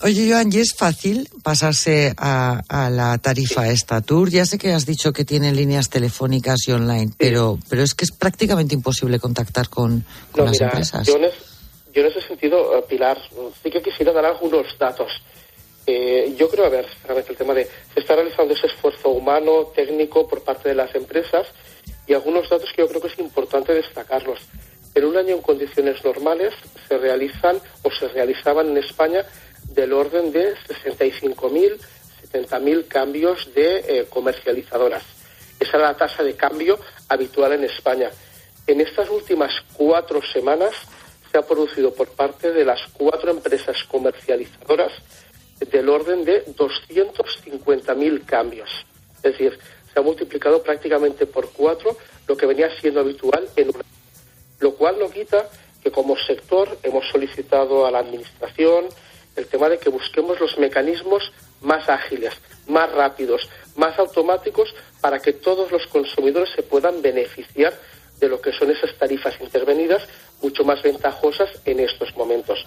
Oye, 0.03 0.31
Joan, 0.31 0.53
¿y 0.53 0.59
es 0.59 0.75
fácil 0.75 1.29
pasarse 1.43 2.15
a, 2.17 2.89
la 2.91 3.19
tarifa 3.19 3.69
esta 3.69 4.01
tour? 4.01 4.31
Ya 4.31 4.45
sé 4.47 4.57
que 4.57 4.73
has 4.73 4.87
dicho 4.87 5.13
que 5.13 5.25
tienen 5.25 5.57
líneas 5.57 5.91
telefónicas 5.91 6.69
y 6.69 6.73
online, 6.73 7.13
pero, 7.19 7.59
pero 7.69 7.83
es 7.83 7.95
que 7.95 8.05
es 8.05 8.13
prácticamente 8.13 8.75
imposible 8.75 9.19
contactar 9.19 9.69
con, 9.69 10.05
las 10.35 10.61
empresas. 10.61 11.07
Yo 11.07 11.17
en, 11.17 12.07
ese 12.07 12.21
sentido, 12.21 12.79
eh, 12.79 12.85
Pilar, 12.89 13.19
sí 13.61 13.71
que 13.71 13.83
quisiera 13.83 14.13
dar 14.13 14.25
algunos 14.25 14.67
datos. 14.79 15.11
Eh, 15.85 16.33
yo 16.39 16.49
creo, 16.49 16.67
a 16.67 16.69
ver, 16.69 16.87
el 17.09 17.37
tema 17.37 17.55
de 17.55 17.65
se 17.93 18.01
está 18.01 18.15
realizando 18.15 18.55
ese 18.55 18.69
esfuerzo 18.69 19.09
humano, 19.09 19.73
técnico 19.75 20.29
por 20.29 20.43
parte 20.43 20.69
de 20.69 20.77
las 20.77 20.95
empresas 20.95 21.49
y 22.07 22.15
algunos 22.15 22.49
datos 22.49 22.71
que 22.75 22.83
yo 22.83 22.89
creo 22.89 23.01
que 23.01 23.09
es 23.09 23.19
importante 23.19 23.75
destacarlos. 23.75 24.39
En 24.95 25.05
un 25.05 25.17
año 25.17 25.35
en 25.37 25.43
condiciones 25.43 26.05
normales 26.05 26.55
se 26.89 26.99
realizan 26.99 27.57
o 27.83 27.91
se 27.91 28.09
realizaban 28.09 28.69
en 28.69 28.79
España 28.79 29.25
del 29.69 29.93
orden 29.93 30.33
de 30.33 30.55
65.000, 30.57 31.79
70.000 32.33 32.89
cambios 32.89 33.55
de 33.55 33.79
eh, 33.79 34.07
comercializadoras. 34.09 35.03
Esa 35.61 35.77
es 35.77 35.83
la 35.83 35.97
tasa 35.97 36.23
de 36.23 36.35
cambio 36.35 36.79
habitual 37.09 37.53
en 37.53 37.65
España. 37.65 38.11
En 38.67 38.81
estas 38.81 39.09
últimas 39.11 39.53
cuatro 39.75 40.21
semanas 40.23 40.75
se 41.31 41.39
ha 41.39 41.43
producido 41.43 41.93
por 41.93 42.09
parte 42.09 42.53
de 42.53 42.65
las 42.65 42.81
cuatro 42.93 43.31
empresas 43.31 43.83
comercializadoras 43.85 44.93
del 45.59 45.89
orden 45.89 46.25
de 46.25 46.45
250.000 46.47 48.25
cambios. 48.25 48.71
Es 49.17 49.33
decir, 49.33 49.59
se 49.93 49.99
ha 49.99 50.03
multiplicado 50.03 50.63
prácticamente 50.63 51.27
por 51.27 51.51
cuatro 51.51 51.97
lo 52.27 52.37
que 52.37 52.47
venía 52.47 52.71
siendo 52.81 53.01
habitual 53.01 53.49
en 53.57 53.71
una. 53.71 53.85
Lo 54.61 54.75
cual 54.75 54.99
no 54.99 55.11
quita 55.11 55.49
que 55.83 55.91
como 55.91 56.17
sector 56.17 56.79
hemos 56.83 57.09
solicitado 57.11 57.87
a 57.87 57.91
la 57.91 58.01
Administración, 58.01 58.87
el 59.39 59.47
tema 59.47 59.69
de 59.69 59.79
que 59.79 59.89
busquemos 59.89 60.39
los 60.41 60.59
mecanismos 60.59 61.33
más 61.61 61.89
ágiles, 61.89 62.35
más 62.67 62.91
rápidos, 62.93 63.49
más 63.77 63.99
automáticos 63.99 64.75
para 65.01 65.21
que 65.21 65.33
todos 65.33 65.71
los 65.71 65.87
consumidores 65.87 66.51
se 66.55 66.63
puedan 66.63 67.01
beneficiar 67.01 67.73
de 68.19 68.29
lo 68.29 68.41
que 68.41 68.53
son 68.53 68.71
esas 68.71 68.95
tarifas 68.99 69.41
intervenidas 69.41 70.03
mucho 70.43 70.65
más 70.65 70.83
ventajosas 70.83 71.51
en 71.65 71.81
estos 71.81 72.15
momentos. 72.17 72.65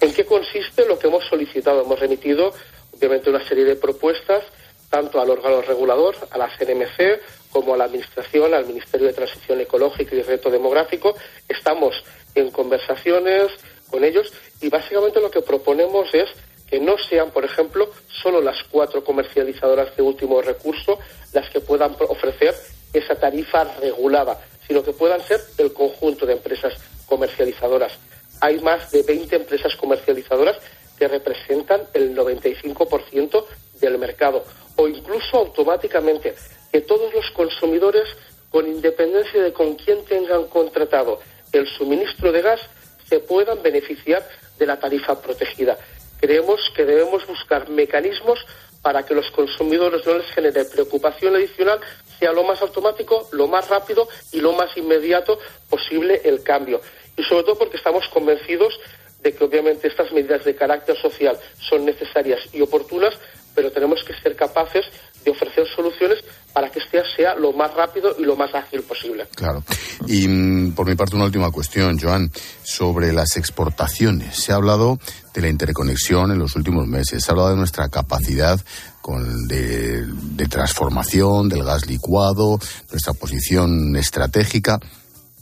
¿En 0.00 0.12
qué 0.14 0.24
consiste 0.24 0.86
lo 0.86 0.98
que 0.98 1.08
hemos 1.08 1.24
solicitado? 1.24 1.82
Hemos 1.82 1.98
remitido, 1.98 2.52
obviamente, 2.96 3.30
una 3.30 3.46
serie 3.46 3.64
de 3.64 3.76
propuestas 3.76 4.44
tanto 4.90 5.20
al 5.20 5.30
órgano 5.30 5.62
regulador, 5.62 6.14
a 6.30 6.38
la 6.38 6.48
CNMC, 6.56 7.20
como 7.50 7.74
a 7.74 7.76
la 7.76 7.84
Administración, 7.84 8.54
al 8.54 8.66
Ministerio 8.66 9.08
de 9.08 9.12
Transición 9.12 9.60
Ecológica 9.60 10.14
y 10.14 10.22
Reto 10.22 10.50
Demográfico. 10.50 11.16
Estamos 11.48 12.04
en 12.34 12.50
conversaciones 12.50 13.50
con 13.90 14.04
ellos 14.04 14.32
y 14.60 14.68
básicamente 14.68 15.20
lo 15.20 15.30
que 15.30 15.42
proponemos 15.42 16.12
es 16.14 16.28
que 16.68 16.80
no 16.80 16.96
sean, 16.98 17.30
por 17.30 17.44
ejemplo, 17.44 17.88
solo 18.08 18.40
las 18.40 18.62
cuatro 18.64 19.04
comercializadoras 19.04 19.94
de 19.96 20.02
último 20.02 20.42
recurso 20.42 20.98
las 21.32 21.48
que 21.50 21.60
puedan 21.60 21.96
ofrecer 22.08 22.54
esa 22.92 23.14
tarifa 23.14 23.64
regulada, 23.80 24.40
sino 24.66 24.82
que 24.82 24.92
puedan 24.92 25.20
ser 25.20 25.40
el 25.58 25.72
conjunto 25.72 26.26
de 26.26 26.32
empresas 26.32 26.74
comercializadoras. 27.06 27.92
Hay 28.40 28.58
más 28.60 28.90
de 28.90 29.02
20 29.02 29.36
empresas 29.36 29.76
comercializadoras 29.76 30.56
que 30.98 31.08
representan 31.08 31.82
el 31.94 32.16
95% 32.16 33.44
del 33.80 33.98
mercado, 33.98 34.44
o 34.76 34.88
incluso 34.88 35.36
automáticamente 35.36 36.34
que 36.72 36.80
todos 36.80 37.12
los 37.14 37.30
consumidores, 37.30 38.08
con 38.50 38.66
independencia 38.66 39.42
de 39.42 39.52
con 39.52 39.74
quién 39.74 40.04
tengan 40.04 40.46
contratado 40.46 41.20
el 41.52 41.66
suministro 41.68 42.32
de 42.32 42.42
gas, 42.42 42.60
se 43.08 43.20
puedan 43.20 43.62
beneficiar 43.62 44.26
de 44.58 44.66
la 44.66 44.78
tarifa 44.78 45.20
protegida. 45.20 45.76
Creemos 46.20 46.60
que 46.74 46.84
debemos 46.84 47.26
buscar 47.26 47.68
mecanismos 47.68 48.38
para 48.82 49.04
que 49.04 49.14
los 49.14 49.30
consumidores 49.32 50.06
no 50.06 50.16
les 50.16 50.26
genere 50.28 50.64
preocupación 50.64 51.34
adicional, 51.34 51.80
sea 52.18 52.32
lo 52.32 52.44
más 52.44 52.62
automático, 52.62 53.28
lo 53.32 53.48
más 53.48 53.68
rápido 53.68 54.08
y 54.32 54.40
lo 54.40 54.52
más 54.52 54.76
inmediato 54.76 55.38
posible 55.68 56.20
el 56.24 56.42
cambio. 56.42 56.80
Y 57.16 57.22
sobre 57.24 57.44
todo 57.44 57.58
porque 57.58 57.76
estamos 57.76 58.06
convencidos 58.08 58.78
de 59.22 59.34
que 59.34 59.44
obviamente 59.44 59.88
estas 59.88 60.12
medidas 60.12 60.44
de 60.44 60.54
carácter 60.54 60.96
social 60.96 61.36
son 61.58 61.84
necesarias 61.84 62.40
y 62.52 62.60
oportunas, 62.60 63.14
pero 63.54 63.72
tenemos 63.72 64.04
que 64.04 64.14
ser 64.14 64.36
capaces 64.36 64.86
de 65.24 65.30
ofrecer 65.32 65.66
soluciones 65.66 66.22
para 66.56 66.70
que 66.70 66.78
este 66.78 67.02
sea 67.14 67.34
lo 67.34 67.52
más 67.52 67.74
rápido 67.74 68.16
y 68.18 68.22
lo 68.22 68.34
más 68.34 68.54
ágil 68.54 68.80
posible. 68.80 69.26
Claro. 69.34 69.62
Y 70.06 70.26
mm, 70.26 70.72
por 70.72 70.86
mi 70.86 70.94
parte 70.94 71.14
una 71.14 71.26
última 71.26 71.50
cuestión, 71.50 71.98
Joan, 72.00 72.32
sobre 72.62 73.12
las 73.12 73.36
exportaciones. 73.36 74.36
Se 74.38 74.52
ha 74.52 74.54
hablado 74.54 74.98
de 75.34 75.42
la 75.42 75.50
interconexión 75.50 76.32
en 76.32 76.38
los 76.38 76.56
últimos 76.56 76.86
meses, 76.86 77.22
se 77.22 77.30
ha 77.30 77.32
hablado 77.32 77.50
de 77.50 77.56
nuestra 77.56 77.90
capacidad 77.90 78.58
con 79.02 79.46
de, 79.46 80.06
de 80.06 80.48
transformación 80.48 81.50
del 81.50 81.62
gas 81.62 81.86
licuado, 81.86 82.58
nuestra 82.90 83.12
posición 83.12 83.94
estratégica. 83.94 84.80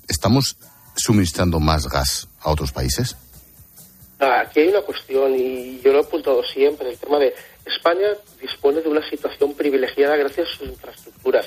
¿Estamos 0.08 0.56
suministrando 0.96 1.60
más 1.60 1.86
gas 1.86 2.26
a 2.40 2.50
otros 2.50 2.72
países? 2.72 3.16
Aquí 4.18 4.60
hay 4.60 4.68
una 4.68 4.82
cuestión, 4.82 5.32
y 5.36 5.80
yo 5.80 5.92
lo 5.92 5.98
he 5.98 6.02
apuntado 6.02 6.42
siempre, 6.42 6.90
el 6.90 6.98
tema 6.98 7.18
de 7.20 7.34
España 7.64 8.08
dispone 8.40 8.80
de 8.80 8.88
una 8.88 9.08
situación 9.08 9.54
privilegiada 9.54 10.16
gracias 10.16 10.48
a 10.48 10.56
sus 10.56 10.68
infraestructuras. 10.68 11.46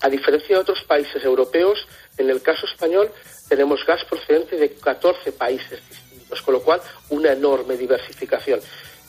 A 0.00 0.08
diferencia 0.08 0.56
de 0.56 0.62
otros 0.62 0.82
países 0.84 1.24
europeos, 1.24 1.86
en 2.18 2.30
el 2.30 2.42
caso 2.42 2.66
español 2.66 3.10
tenemos 3.48 3.84
gas 3.86 4.04
procedente 4.04 4.56
de 4.56 4.74
14 4.74 5.32
países 5.32 5.80
distintos, 5.88 6.42
con 6.42 6.54
lo 6.54 6.62
cual 6.62 6.80
una 7.10 7.32
enorme 7.32 7.76
diversificación. 7.76 8.60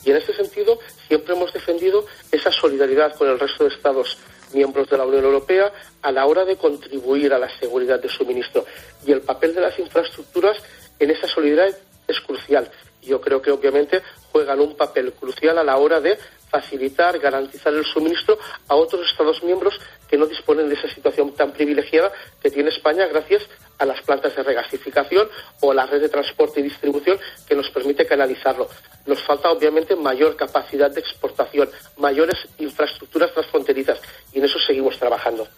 Y 0.04 0.10
en 0.10 0.18
este 0.18 0.34
sentido 0.34 0.78
siempre 1.08 1.34
hemos 1.34 1.52
defendido 1.52 2.06
esa 2.30 2.52
solidaridad 2.52 3.14
con 3.16 3.28
el 3.28 3.38
resto 3.38 3.64
de 3.64 3.74
Estados 3.74 4.16
miembros 4.52 4.88
de 4.88 4.96
la 4.96 5.04
Unión 5.04 5.24
Europea 5.24 5.72
a 6.02 6.12
la 6.12 6.26
hora 6.26 6.44
de 6.44 6.56
contribuir 6.56 7.32
a 7.32 7.38
la 7.38 7.50
seguridad 7.58 8.00
de 8.00 8.08
suministro. 8.08 8.64
Y 9.04 9.12
el 9.12 9.20
papel 9.20 9.54
de 9.54 9.62
las 9.62 9.78
infraestructuras 9.78 10.56
en 10.98 11.10
esa 11.10 11.26
solidaridad 11.26 11.76
es 12.06 12.20
crucial. 12.20 12.70
Yo 13.02 13.20
creo 13.20 13.42
que 13.42 13.50
obviamente 13.50 14.02
juegan 14.36 14.60
un 14.60 14.76
papel 14.76 15.14
crucial 15.14 15.56
a 15.56 15.64
la 15.64 15.78
hora 15.78 15.98
de 15.98 16.18
facilitar, 16.50 17.18
garantizar 17.18 17.72
el 17.72 17.86
suministro 17.86 18.38
a 18.68 18.74
otros 18.74 19.10
Estados 19.10 19.42
miembros 19.42 19.80
que 20.06 20.18
no 20.18 20.26
disponen 20.26 20.68
de 20.68 20.74
esa 20.74 20.90
situación 20.94 21.32
tan 21.32 21.52
privilegiada 21.52 22.12
que 22.42 22.50
tiene 22.50 22.68
España 22.68 23.06
gracias 23.06 23.44
a 23.78 23.86
las 23.86 24.02
plantas 24.02 24.36
de 24.36 24.42
regasificación 24.42 25.26
o 25.60 25.72
a 25.72 25.74
la 25.74 25.86
red 25.86 26.02
de 26.02 26.10
transporte 26.10 26.60
y 26.60 26.64
distribución 26.64 27.18
que 27.48 27.54
nos 27.54 27.70
permite 27.70 28.04
canalizarlo. 28.04 28.68
Nos 29.06 29.22
falta 29.22 29.50
obviamente 29.50 29.96
mayor 29.96 30.36
capacidad 30.36 30.90
de 30.90 31.00
exportación, 31.00 31.70
mayores 31.96 32.36
infraestructuras 32.58 33.32
transfronterizas 33.32 33.98
y 34.34 34.38
en 34.38 34.44
eso 34.44 34.58
seguimos 34.58 34.98
trabajando. 34.98 35.48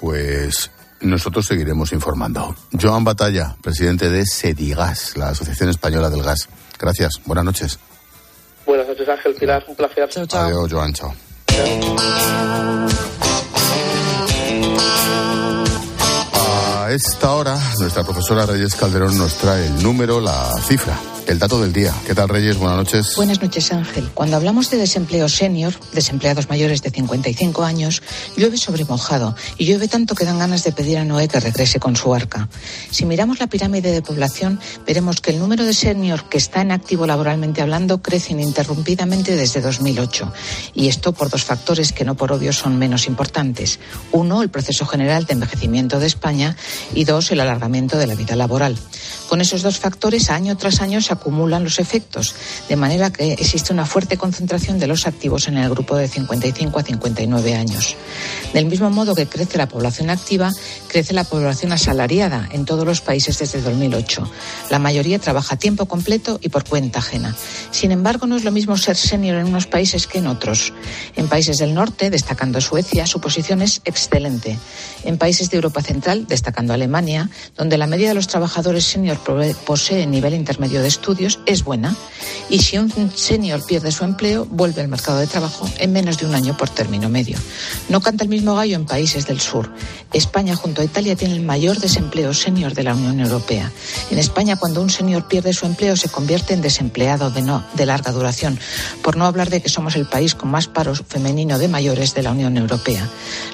Pues 0.00 0.70
nosotros 1.00 1.46
seguiremos 1.46 1.92
informando. 1.92 2.54
Joan 2.80 3.04
Batalla, 3.04 3.56
presidente 3.62 4.10
de 4.10 4.24
Sedigas, 4.26 5.16
la 5.16 5.30
Asociación 5.30 5.68
Española 5.70 6.10
del 6.10 6.22
Gas. 6.22 6.48
Gracias. 6.78 7.20
Buenas 7.24 7.44
noches. 7.44 7.78
Buenas 8.66 8.86
noches, 8.86 9.08
Ángel 9.08 9.34
Pilar. 9.34 9.64
Un 9.66 9.76
placer. 9.76 10.08
Chao, 10.08 10.26
chao. 10.26 10.46
Adiós, 10.46 10.70
Joan. 10.70 10.92
Chao. 10.92 11.14
A 16.88 16.92
esta 16.92 17.32
hora, 17.32 17.60
nuestra 17.80 18.02
profesora 18.02 18.46
Reyes 18.46 18.74
Calderón 18.74 19.18
nos 19.18 19.34
trae 19.34 19.66
el 19.66 19.82
número, 19.82 20.22
la 20.22 20.50
cifra 20.66 20.98
el 21.28 21.38
dato 21.38 21.60
del 21.60 21.74
día. 21.74 21.94
¿Qué 22.06 22.14
tal, 22.14 22.30
Reyes? 22.30 22.56
Buenas 22.56 22.78
noches. 22.78 23.14
Buenas 23.14 23.42
noches, 23.42 23.70
Ángel. 23.70 24.08
Cuando 24.14 24.36
hablamos 24.36 24.70
de 24.70 24.78
desempleo 24.78 25.28
senior, 25.28 25.74
desempleados 25.92 26.48
mayores 26.48 26.80
de 26.80 26.90
55 26.90 27.64
años, 27.64 28.02
llueve 28.34 28.56
sobre 28.56 28.86
mojado 28.86 29.36
y 29.58 29.66
llueve 29.66 29.88
tanto 29.88 30.14
que 30.14 30.24
dan 30.24 30.38
ganas 30.38 30.64
de 30.64 30.72
pedir 30.72 30.96
a 30.96 31.04
Noé 31.04 31.28
que 31.28 31.38
regrese 31.38 31.78
con 31.78 31.96
su 31.96 32.14
arca. 32.14 32.48
Si 32.90 33.04
miramos 33.04 33.40
la 33.40 33.46
pirámide 33.46 33.92
de 33.92 34.00
población, 34.00 34.58
veremos 34.86 35.20
que 35.20 35.32
el 35.32 35.38
número 35.38 35.64
de 35.64 35.74
senior 35.74 36.24
que 36.30 36.38
está 36.38 36.62
en 36.62 36.72
activo 36.72 37.06
laboralmente 37.06 37.60
hablando 37.60 38.00
crece 38.00 38.32
ininterrumpidamente 38.32 39.36
desde 39.36 39.60
2008. 39.60 40.32
Y 40.72 40.88
esto 40.88 41.12
por 41.12 41.28
dos 41.28 41.44
factores 41.44 41.92
que 41.92 42.06
no 42.06 42.14
por 42.14 42.32
obvio 42.32 42.54
son 42.54 42.78
menos 42.78 43.06
importantes. 43.06 43.80
Uno, 44.12 44.42
el 44.42 44.48
proceso 44.48 44.86
general 44.86 45.26
de 45.26 45.34
envejecimiento 45.34 46.00
de 46.00 46.06
España 46.06 46.56
y 46.94 47.04
dos, 47.04 47.30
el 47.30 47.40
alargamiento 47.40 47.98
de 47.98 48.06
la 48.06 48.14
vida 48.14 48.36
laboral. 48.36 48.76
Con 49.28 49.42
esos 49.42 49.60
dos 49.60 49.78
factores, 49.78 50.30
año 50.30 50.56
tras 50.56 50.80
año 50.80 51.02
se 51.02 51.12
acumulan 51.12 51.62
los 51.62 51.78
efectos, 51.78 52.34
de 52.68 52.76
manera 52.76 53.10
que 53.10 53.34
existe 53.34 53.74
una 53.74 53.84
fuerte 53.84 54.16
concentración 54.16 54.78
de 54.78 54.86
los 54.86 55.06
activos 55.06 55.48
en 55.48 55.58
el 55.58 55.68
grupo 55.68 55.96
de 55.96 56.08
55 56.08 56.78
a 56.78 56.82
59 56.82 57.54
años. 57.54 57.94
Del 58.54 58.64
mismo 58.64 58.88
modo 58.88 59.14
que 59.14 59.26
crece 59.26 59.58
la 59.58 59.68
población 59.68 60.08
activa, 60.08 60.50
crece 60.88 61.12
la 61.12 61.24
población 61.24 61.72
asalariada 61.72 62.48
en 62.52 62.64
todos 62.64 62.86
los 62.86 63.02
países 63.02 63.38
desde 63.38 63.60
2008. 63.60 64.30
La 64.70 64.78
mayoría 64.78 65.18
trabaja 65.18 65.56
a 65.56 65.58
tiempo 65.58 65.84
completo 65.84 66.40
y 66.42 66.48
por 66.48 66.64
cuenta 66.64 67.00
ajena. 67.00 67.36
Sin 67.70 67.92
embargo, 67.92 68.26
no 68.26 68.36
es 68.36 68.44
lo 68.44 68.50
mismo 68.50 68.78
ser 68.78 68.96
senior 68.96 69.36
en 69.36 69.46
unos 69.46 69.66
países 69.66 70.06
que 70.06 70.18
en 70.18 70.26
otros. 70.26 70.72
En 71.16 71.28
países 71.28 71.58
del 71.58 71.74
norte, 71.74 72.08
destacando 72.08 72.62
Suecia, 72.62 73.06
su 73.06 73.20
posición 73.20 73.60
es 73.60 73.82
excelente. 73.84 74.58
En 75.04 75.18
países 75.18 75.50
de 75.50 75.56
Europa 75.56 75.82
Central, 75.82 76.26
destacando 76.26 76.72
Alemania, 76.72 77.28
donde 77.58 77.76
la 77.76 77.86
media 77.86 78.08
de 78.08 78.14
los 78.14 78.26
trabajadores 78.26 78.84
senior 78.84 79.17
posee 79.18 80.06
nivel 80.06 80.34
intermedio 80.34 80.82
de 80.82 80.88
estudio, 80.88 81.28
es 81.46 81.64
buena 81.64 81.96
y 82.50 82.60
si 82.60 82.78
un 82.78 82.90
senior 83.14 83.64
pierde 83.64 83.92
su 83.92 84.04
empleo, 84.04 84.46
vuelve 84.46 84.80
al 84.80 84.88
mercado 84.88 85.18
de 85.18 85.26
trabajo 85.26 85.68
en 85.78 85.92
menos 85.92 86.18
de 86.18 86.26
un 86.26 86.34
año 86.34 86.56
por 86.56 86.70
término 86.70 87.08
medio. 87.08 87.38
No 87.88 88.00
canta 88.00 88.24
el 88.24 88.30
mismo 88.30 88.54
gallo 88.54 88.76
en 88.76 88.86
países 88.86 89.26
del 89.26 89.40
sur. 89.40 89.70
España 90.12 90.56
junto 90.56 90.80
a 90.80 90.84
Italia 90.84 91.16
tiene 91.16 91.34
el 91.34 91.42
mayor 91.42 91.78
desempleo 91.78 92.32
senior 92.32 92.72
de 92.74 92.84
la 92.84 92.94
Unión 92.94 93.20
Europea. 93.20 93.70
En 94.10 94.18
España, 94.18 94.56
cuando 94.56 94.80
un 94.80 94.88
senior 94.88 95.28
pierde 95.28 95.52
su 95.52 95.66
empleo, 95.66 95.96
se 95.96 96.08
convierte 96.08 96.54
en 96.54 96.62
desempleado 96.62 97.30
de, 97.30 97.42
no, 97.42 97.64
de 97.74 97.84
larga 97.84 98.12
duración, 98.12 98.58
por 99.02 99.16
no 99.16 99.26
hablar 99.26 99.50
de 99.50 99.60
que 99.60 99.68
somos 99.68 99.96
el 99.96 100.06
país 100.06 100.34
con 100.34 100.50
más 100.50 100.68
paro 100.68 100.94
femenino 100.94 101.58
de 101.58 101.68
mayores 101.68 102.14
de 102.14 102.22
la 102.22 102.32
Unión 102.32 102.56
Europea. 102.56 103.06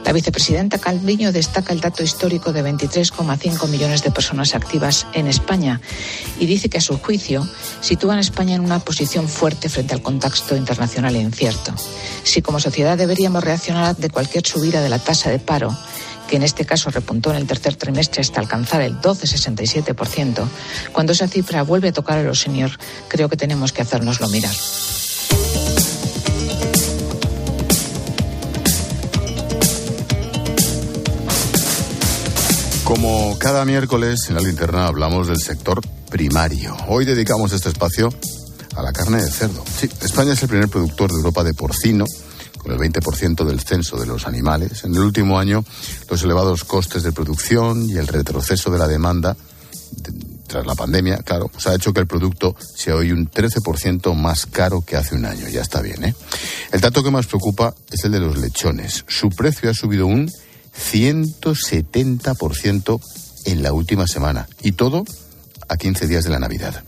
La 0.04 0.12
vicepresidenta 0.12 0.78
Calviño 0.78 1.32
destaca 1.32 1.72
el 1.72 1.80
dato 1.80 2.04
histórico 2.04 2.52
de 2.52 2.62
23,5 2.62 3.68
millones 3.68 4.04
de 4.04 4.12
personas 4.12 4.54
activas 4.54 5.06
en 5.14 5.26
España 5.26 5.53
y 5.62 6.46
dice 6.46 6.68
que 6.68 6.78
a 6.78 6.80
su 6.80 6.98
juicio 6.98 7.46
sitúan 7.80 8.18
a 8.18 8.20
España 8.20 8.56
en 8.56 8.62
una 8.62 8.80
posición 8.80 9.28
fuerte 9.28 9.68
frente 9.68 9.94
al 9.94 10.02
contexto 10.02 10.56
internacional 10.56 11.16
incierto. 11.16 11.74
Si 12.24 12.42
como 12.42 12.58
sociedad 12.58 12.98
deberíamos 12.98 13.44
reaccionar 13.44 13.84
ante 13.84 14.10
cualquier 14.10 14.46
subida 14.46 14.82
de 14.82 14.88
la 14.88 14.98
tasa 14.98 15.30
de 15.30 15.38
paro, 15.38 15.76
que 16.28 16.36
en 16.36 16.42
este 16.42 16.64
caso 16.64 16.90
repuntó 16.90 17.30
en 17.30 17.36
el 17.36 17.46
tercer 17.46 17.76
trimestre 17.76 18.22
hasta 18.22 18.40
alcanzar 18.40 18.82
el 18.82 19.00
12,67%, 19.00 20.48
cuando 20.92 21.12
esa 21.12 21.28
cifra 21.28 21.62
vuelve 21.62 21.88
a 21.88 21.92
tocar 21.92 22.18
a 22.18 22.22
los 22.22 22.40
senior, 22.40 22.70
creo 23.08 23.28
que 23.28 23.36
tenemos 23.36 23.72
que 23.72 23.82
hacérnoslo 23.82 24.28
mirar. 24.28 24.54
Como 32.94 33.36
cada 33.40 33.64
miércoles 33.64 34.26
en 34.28 34.36
la 34.36 34.40
linterna 34.40 34.86
hablamos 34.86 35.26
del 35.26 35.40
sector 35.40 35.80
primario. 36.08 36.76
Hoy 36.86 37.04
dedicamos 37.04 37.52
este 37.52 37.70
espacio 37.70 38.08
a 38.76 38.82
la 38.82 38.92
carne 38.92 39.20
de 39.20 39.28
cerdo. 39.28 39.64
Sí, 39.66 39.90
España 40.00 40.34
es 40.34 40.42
el 40.42 40.48
primer 40.48 40.68
productor 40.68 41.10
de 41.10 41.16
Europa 41.16 41.42
de 41.42 41.54
porcino, 41.54 42.04
con 42.56 42.70
el 42.70 42.78
20% 42.78 43.44
del 43.44 43.58
censo 43.58 43.96
de 43.96 44.06
los 44.06 44.28
animales. 44.28 44.84
En 44.84 44.94
el 44.94 45.00
último 45.00 45.40
año, 45.40 45.64
los 46.08 46.22
elevados 46.22 46.62
costes 46.62 47.02
de 47.02 47.10
producción 47.10 47.90
y 47.90 47.94
el 47.94 48.06
retroceso 48.06 48.70
de 48.70 48.78
la 48.78 48.86
demanda 48.86 49.36
tras 50.46 50.64
la 50.64 50.76
pandemia, 50.76 51.16
claro, 51.24 51.48
pues 51.48 51.66
ha 51.66 51.74
hecho 51.74 51.92
que 51.92 51.98
el 51.98 52.06
producto 52.06 52.54
sea 52.76 52.94
hoy 52.94 53.10
un 53.10 53.28
13% 53.28 54.14
más 54.14 54.46
caro 54.46 54.82
que 54.82 54.96
hace 54.96 55.16
un 55.16 55.24
año. 55.24 55.48
Ya 55.48 55.62
está 55.62 55.80
bien, 55.80 56.04
¿eh? 56.04 56.14
El 56.70 56.80
dato 56.80 57.02
que 57.02 57.10
más 57.10 57.26
preocupa 57.26 57.74
es 57.90 58.04
el 58.04 58.12
de 58.12 58.20
los 58.20 58.38
lechones. 58.38 59.04
Su 59.08 59.30
precio 59.30 59.68
ha 59.68 59.74
subido 59.74 60.06
un 60.06 60.30
170% 60.76 63.00
en 63.46 63.62
la 63.62 63.72
última 63.72 64.06
semana. 64.06 64.46
Y 64.62 64.72
todo 64.72 65.04
a 65.68 65.76
15 65.76 66.06
días 66.06 66.24
de 66.24 66.30
la 66.30 66.38
Navidad. 66.38 66.82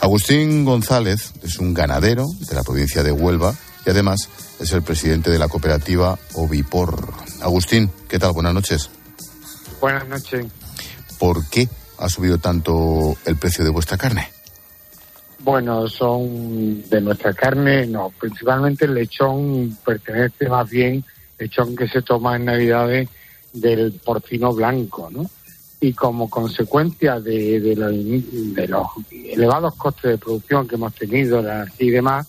Agustín 0.00 0.64
González 0.64 1.32
es 1.42 1.58
un 1.58 1.74
ganadero 1.74 2.26
de 2.48 2.54
la 2.54 2.62
provincia 2.62 3.02
de 3.02 3.12
Huelva 3.12 3.54
y 3.86 3.90
además 3.90 4.28
es 4.58 4.72
el 4.72 4.82
presidente 4.82 5.30
de 5.30 5.38
la 5.38 5.48
cooperativa 5.48 6.18
Ovipor. 6.34 7.12
Agustín, 7.40 7.90
¿qué 8.08 8.18
tal? 8.18 8.32
Buenas 8.32 8.54
noches. 8.54 8.90
Buenas 9.80 10.06
noches. 10.08 10.46
¿Por 11.18 11.48
qué 11.48 11.68
ha 11.98 12.08
subido 12.08 12.38
tanto 12.38 13.16
el 13.24 13.36
precio 13.36 13.64
de 13.64 13.70
vuestra 13.70 13.96
carne? 13.96 14.28
Bueno, 15.42 15.88
son 15.88 16.88
de 16.90 17.00
nuestra 17.00 17.32
carne, 17.32 17.86
no, 17.86 18.12
principalmente 18.20 18.84
el 18.84 18.94
lechón 18.94 19.78
pertenece 19.84 20.50
más 20.50 20.68
bien, 20.68 21.02
lechón 21.38 21.74
que 21.74 21.88
se 21.88 22.02
toma 22.02 22.36
en 22.36 22.44
Navidades 22.44 23.08
del 23.52 23.92
porcino 23.92 24.52
blanco, 24.52 25.08
¿no? 25.10 25.28
y 25.80 25.94
como 25.94 26.28
consecuencia 26.28 27.18
de, 27.18 27.58
de, 27.58 28.68
los 28.68 28.86
elevados 29.10 29.74
costes 29.76 30.10
de 30.10 30.18
producción 30.18 30.68
que 30.68 30.74
hemos 30.74 30.94
tenido 30.94 31.42
y 31.78 31.90
demás, 31.90 32.28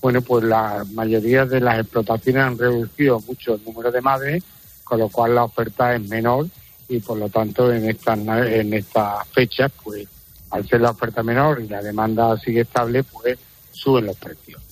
bueno, 0.00 0.22
pues 0.22 0.44
la 0.44 0.82
mayoría 0.92 1.44
de 1.44 1.60
las 1.60 1.80
explotaciones 1.80 2.42
han 2.42 2.58
reducido 2.58 3.20
mucho 3.20 3.54
el 3.54 3.64
número 3.64 3.92
de 3.92 4.00
madres, 4.00 4.44
con 4.82 4.98
lo 4.98 5.10
cual 5.10 5.34
la 5.34 5.44
oferta 5.44 5.94
es 5.94 6.08
menor 6.08 6.46
y 6.88 7.00
por 7.00 7.18
lo 7.18 7.28
tanto 7.28 7.70
en 7.70 7.90
estas 7.90 8.18
en 8.18 8.72
estas 8.72 9.28
fechas, 9.28 9.70
pues 9.82 10.08
al 10.50 10.66
ser 10.66 10.80
la 10.80 10.90
oferta 10.90 11.22
menor 11.22 11.60
y 11.60 11.68
la 11.68 11.82
demanda 11.82 12.38
sigue 12.38 12.62
estable, 12.62 13.04
pues 13.04 13.38
suben 13.72 14.06
los 14.06 14.16
precios. 14.16 14.62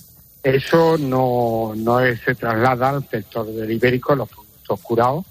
Eso 0.43 0.97
no, 0.97 1.73
no 1.77 1.99
se 2.25 2.35
traslada 2.35 2.91
al 2.91 3.09
sector 3.09 3.47
del 3.47 3.73
ibérico, 3.73 4.15
los 4.15 4.29
productos 4.29 4.81
curados, 4.81 5.25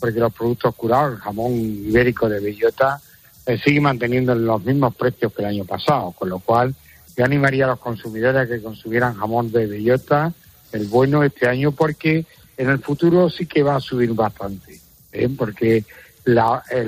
porque 0.00 0.18
los 0.18 0.32
productos 0.32 0.74
curados, 0.74 1.12
el 1.12 1.18
jamón 1.18 1.52
ibérico 1.52 2.28
de 2.28 2.40
bellota, 2.40 3.00
eh, 3.46 3.58
sigue 3.62 3.80
manteniendo 3.80 4.34
los 4.34 4.64
mismos 4.64 4.94
precios 4.96 5.32
que 5.32 5.42
el 5.42 5.48
año 5.48 5.64
pasado, 5.64 6.12
con 6.12 6.30
lo 6.30 6.38
cual 6.38 6.74
yo 7.16 7.24
animaría 7.24 7.66
a 7.66 7.68
los 7.68 7.78
consumidores 7.78 8.42
a 8.42 8.46
que 8.46 8.62
consumieran 8.62 9.14
jamón 9.14 9.52
de 9.52 9.66
bellota, 9.66 10.32
el 10.72 10.86
bueno 10.86 11.22
este 11.22 11.46
año, 11.46 11.72
porque 11.72 12.24
en 12.56 12.70
el 12.70 12.78
futuro 12.78 13.28
sí 13.28 13.46
que 13.46 13.62
va 13.62 13.76
a 13.76 13.80
subir 13.80 14.12
bastante, 14.14 14.80
¿eh? 15.12 15.28
porque 15.36 15.76
eh, 15.78 16.84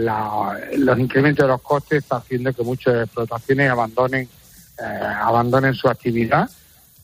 los 0.77 0.99
incrementos 0.99 1.45
de 1.45 1.49
los 1.49 1.63
costes 1.63 2.03
están 2.03 2.19
haciendo 2.19 2.53
que 2.53 2.63
muchas 2.63 3.05
explotaciones 3.05 3.71
abandonen, 3.71 4.29
abandonen 5.21 5.75
su 5.75 5.89
actividad 5.89 6.49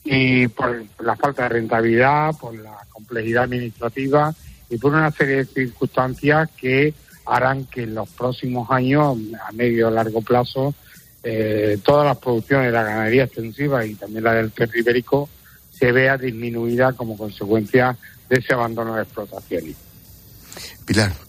y 0.04 0.48
por 0.48 0.84
la 1.00 1.16
falta 1.16 1.44
de 1.44 1.48
rentabilidad, 1.50 2.34
por 2.36 2.54
la 2.54 2.78
complejidad 2.90 3.44
administrativa 3.44 4.34
y 4.70 4.78
por 4.78 4.94
una 4.94 5.10
serie 5.10 5.36
de 5.36 5.44
circunstancias 5.44 6.48
que 6.56 6.94
harán 7.26 7.66
que 7.66 7.82
en 7.82 7.94
los 7.94 8.08
próximos 8.08 8.70
años, 8.70 9.16
a 9.46 9.52
medio 9.52 9.88
o 9.88 9.90
largo 9.90 10.22
plazo, 10.22 10.74
eh, 11.22 11.78
todas 11.84 12.06
las 12.06 12.18
producciones 12.18 12.66
de 12.66 12.72
la 12.72 12.84
ganadería 12.84 13.24
extensiva 13.24 13.84
y 13.84 13.94
también 13.94 14.24
la 14.24 14.34
del 14.34 14.52
cerdo 14.52 14.78
ibérico 14.78 15.28
se 15.70 15.92
vea 15.92 16.16
disminuida 16.16 16.92
como 16.92 17.16
consecuencia 17.16 17.96
de 18.28 18.38
ese 18.38 18.54
abandono 18.54 18.94
de 18.94 19.02
explotaciones. 19.02 19.76
Pilar. 20.84 21.27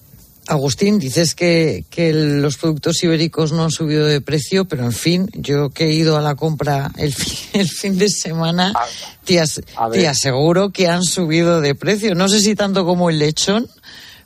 Agustín, 0.50 0.98
dices 0.98 1.36
que, 1.36 1.86
que, 1.92 2.12
los 2.12 2.58
productos 2.58 3.04
ibéricos 3.04 3.52
no 3.52 3.66
han 3.66 3.70
subido 3.70 4.08
de 4.08 4.20
precio, 4.20 4.66
pero 4.66 4.84
en 4.84 4.92
fin, 4.92 5.30
yo 5.34 5.70
que 5.70 5.86
he 5.86 5.94
ido 5.94 6.18
a 6.18 6.22
la 6.22 6.34
compra 6.34 6.90
el 6.98 7.14
fin, 7.14 7.38
el 7.62 7.70
fin 7.70 7.98
de 8.00 8.10
semana, 8.10 8.74
te, 9.24 9.40
as, 9.40 9.62
te, 9.94 10.08
aseguro 10.08 10.72
que 10.72 10.88
han 10.88 11.04
subido 11.04 11.62
de 11.62 11.76
precio. 11.76 12.16
No 12.16 12.28
sé 12.28 12.40
si 12.40 12.56
tanto 12.56 12.84
como 12.84 13.12
el 13.12 13.20
lechón, 13.20 13.68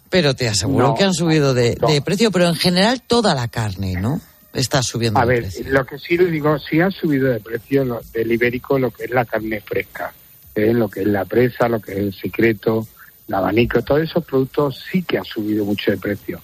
pero 0.10 0.34
te 0.34 0.48
aseguro 0.48 0.88
no, 0.90 0.96
que 0.96 1.04
han 1.04 1.14
subido 1.14 1.54
de, 1.54 1.78
no. 1.82 1.90
de, 1.90 2.02
precio, 2.02 2.32
pero 2.32 2.48
en 2.48 2.56
general 2.56 3.02
toda 3.02 3.36
la 3.36 3.50
carne, 3.50 3.96
¿no? 4.00 4.22
Está 4.54 4.82
subiendo 4.82 5.20
a 5.20 5.26
de 5.26 5.28
ver, 5.28 5.42
precio. 5.42 5.66
lo 5.68 5.86
que 5.86 6.00
sí 6.00 6.18
le 6.18 6.28
digo, 6.28 6.58
sí 6.58 6.80
ha 6.80 6.90
subido 6.90 7.28
de 7.30 7.42
precio 7.42 7.84
lo, 7.84 8.02
del 8.14 8.32
ibérico 8.32 8.80
lo 8.80 8.92
que 8.92 9.06
es 9.06 9.12
la 9.12 9.26
carne 9.26 9.60
fresca, 9.60 10.14
¿eh? 10.56 10.74
lo 10.74 10.88
que 10.88 11.02
es 11.02 11.08
la 11.08 11.26
presa, 11.26 11.68
lo 11.68 11.82
que 11.82 11.92
es 11.92 11.98
el 11.98 12.14
secreto, 12.14 12.88
el 13.28 13.34
abanico, 13.34 13.82
todos 13.82 14.02
esos 14.02 14.24
productos 14.26 14.84
sí 14.92 15.04
que 15.04 15.18
ha 15.18 15.24
subido 15.24 15.66
mucho 15.66 15.92
de 15.92 15.98
precio, 15.98 16.42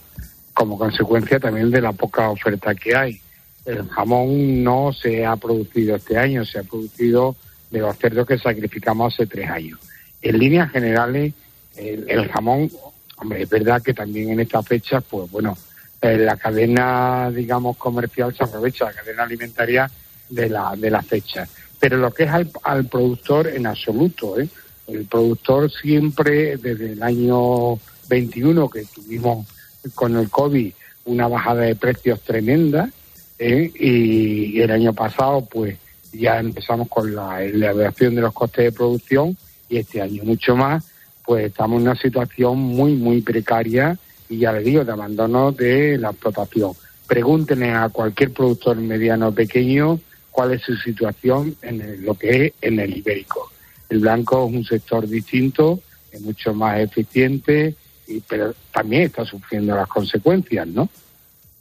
como 0.53 0.77
consecuencia 0.77 1.39
también 1.39 1.71
de 1.71 1.81
la 1.81 1.91
poca 1.91 2.29
oferta 2.29 2.73
que 2.75 2.95
hay. 2.95 3.21
El 3.65 3.87
jamón 3.89 4.63
no 4.63 4.91
se 4.93 5.25
ha 5.25 5.35
producido 5.35 5.95
este 5.95 6.17
año, 6.17 6.45
se 6.45 6.59
ha 6.59 6.63
producido 6.63 7.35
de 7.69 7.79
los 7.79 7.97
cerdos 7.97 8.25
que 8.25 8.37
sacrificamos 8.37 9.13
hace 9.13 9.27
tres 9.27 9.49
años. 9.49 9.79
En 10.21 10.39
líneas 10.39 10.71
generales, 10.71 11.33
el, 11.75 12.09
el 12.09 12.27
jamón, 12.29 12.71
hombre, 13.17 13.43
es 13.43 13.49
verdad 13.49 13.81
que 13.81 13.93
también 13.93 14.29
en 14.29 14.39
esta 14.39 14.63
fecha, 14.63 15.01
pues 15.01 15.29
bueno, 15.29 15.57
eh, 16.01 16.17
la 16.17 16.37
cadena, 16.37 17.29
digamos, 17.29 17.77
comercial 17.77 18.33
se 18.35 18.43
aprovecha, 18.43 18.85
la 18.85 18.93
cadena 18.93 19.23
alimentaria 19.23 19.91
de 20.29 20.49
la, 20.49 20.73
de 20.75 20.89
la 20.89 21.01
fecha. 21.01 21.47
Pero 21.79 21.97
lo 21.97 22.11
que 22.11 22.23
es 22.23 22.29
al, 22.29 22.49
al 22.63 22.85
productor 22.85 23.47
en 23.47 23.67
absoluto, 23.67 24.39
¿eh? 24.39 24.47
El 24.91 25.05
productor 25.05 25.71
siempre, 25.71 26.57
desde 26.57 26.93
el 26.93 27.03
año 27.03 27.79
21, 28.09 28.69
que 28.69 28.83
tuvimos 28.85 29.47
con 29.93 30.17
el 30.17 30.29
COVID 30.29 30.73
una 31.05 31.27
bajada 31.27 31.61
de 31.61 31.75
precios 31.75 32.21
tremenda, 32.21 32.89
¿eh? 33.37 33.71
y 33.75 34.59
el 34.59 34.71
año 34.71 34.93
pasado, 34.93 35.45
pues 35.45 35.77
ya 36.11 36.39
empezamos 36.39 36.87
con 36.89 37.13
la 37.15 37.43
elevación 37.43 38.15
de 38.15 38.21
los 38.21 38.33
costes 38.33 38.65
de 38.65 38.71
producción, 38.71 39.37
y 39.69 39.77
este 39.77 40.01
año 40.01 40.23
mucho 40.23 40.55
más, 40.55 40.85
pues 41.23 41.45
estamos 41.45 41.77
en 41.77 41.87
una 41.87 41.95
situación 41.95 42.57
muy, 42.57 42.93
muy 42.93 43.21
precaria, 43.21 43.97
y 44.27 44.39
ya 44.39 44.51
le 44.51 44.61
digo, 44.61 44.83
de 44.83 44.91
abandono 44.91 45.51
de 45.51 45.97
la 45.97 46.09
explotación. 46.09 46.73
Pregúntenle 47.07 47.71
a 47.71 47.89
cualquier 47.89 48.31
productor 48.31 48.77
mediano 48.77 49.29
o 49.29 49.31
pequeño 49.33 49.99
cuál 50.31 50.53
es 50.53 50.61
su 50.61 50.75
situación 50.77 51.55
en 51.61 52.05
lo 52.05 52.13
que 52.15 52.45
es 52.47 52.53
en 52.61 52.79
el 52.79 52.97
ibérico 52.97 53.51
el 53.89 53.99
blanco 53.99 54.47
es 54.47 54.55
un 54.55 54.63
sector 54.63 55.07
distinto, 55.07 55.81
es 56.11 56.21
mucho 56.21 56.53
más 56.53 56.79
eficiente, 56.79 57.75
y, 58.07 58.19
pero 58.21 58.53
también 58.71 59.03
está 59.03 59.25
sufriendo 59.25 59.75
las 59.75 59.87
consecuencias, 59.87 60.67
¿no? 60.67 60.89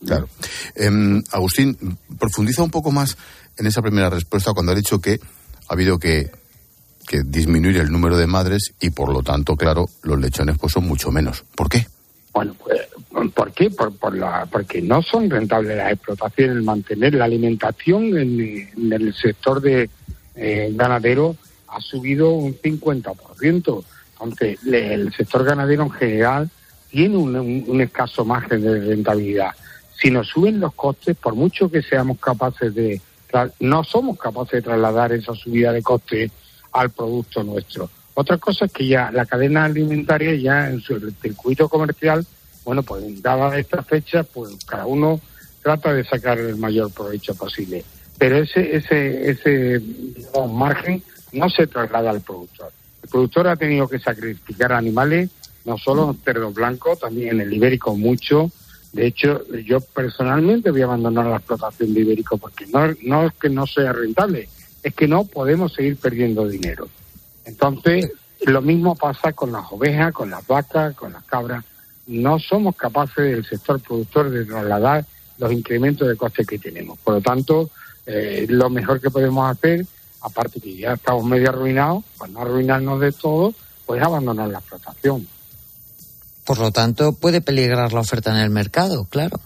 Claro. 0.04 0.28
Eh, 0.76 0.90
Agustín, 1.32 1.76
profundiza 2.18 2.62
un 2.62 2.70
poco 2.70 2.92
más 2.92 3.16
en 3.56 3.66
esa 3.66 3.82
primera 3.82 4.10
respuesta 4.10 4.52
cuando 4.52 4.72
ha 4.72 4.74
dicho 4.74 5.00
que 5.00 5.18
ha 5.68 5.72
habido 5.72 5.98
que, 5.98 6.30
que, 7.06 7.22
disminuir 7.24 7.78
el 7.78 7.90
número 7.90 8.16
de 8.16 8.26
madres 8.26 8.74
y 8.80 8.90
por 8.90 9.12
lo 9.12 9.22
tanto, 9.22 9.56
claro, 9.56 9.86
los 10.02 10.20
lechones 10.20 10.56
pues 10.58 10.72
son 10.72 10.86
mucho 10.86 11.10
menos. 11.10 11.44
¿Por 11.56 11.68
qué? 11.68 11.86
Bueno, 12.32 12.54
pues, 12.62 12.80
¿por 13.34 13.52
qué? 13.52 13.70
Por, 13.70 13.96
por 13.96 14.16
la, 14.16 14.46
porque 14.46 14.80
no 14.80 15.02
son 15.02 15.28
rentables 15.28 15.76
las 15.76 15.92
explotaciones, 15.92 16.56
el 16.56 16.62
mantener 16.62 17.14
la 17.14 17.24
alimentación 17.24 18.16
en, 18.16 18.70
en 18.76 18.92
el 18.92 19.14
sector 19.14 19.60
de 19.60 19.90
eh, 20.36 20.70
ganadero 20.74 21.36
ha 21.68 21.80
subido 21.80 22.30
un 22.30 22.54
50%. 22.54 23.84
Entonces, 24.12 24.58
el 24.66 25.12
sector 25.12 25.44
ganadero 25.44 25.84
en 25.84 25.90
general 25.90 26.50
tiene 26.90 27.16
un, 27.16 27.36
un, 27.36 27.80
escaso 27.80 28.24
margen 28.24 28.62
de 28.62 28.80
rentabilidad. 28.80 29.50
Si 30.00 30.10
nos 30.10 30.28
suben 30.28 30.60
los 30.60 30.74
costes, 30.74 31.16
por 31.16 31.34
mucho 31.34 31.70
que 31.70 31.82
seamos 31.82 32.18
capaces 32.18 32.74
de... 32.74 33.00
No 33.60 33.84
somos 33.84 34.18
capaces 34.18 34.52
de 34.52 34.62
trasladar 34.62 35.12
esa 35.12 35.34
subida 35.34 35.72
de 35.72 35.82
costes 35.82 36.30
al 36.72 36.90
producto 36.90 37.42
nuestro. 37.44 37.90
Otra 38.14 38.38
cosa 38.38 38.64
es 38.64 38.72
que 38.72 38.86
ya 38.86 39.10
la 39.12 39.26
cadena 39.26 39.64
alimentaria 39.64 40.34
ya 40.34 40.68
en 40.70 40.80
su 40.80 40.98
circuito 41.22 41.68
comercial, 41.68 42.26
bueno, 42.64 42.82
pues 42.82 43.22
dada 43.22 43.56
esta 43.58 43.82
fecha, 43.82 44.24
pues 44.24 44.56
cada 44.64 44.86
uno 44.86 45.20
trata 45.62 45.92
de 45.92 46.04
sacar 46.04 46.38
el 46.38 46.56
mayor 46.56 46.90
provecho 46.90 47.34
posible. 47.34 47.84
Pero 48.18 48.38
ese, 48.38 48.76
ese, 48.76 49.30
ese 49.30 49.80
margen 50.50 51.02
no 51.32 51.48
se 51.48 51.66
traslada 51.66 52.10
al 52.10 52.20
productor. 52.20 52.72
El 53.02 53.08
productor 53.08 53.48
ha 53.48 53.56
tenido 53.56 53.88
que 53.88 53.98
sacrificar 53.98 54.72
animales, 54.72 55.30
no 55.64 55.78
solo 55.78 56.10
en 56.10 56.16
cerdo 56.18 56.50
blanco, 56.52 56.96
también 56.96 57.34
en 57.34 57.40
el 57.42 57.52
ibérico 57.52 57.96
mucho. 57.96 58.50
De 58.92 59.06
hecho, 59.06 59.44
yo 59.64 59.80
personalmente 59.80 60.70
voy 60.70 60.82
a 60.82 60.84
abandonar 60.84 61.26
la 61.26 61.36
explotación 61.36 61.94
de 61.94 62.00
ibérico 62.00 62.38
porque 62.38 62.66
no, 62.66 62.80
no 63.02 63.26
es 63.26 63.34
que 63.34 63.48
no 63.48 63.66
sea 63.66 63.92
rentable, 63.92 64.48
es 64.82 64.94
que 64.94 65.06
no 65.06 65.24
podemos 65.24 65.74
seguir 65.74 65.96
perdiendo 65.96 66.48
dinero. 66.48 66.88
Entonces, 67.44 68.10
lo 68.46 68.62
mismo 68.62 68.94
pasa 68.94 69.32
con 69.32 69.52
las 69.52 69.70
ovejas, 69.70 70.12
con 70.12 70.30
las 70.30 70.46
vacas, 70.46 70.94
con 70.94 71.12
las 71.12 71.24
cabras. 71.24 71.64
No 72.06 72.38
somos 72.38 72.76
capaces 72.76 73.16
del 73.24 73.44
sector 73.44 73.80
productor 73.80 74.30
de 74.30 74.44
trasladar 74.44 75.04
los 75.38 75.52
incrementos 75.52 76.08
de 76.08 76.16
costes 76.16 76.46
que 76.46 76.58
tenemos. 76.58 76.98
Por 76.98 77.14
lo 77.14 77.20
tanto, 77.20 77.70
eh, 78.06 78.46
lo 78.48 78.70
mejor 78.70 79.00
que 79.00 79.10
podemos 79.10 79.50
hacer 79.50 79.84
aparte 80.20 80.60
que 80.60 80.76
ya 80.76 80.94
estamos 80.94 81.24
medio 81.24 81.50
arruinados, 81.50 82.04
para 82.18 82.32
no 82.32 82.40
arruinarnos 82.40 83.00
de 83.00 83.12
todo, 83.12 83.54
pues 83.86 84.02
abandonar 84.02 84.48
la 84.48 84.58
explotación. 84.58 85.26
Por 86.44 86.58
lo 86.58 86.70
tanto, 86.70 87.12
puede 87.12 87.40
peligrar 87.40 87.92
la 87.92 88.00
oferta 88.00 88.30
en 88.30 88.38
el 88.38 88.50
mercado, 88.50 89.04
claro. 89.04 89.38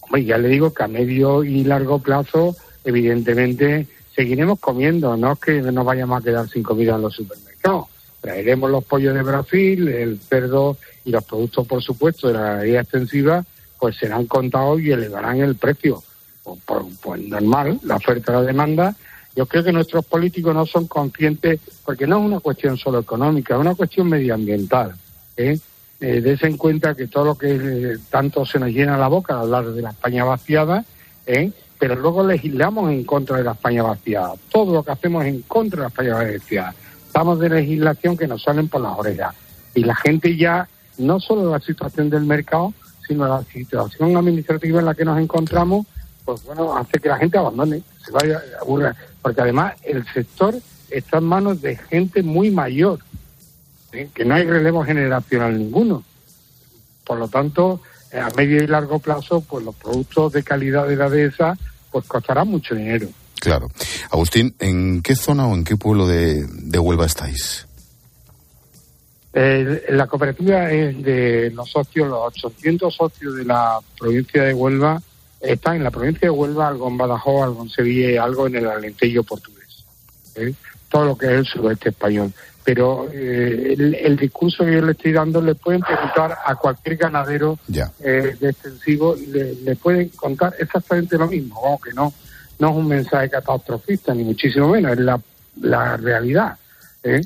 Hombre, 0.00 0.24
ya 0.24 0.38
le 0.38 0.48
digo 0.48 0.72
que 0.72 0.82
a 0.82 0.88
medio 0.88 1.44
y 1.44 1.64
largo 1.64 1.98
plazo, 1.98 2.56
evidentemente, 2.84 3.86
seguiremos 4.14 4.58
comiendo, 4.58 5.16
no 5.16 5.32
es 5.32 5.38
que 5.38 5.60
nos 5.60 5.84
vayamos 5.84 6.20
a 6.20 6.24
quedar 6.24 6.48
sin 6.48 6.62
comida 6.62 6.96
en 6.96 7.02
los 7.02 7.14
supermercados. 7.14 7.86
Traeremos 8.20 8.70
los 8.70 8.84
pollos 8.84 9.14
de 9.14 9.22
Brasil, 9.22 9.88
el 9.88 10.20
cerdo 10.20 10.76
y 11.04 11.10
los 11.10 11.24
productos, 11.24 11.66
por 11.66 11.82
supuesto, 11.82 12.28
de 12.28 12.34
la 12.34 12.40
ganadería 12.40 12.80
extensiva, 12.80 13.44
pues 13.78 13.96
serán 13.96 14.26
contados 14.26 14.80
y 14.80 14.92
elevarán 14.92 15.40
el 15.40 15.56
precio. 15.56 16.02
Pues, 16.42 16.60
por, 16.64 16.86
pues 17.02 17.20
normal, 17.22 17.80
la 17.82 17.96
oferta 17.96 18.32
y 18.32 18.34
la 18.36 18.42
demanda, 18.42 18.96
yo 19.34 19.46
creo 19.46 19.64
que 19.64 19.72
nuestros 19.72 20.04
políticos 20.04 20.54
no 20.54 20.66
son 20.66 20.86
conscientes, 20.86 21.60
porque 21.84 22.06
no 22.06 22.18
es 22.18 22.24
una 22.24 22.40
cuestión 22.40 22.76
solo 22.76 22.98
económica, 22.98 23.54
es 23.54 23.60
una 23.60 23.74
cuestión 23.74 24.08
medioambiental. 24.08 24.94
¿eh? 25.36 25.58
Eh, 26.00 26.36
en 26.40 26.56
cuenta 26.56 26.96
que 26.96 27.06
todo 27.06 27.24
lo 27.24 27.34
que 27.36 27.54
eh, 27.54 27.96
tanto 28.10 28.44
se 28.44 28.58
nos 28.58 28.70
llena 28.70 28.98
la 28.98 29.06
boca 29.06 29.34
al 29.34 29.42
hablar 29.42 29.66
de 29.66 29.82
la 29.82 29.90
España 29.90 30.24
vaciada, 30.24 30.84
¿eh? 31.26 31.52
pero 31.78 31.94
luego 31.94 32.26
legislamos 32.26 32.90
en 32.90 33.04
contra 33.04 33.36
de 33.36 33.44
la 33.44 33.52
España 33.52 33.84
vaciada. 33.84 34.34
Todo 34.50 34.74
lo 34.74 34.82
que 34.82 34.90
hacemos 34.90 35.24
es 35.24 35.32
en 35.32 35.42
contra 35.42 35.76
de 35.76 35.82
la 35.82 35.88
España 35.88 36.14
vaciada. 36.14 36.74
Estamos 37.06 37.38
de 37.38 37.48
legislación 37.48 38.16
que 38.16 38.26
nos 38.26 38.42
salen 38.42 38.68
por 38.68 38.80
las 38.80 38.98
orejas. 38.98 39.34
Y 39.74 39.84
la 39.84 39.94
gente 39.94 40.36
ya, 40.36 40.68
no 40.98 41.20
solo 41.20 41.50
la 41.50 41.60
situación 41.60 42.10
del 42.10 42.24
mercado, 42.24 42.74
sino 43.06 43.28
la 43.28 43.42
situación 43.44 44.16
administrativa 44.16 44.80
en 44.80 44.86
la 44.86 44.94
que 44.94 45.04
nos 45.04 45.18
encontramos, 45.20 45.86
pues 46.24 46.44
bueno, 46.44 46.76
hace 46.76 46.98
que 46.98 47.08
la 47.08 47.18
gente 47.18 47.38
abandone, 47.38 47.82
se 48.04 48.10
vaya, 48.10 48.40
aburra 48.60 48.94
porque 49.22 49.40
además 49.40 49.74
el 49.84 50.04
sector 50.12 50.54
está 50.90 51.18
en 51.18 51.24
manos 51.24 51.62
de 51.62 51.76
gente 51.76 52.22
muy 52.22 52.50
mayor, 52.50 52.98
¿eh? 53.92 54.08
que 54.14 54.24
no 54.24 54.34
hay 54.34 54.44
relevo 54.44 54.84
generacional 54.84 55.56
ninguno. 55.56 56.04
Por 57.04 57.18
lo 57.18 57.28
tanto, 57.28 57.80
a 58.12 58.28
medio 58.36 58.62
y 58.62 58.66
largo 58.66 58.98
plazo, 58.98 59.40
pues 59.40 59.64
los 59.64 59.74
productos 59.74 60.32
de 60.32 60.42
calidad 60.42 60.86
de 60.86 60.96
la 60.96 61.08
dehesa, 61.08 61.56
pues 61.90 62.04
costarán 62.06 62.48
mucho 62.48 62.74
dinero. 62.74 63.08
Claro. 63.40 63.68
Agustín, 64.10 64.54
¿en 64.60 65.02
qué 65.02 65.16
zona 65.16 65.46
o 65.46 65.54
en 65.54 65.64
qué 65.64 65.76
pueblo 65.76 66.06
de, 66.06 66.46
de 66.46 66.78
Huelva 66.78 67.06
estáis? 67.06 67.66
Eh, 69.34 69.86
la 69.90 70.06
cooperativa 70.06 70.70
es 70.70 71.02
de 71.02 71.50
los 71.50 71.70
socios, 71.70 72.08
los 72.08 72.36
800 72.36 72.94
socios 72.94 73.34
de 73.34 73.44
la 73.44 73.80
provincia 73.98 74.42
de 74.42 74.52
Huelva, 74.52 75.02
está 75.42 75.74
en 75.76 75.84
la 75.84 75.90
provincia 75.90 76.26
de 76.26 76.30
Huelva, 76.30 76.68
algo 76.68 76.88
en 76.88 76.96
Badajoz, 76.96 77.42
algo 77.44 77.62
en 77.64 77.70
Sevilla 77.70 78.10
y 78.10 78.16
algo 78.16 78.46
en 78.46 78.56
el 78.56 78.66
Alentejo 78.68 79.22
portugués. 79.24 79.84
¿eh? 80.36 80.54
Todo 80.88 81.04
lo 81.06 81.18
que 81.18 81.26
es 81.26 81.32
el 81.32 81.46
suroeste 81.46 81.88
español. 81.90 82.32
Pero 82.64 83.08
eh, 83.12 83.74
el, 83.76 83.94
el, 83.96 84.16
discurso 84.16 84.64
que 84.64 84.74
yo 84.74 84.82
le 84.82 84.92
estoy 84.92 85.10
dando 85.12 85.42
le 85.42 85.56
pueden 85.56 85.80
preguntar 85.80 86.38
a 86.46 86.54
cualquier 86.54 86.96
ganadero 86.96 87.58
eh, 87.98 88.36
de 88.38 88.50
extensivo 88.50 89.16
le, 89.16 89.54
le, 89.56 89.74
pueden 89.74 90.10
contar 90.10 90.54
exactamente 90.58 91.18
lo 91.18 91.26
mismo. 91.26 91.60
Aunque 91.66 91.92
no, 91.92 92.12
no 92.60 92.70
es 92.70 92.76
un 92.76 92.86
mensaje 92.86 93.28
catastrofista, 93.30 94.14
ni 94.14 94.22
muchísimo 94.22 94.68
menos, 94.68 94.92
es 94.92 94.98
la, 95.00 95.20
la 95.60 95.96
realidad. 95.96 96.56
¿eh? 97.02 97.20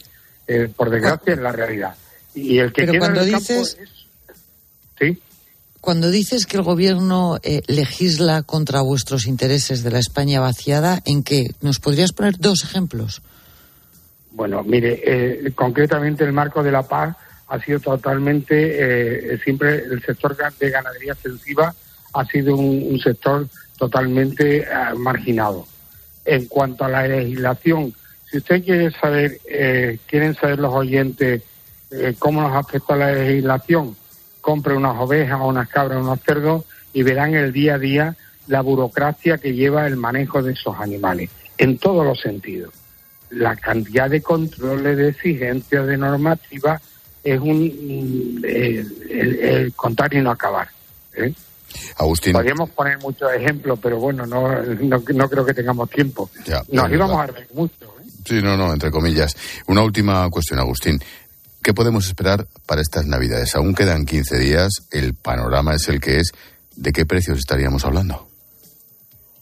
por 0.74 0.88
desgracia, 0.88 1.34
es 1.34 1.38
la 1.40 1.52
realidad. 1.52 1.94
Y 2.34 2.58
el 2.58 2.72
que 2.72 2.82
Pero 2.82 2.92
queda 2.92 3.00
cuando 3.00 3.20
en 3.20 3.26
el 3.26 3.32
campo 3.32 3.46
dices- 3.52 3.78
es- 3.78 4.06
Sí. 4.98 5.22
Cuando 5.86 6.10
dices 6.10 6.46
que 6.46 6.56
el 6.56 6.64
gobierno 6.64 7.38
eh, 7.44 7.62
legisla 7.68 8.42
contra 8.42 8.80
vuestros 8.80 9.28
intereses 9.28 9.84
de 9.84 9.92
la 9.92 10.00
España 10.00 10.40
vaciada, 10.40 11.00
¿en 11.04 11.22
qué? 11.22 11.44
¿Nos 11.60 11.78
podrías 11.78 12.10
poner 12.10 12.38
dos 12.40 12.64
ejemplos? 12.64 13.22
Bueno, 14.32 14.64
mire, 14.64 15.00
eh, 15.04 15.52
concretamente 15.54 16.24
el 16.24 16.32
marco 16.32 16.64
de 16.64 16.72
la 16.72 16.82
paz 16.82 17.14
ha 17.46 17.60
sido 17.60 17.78
totalmente, 17.78 19.34
eh, 19.34 19.38
siempre 19.44 19.76
el 19.76 20.02
sector 20.02 20.36
de 20.58 20.70
ganadería 20.70 21.12
extensiva 21.12 21.72
ha 22.14 22.24
sido 22.24 22.56
un, 22.56 22.98
sector 22.98 23.46
totalmente 23.78 24.62
eh, 24.62 24.66
marginado. 24.96 25.68
En 26.24 26.46
cuanto 26.46 26.84
a 26.84 26.88
la 26.88 27.06
legislación, 27.06 27.94
si 28.28 28.38
usted 28.38 28.64
quiere 28.64 28.90
saber, 28.90 29.38
eh, 29.48 30.00
quieren 30.08 30.34
saber 30.34 30.58
los 30.58 30.74
oyentes 30.74 31.44
eh, 31.92 32.16
cómo 32.18 32.42
nos 32.42 32.56
afecta 32.56 32.96
la 32.96 33.12
legislación, 33.12 33.96
compre 34.46 34.74
unas 34.76 34.96
ovejas, 35.00 35.40
unas 35.42 35.68
cabras, 35.68 35.98
unos 36.00 36.20
cerdos 36.24 36.62
y 36.92 37.02
verán 37.02 37.34
el 37.34 37.52
día 37.52 37.74
a 37.74 37.78
día 37.78 38.16
la 38.46 38.60
burocracia 38.60 39.38
que 39.38 39.52
lleva 39.54 39.88
el 39.88 39.96
manejo 39.96 40.40
de 40.40 40.52
esos 40.52 40.76
animales, 40.78 41.30
en 41.58 41.78
todos 41.78 42.06
los 42.06 42.20
sentidos 42.20 42.72
la 43.30 43.56
cantidad 43.56 44.08
de 44.08 44.22
controles, 44.22 44.96
de 44.96 45.08
exigencias, 45.08 45.84
de 45.84 45.96
normativa 45.96 46.80
es 47.24 47.40
un 47.40 48.40
el, 48.44 48.86
el- 49.10 49.40
el 49.40 49.72
contar 49.74 50.14
y 50.14 50.20
no 50.20 50.30
acabar. 50.30 50.68
¿eh? 51.16 51.34
Agustín. 51.96 52.32
Podríamos 52.34 52.70
poner 52.70 52.98
muchos 53.00 53.28
ejemplos, 53.34 53.80
pero 53.82 53.98
bueno, 53.98 54.26
no, 54.26 54.62
no, 54.62 55.02
no 55.12 55.28
creo 55.28 55.44
que 55.44 55.54
tengamos 55.54 55.90
tiempo. 55.90 56.30
Ya, 56.46 56.62
Nos 56.70 56.88
íbamos 56.92 57.18
verdad. 57.18 57.34
a 57.34 57.38
reír 57.38 57.48
mucho. 57.52 57.84
¿eh? 58.00 58.04
Sí, 58.24 58.40
no, 58.40 58.56
no, 58.56 58.72
entre 58.72 58.92
comillas. 58.92 59.34
Una 59.66 59.82
última 59.82 60.30
cuestión, 60.30 60.60
Agustín. 60.60 61.00
¿Qué 61.66 61.74
podemos 61.74 62.06
esperar 62.06 62.46
para 62.64 62.80
estas 62.80 63.06
Navidades? 63.06 63.56
Aún 63.56 63.74
quedan 63.74 64.04
15 64.04 64.38
días, 64.38 64.68
el 64.92 65.14
panorama 65.14 65.74
es 65.74 65.88
el 65.88 66.00
que 66.00 66.20
es. 66.20 66.30
¿De 66.76 66.92
qué 66.92 67.04
precios 67.04 67.40
estaríamos 67.40 67.84
hablando? 67.84 68.28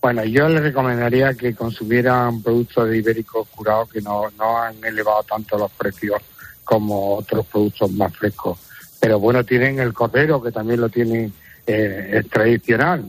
Bueno, 0.01 0.25
yo 0.25 0.49
le 0.49 0.61
recomendaría 0.61 1.35
que 1.35 1.55
consumieran 1.55 2.43
productos 2.43 2.89
de 2.89 2.97
ibéricos 2.97 3.47
curados 3.49 3.91
que 3.91 4.01
no, 4.01 4.31
no 4.39 4.57
han 4.57 4.83
elevado 4.83 5.23
tanto 5.25 5.59
los 5.59 5.71
precios 5.73 6.17
como 6.65 7.17
otros 7.17 7.45
productos 7.45 7.93
más 7.93 8.17
frescos. 8.17 8.59
Pero 8.99 9.21
bueno, 9.21 9.45
tienen 9.45 9.79
el 9.79 9.93
cordero, 9.93 10.43
que 10.43 10.51
también 10.51 10.81
lo 10.81 10.89
tienen, 10.89 11.31
eh, 11.67 12.21
es 12.23 12.31
tradicional. 12.31 13.05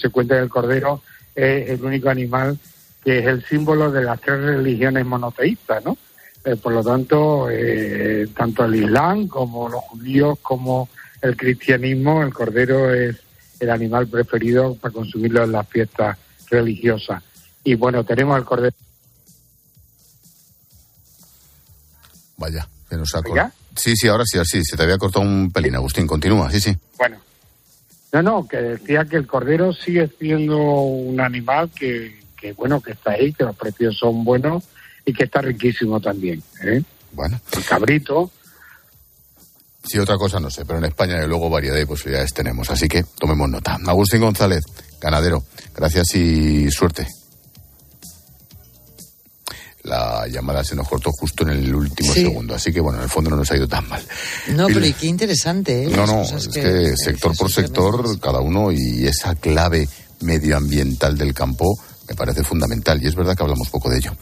Se 0.00 0.08
cuenta 0.08 0.36
que 0.36 0.44
el 0.44 0.48
cordero 0.48 1.02
es 1.34 1.68
el 1.68 1.84
único 1.84 2.08
animal 2.08 2.58
que 3.04 3.18
es 3.18 3.26
el 3.26 3.44
símbolo 3.44 3.90
de 3.90 4.02
las 4.02 4.18
tres 4.18 4.40
religiones 4.40 5.04
monoteístas, 5.04 5.84
¿no? 5.84 5.98
Eh, 6.44 6.56
por 6.56 6.72
lo 6.72 6.82
tanto, 6.82 7.48
eh, 7.50 8.26
tanto 8.34 8.64
el 8.64 8.76
Islam 8.76 9.28
como 9.28 9.68
los 9.68 9.82
judíos 9.84 10.38
como 10.40 10.88
el 11.20 11.36
cristianismo, 11.36 12.22
el 12.22 12.32
cordero 12.32 12.94
es 12.94 13.16
el 13.60 13.68
animal 13.70 14.06
preferido 14.08 14.74
para 14.76 14.92
consumirlo 14.94 15.44
en 15.44 15.52
las 15.52 15.68
fiestas 15.68 16.16
religiosas. 16.48 17.22
Y 17.62 17.74
bueno, 17.74 18.04
tenemos 18.04 18.38
el 18.38 18.44
cordero. 18.44 18.74
Vaya, 22.38 22.66
que 22.88 22.96
nos 22.96 23.14
ha 23.14 23.18
¿Oiga? 23.20 23.42
cor- 23.44 23.52
Sí, 23.76 23.94
sí, 23.96 24.08
ahora 24.08 24.24
sí, 24.26 24.38
sí. 24.44 24.64
Se 24.64 24.76
te 24.76 24.82
había 24.82 24.98
cortado 24.98 25.24
un 25.24 25.50
pelín, 25.52 25.74
Agustín. 25.74 26.06
Continúa, 26.06 26.50
sí, 26.50 26.60
sí. 26.60 26.76
Bueno, 26.98 27.18
no, 28.12 28.22
no, 28.22 28.48
que 28.48 28.56
decía 28.56 29.04
que 29.04 29.16
el 29.16 29.26
cordero 29.26 29.72
sigue 29.72 30.10
siendo 30.18 30.56
un 30.58 31.20
animal 31.20 31.70
que, 31.70 32.18
que 32.36 32.52
bueno, 32.54 32.80
que 32.80 32.92
está 32.92 33.12
ahí, 33.12 33.32
que 33.32 33.44
los 33.44 33.56
precios 33.56 33.96
son 33.98 34.24
buenos 34.24 34.64
y 35.04 35.12
que 35.12 35.24
está 35.24 35.40
riquísimo 35.40 36.00
también. 36.00 36.42
¿eh? 36.64 36.82
Bueno. 37.12 37.40
El 37.52 37.64
cabrito, 37.64 38.30
Sí, 39.82 39.98
otra 39.98 40.18
cosa 40.18 40.38
no 40.38 40.50
sé, 40.50 40.66
pero 40.66 40.78
en 40.78 40.84
España 40.84 41.18
de 41.18 41.26
luego 41.26 41.48
variedad 41.48 41.74
de 41.74 41.86
posibilidades 41.86 42.34
tenemos, 42.34 42.68
así 42.70 42.86
que 42.86 43.02
tomemos 43.18 43.48
nota. 43.48 43.78
Agustín 43.86 44.20
González, 44.20 44.62
ganadero, 45.00 45.42
gracias 45.74 46.14
y 46.16 46.70
suerte. 46.70 47.06
La 49.84 50.26
llamada 50.28 50.62
se 50.62 50.76
nos 50.76 50.86
cortó 50.86 51.10
justo 51.12 51.44
en 51.44 51.50
el 51.50 51.74
último 51.74 52.12
Sí. 52.12 52.24
segundo, 52.24 52.54
así 52.54 52.70
que 52.70 52.80
bueno, 52.80 52.98
en 52.98 53.04
el 53.04 53.10
fondo 53.10 53.30
no 53.30 53.36
nos 53.36 53.50
ha 53.50 53.56
ido 53.56 53.66
tan 53.66 53.88
mal. 53.88 54.06
No, 54.48 54.68
Pil- 54.68 54.74
pero 54.74 54.86
y 54.86 54.92
qué 54.92 55.06
interesante, 55.06 55.84
¿eh? 55.84 55.88
No, 55.88 56.06
no, 56.06 56.22
es 56.22 56.48
que, 56.48 56.94
sector 56.96 57.34
por 57.34 57.50
sector, 57.50 58.20
cada 58.20 58.40
uno 58.40 58.70
y 58.72 59.06
esa 59.06 59.34
clave 59.36 59.88
medioambiental 60.20 61.16
del 61.16 61.32
campo 61.32 61.78
me 62.10 62.16
parece 62.16 62.42
fundamental 62.42 63.00
y 63.02 63.06
es 63.06 63.14
verdad 63.14 63.36
que 63.36 63.42
hablamos 63.44 63.68
poco 63.70 63.88
de 63.88 63.98
ello. 63.98 64.12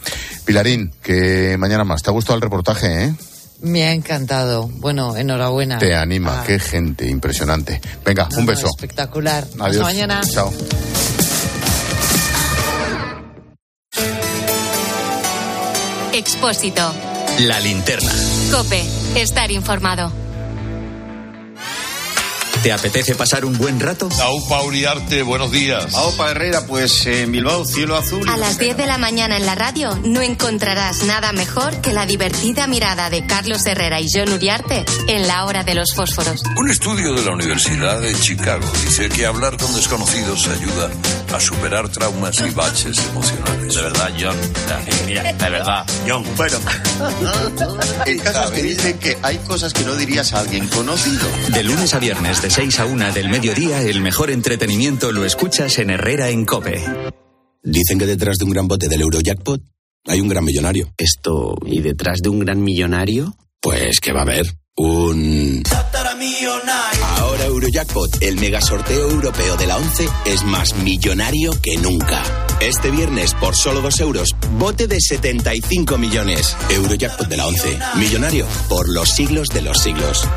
Pilarín, 0.45 0.93
que 1.01 1.57
mañana 1.57 1.83
más. 1.83 2.03
¿Te 2.03 2.11
ha 2.11 2.13
gustado 2.13 2.35
el 2.35 2.41
reportaje, 2.43 3.05
eh? 3.05 3.15
Me 3.61 3.85
ha 3.85 3.91
encantado. 3.93 4.67
Bueno, 4.75 5.17
enhorabuena. 5.17 5.79
Te 5.79 5.95
anima, 5.95 6.41
Ah, 6.41 6.43
qué 6.45 6.59
gente, 6.59 7.07
impresionante. 7.09 7.81
Venga, 8.05 8.27
no, 8.31 8.37
un 8.37 8.45
no, 8.45 8.51
beso. 8.51 8.67
espectacular. 8.67 9.43
Hasta 9.59 9.81
mañana. 9.81 10.21
Chao. 10.21 10.53
Expósito. 16.13 16.91
La 17.39 17.59
linterna. 17.59 18.11
Cope. 18.51 18.83
Estar 19.15 19.51
informado. 19.51 20.11
¿Te 22.63 22.73
apetece 22.73 23.15
pasar 23.15 23.45
un 23.45 23.57
buen 23.57 23.79
rato? 23.79 24.09
Aupa 24.21 24.61
Uriarte, 24.63 25.21
buenos 25.21 25.49
días. 25.49 25.93
Aupa 25.95 26.31
Herrera, 26.31 26.65
pues 26.67 27.05
en 27.05 27.31
Bilbao, 27.31 27.63
cielo 27.63 27.95
azul. 27.95 28.27
A 28.27 28.35
las 28.35 28.59
10 28.59 28.75
de 28.75 28.85
la 28.85 28.97
mañana 28.97 29.37
en 29.37 29.45
la 29.45 29.55
radio 29.55 29.97
no 30.03 30.21
encontrarás 30.21 31.03
nada 31.03 31.31
mejor 31.31 31.79
que 31.79 31.93
la 31.93 32.05
divertida 32.05 32.67
mirada 32.67 33.09
de 33.09 33.25
Carlos 33.25 33.65
Herrera 33.65 34.01
y 34.01 34.07
John 34.13 34.33
Uriarte 34.33 34.83
en 35.07 35.25
la 35.25 35.45
hora 35.45 35.63
de 35.63 35.73
los 35.73 35.95
fósforos. 35.95 36.43
Un 36.57 36.69
estudio 36.69 37.13
de 37.13 37.23
la 37.23 37.31
Universidad 37.31 38.01
de 38.01 38.13
Chicago 38.19 38.69
dice 38.83 39.07
que 39.07 39.25
hablar 39.25 39.55
con 39.55 39.73
desconocidos 39.73 40.47
ayuda 40.49 40.89
a 41.33 41.39
superar 41.39 41.89
traumas 41.89 42.39
y 42.39 42.49
baches 42.51 42.97
emocionales. 43.09 43.75
De 43.75 43.81
verdad, 43.81 44.13
John. 44.19 44.37
Mira, 45.05 45.23
de 45.23 45.49
verdad, 45.49 45.85
John. 46.07 46.23
Bueno, 46.35 46.57
el 48.05 48.21
caso 48.21 48.43
es 48.45 48.51
que 48.51 48.63
dicen 48.63 48.97
que 48.99 49.17
hay 49.21 49.37
cosas 49.39 49.73
que 49.73 49.83
no 49.83 49.95
dirías 49.95 50.33
a 50.33 50.39
alguien 50.39 50.67
conocido. 50.67 51.27
De 51.53 51.63
lunes 51.63 51.93
a 51.93 51.99
viernes 51.99 52.41
de 52.41 52.49
6 52.49 52.79
a 52.79 52.85
1 52.85 53.13
del 53.13 53.29
mediodía, 53.29 53.81
el 53.81 54.01
mejor 54.01 54.31
entretenimiento 54.31 55.11
lo 55.11 55.25
escuchas 55.25 55.77
en 55.79 55.91
Herrera 55.91 56.29
en 56.29 56.45
Cope. 56.45 56.83
Dicen 57.63 57.99
que 57.99 58.05
detrás 58.05 58.37
de 58.37 58.45
un 58.45 58.51
gran 58.51 58.67
bote 58.67 58.87
del 58.87 59.01
Eurojackpot 59.01 59.61
hay 60.05 60.21
un 60.21 60.29
gran 60.29 60.43
millonario. 60.43 60.91
Esto, 60.97 61.55
¿y 61.65 61.81
detrás 61.81 62.19
de 62.21 62.29
un 62.29 62.39
gran 62.39 62.63
millonario? 62.63 63.35
Pues 63.61 63.99
que 63.99 64.13
va 64.13 64.19
a 64.19 64.23
haber 64.23 64.45
un... 64.75 65.61
Ahora 67.17 67.45
Eurojackpot, 67.45 68.21
el 68.21 68.35
mega 68.41 68.59
sorteo 68.59 69.09
europeo 69.09 69.55
de 69.55 69.67
la 69.67 69.77
11, 69.77 70.05
es 70.25 70.43
más 70.43 70.75
millonario 70.75 71.51
que 71.61 71.77
nunca. 71.77 72.21
Este 72.59 72.91
viernes, 72.91 73.33
por 73.35 73.55
solo 73.55 73.79
2 73.79 74.01
euros, 74.01 74.35
bote 74.57 74.87
de 74.87 74.99
75 74.99 75.97
millones. 75.97 76.57
Eurojackpot 76.71 77.29
de 77.29 77.37
la 77.37 77.47
11, 77.47 77.79
millonario 77.95 78.45
por 78.67 78.89
los 78.89 79.09
siglos 79.09 79.47
de 79.47 79.61
los 79.61 79.77
siglos. 79.77 80.27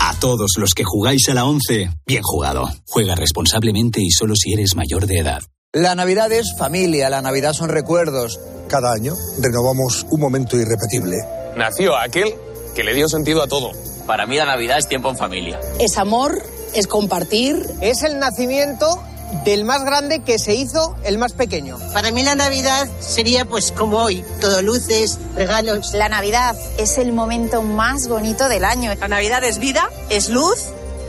A 0.00 0.14
todos 0.20 0.52
los 0.56 0.72
que 0.72 0.84
jugáis 0.84 1.28
a 1.28 1.34
la 1.34 1.44
11, 1.44 1.90
bien 2.06 2.22
jugado. 2.22 2.70
Juega 2.86 3.14
responsablemente 3.14 4.00
y 4.00 4.10
solo 4.10 4.34
si 4.36 4.54
eres 4.54 4.74
mayor 4.74 5.06
de 5.06 5.18
edad. 5.18 5.42
La 5.74 5.94
Navidad 5.94 6.32
es 6.32 6.54
familia, 6.58 7.10
la 7.10 7.20
Navidad 7.20 7.52
son 7.52 7.68
recuerdos. 7.68 8.40
Cada 8.68 8.94
año 8.94 9.12
renovamos 9.38 10.06
un 10.08 10.20
momento 10.20 10.56
irrepetible. 10.56 11.16
Nació 11.58 11.94
aquel 11.94 12.32
que 12.74 12.84
le 12.84 12.94
dio 12.94 13.06
sentido 13.06 13.42
a 13.42 13.48
todo. 13.48 13.72
Para 14.08 14.24
mí 14.24 14.38
la 14.38 14.46
Navidad 14.46 14.78
es 14.78 14.88
tiempo 14.88 15.10
en 15.10 15.18
familia. 15.18 15.60
Es 15.78 15.98
amor, 15.98 16.42
es 16.72 16.86
compartir. 16.86 17.62
Es 17.82 18.02
el 18.02 18.18
nacimiento 18.18 19.02
del 19.44 19.64
más 19.64 19.84
grande 19.84 20.20
que 20.20 20.38
se 20.38 20.54
hizo 20.54 20.96
el 21.04 21.18
más 21.18 21.34
pequeño. 21.34 21.78
Para 21.92 22.10
mí 22.10 22.22
la 22.22 22.34
Navidad 22.34 22.88
sería 23.00 23.44
pues 23.44 23.70
como 23.70 23.98
hoy, 23.98 24.24
todo 24.40 24.62
luces, 24.62 25.18
regalos. 25.36 25.92
La 25.92 26.08
Navidad 26.08 26.56
es 26.78 26.96
el 26.96 27.12
momento 27.12 27.60
más 27.60 28.08
bonito 28.08 28.48
del 28.48 28.64
año. 28.64 28.94
La 28.94 29.08
Navidad 29.08 29.44
es 29.44 29.58
vida, 29.58 29.90
es 30.08 30.30
luz. 30.30 30.58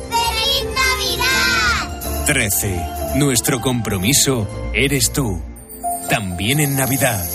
¡Feliz 0.10 0.70
Navidad! 0.76 2.26
13. 2.26 3.16
Nuestro 3.16 3.62
compromiso 3.62 4.46
eres 4.74 5.14
tú. 5.14 5.42
También 6.10 6.60
en 6.60 6.76
Navidad. 6.76 7.26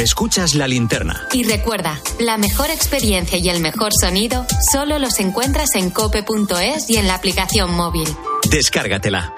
Escuchas 0.00 0.54
la 0.54 0.66
linterna. 0.66 1.28
Y 1.30 1.44
recuerda, 1.44 2.00
la 2.18 2.38
mejor 2.38 2.70
experiencia 2.70 3.36
y 3.36 3.50
el 3.50 3.60
mejor 3.60 3.92
sonido 3.92 4.46
solo 4.72 4.98
los 4.98 5.20
encuentras 5.20 5.74
en 5.74 5.90
cope.es 5.90 6.88
y 6.88 6.96
en 6.96 7.06
la 7.06 7.16
aplicación 7.16 7.74
móvil. 7.74 8.08
Descárgatela. 8.48 9.34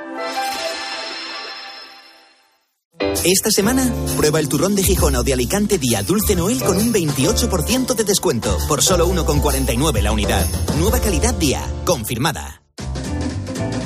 Esta 3.25 3.51
semana, 3.51 3.93
prueba 4.17 4.39
el 4.39 4.49
turrón 4.49 4.77
de 4.77 4.85
Gijón 4.85 5.17
o 5.17 5.25
de 5.25 5.33
Alicante 5.33 5.79
Día 5.79 6.05
Dulce 6.05 6.37
Noel 6.37 6.63
con 6.63 6.77
un 6.77 6.95
28% 6.95 7.95
de 7.97 8.05
descuento, 8.05 8.57
por 8.69 8.83
solo 8.83 9.09
1,49 9.09 10.01
la 10.01 10.13
unidad. 10.13 10.47
Nueva 10.79 11.01
calidad 11.01 11.35
Día, 11.35 11.67
confirmada. 11.85 12.62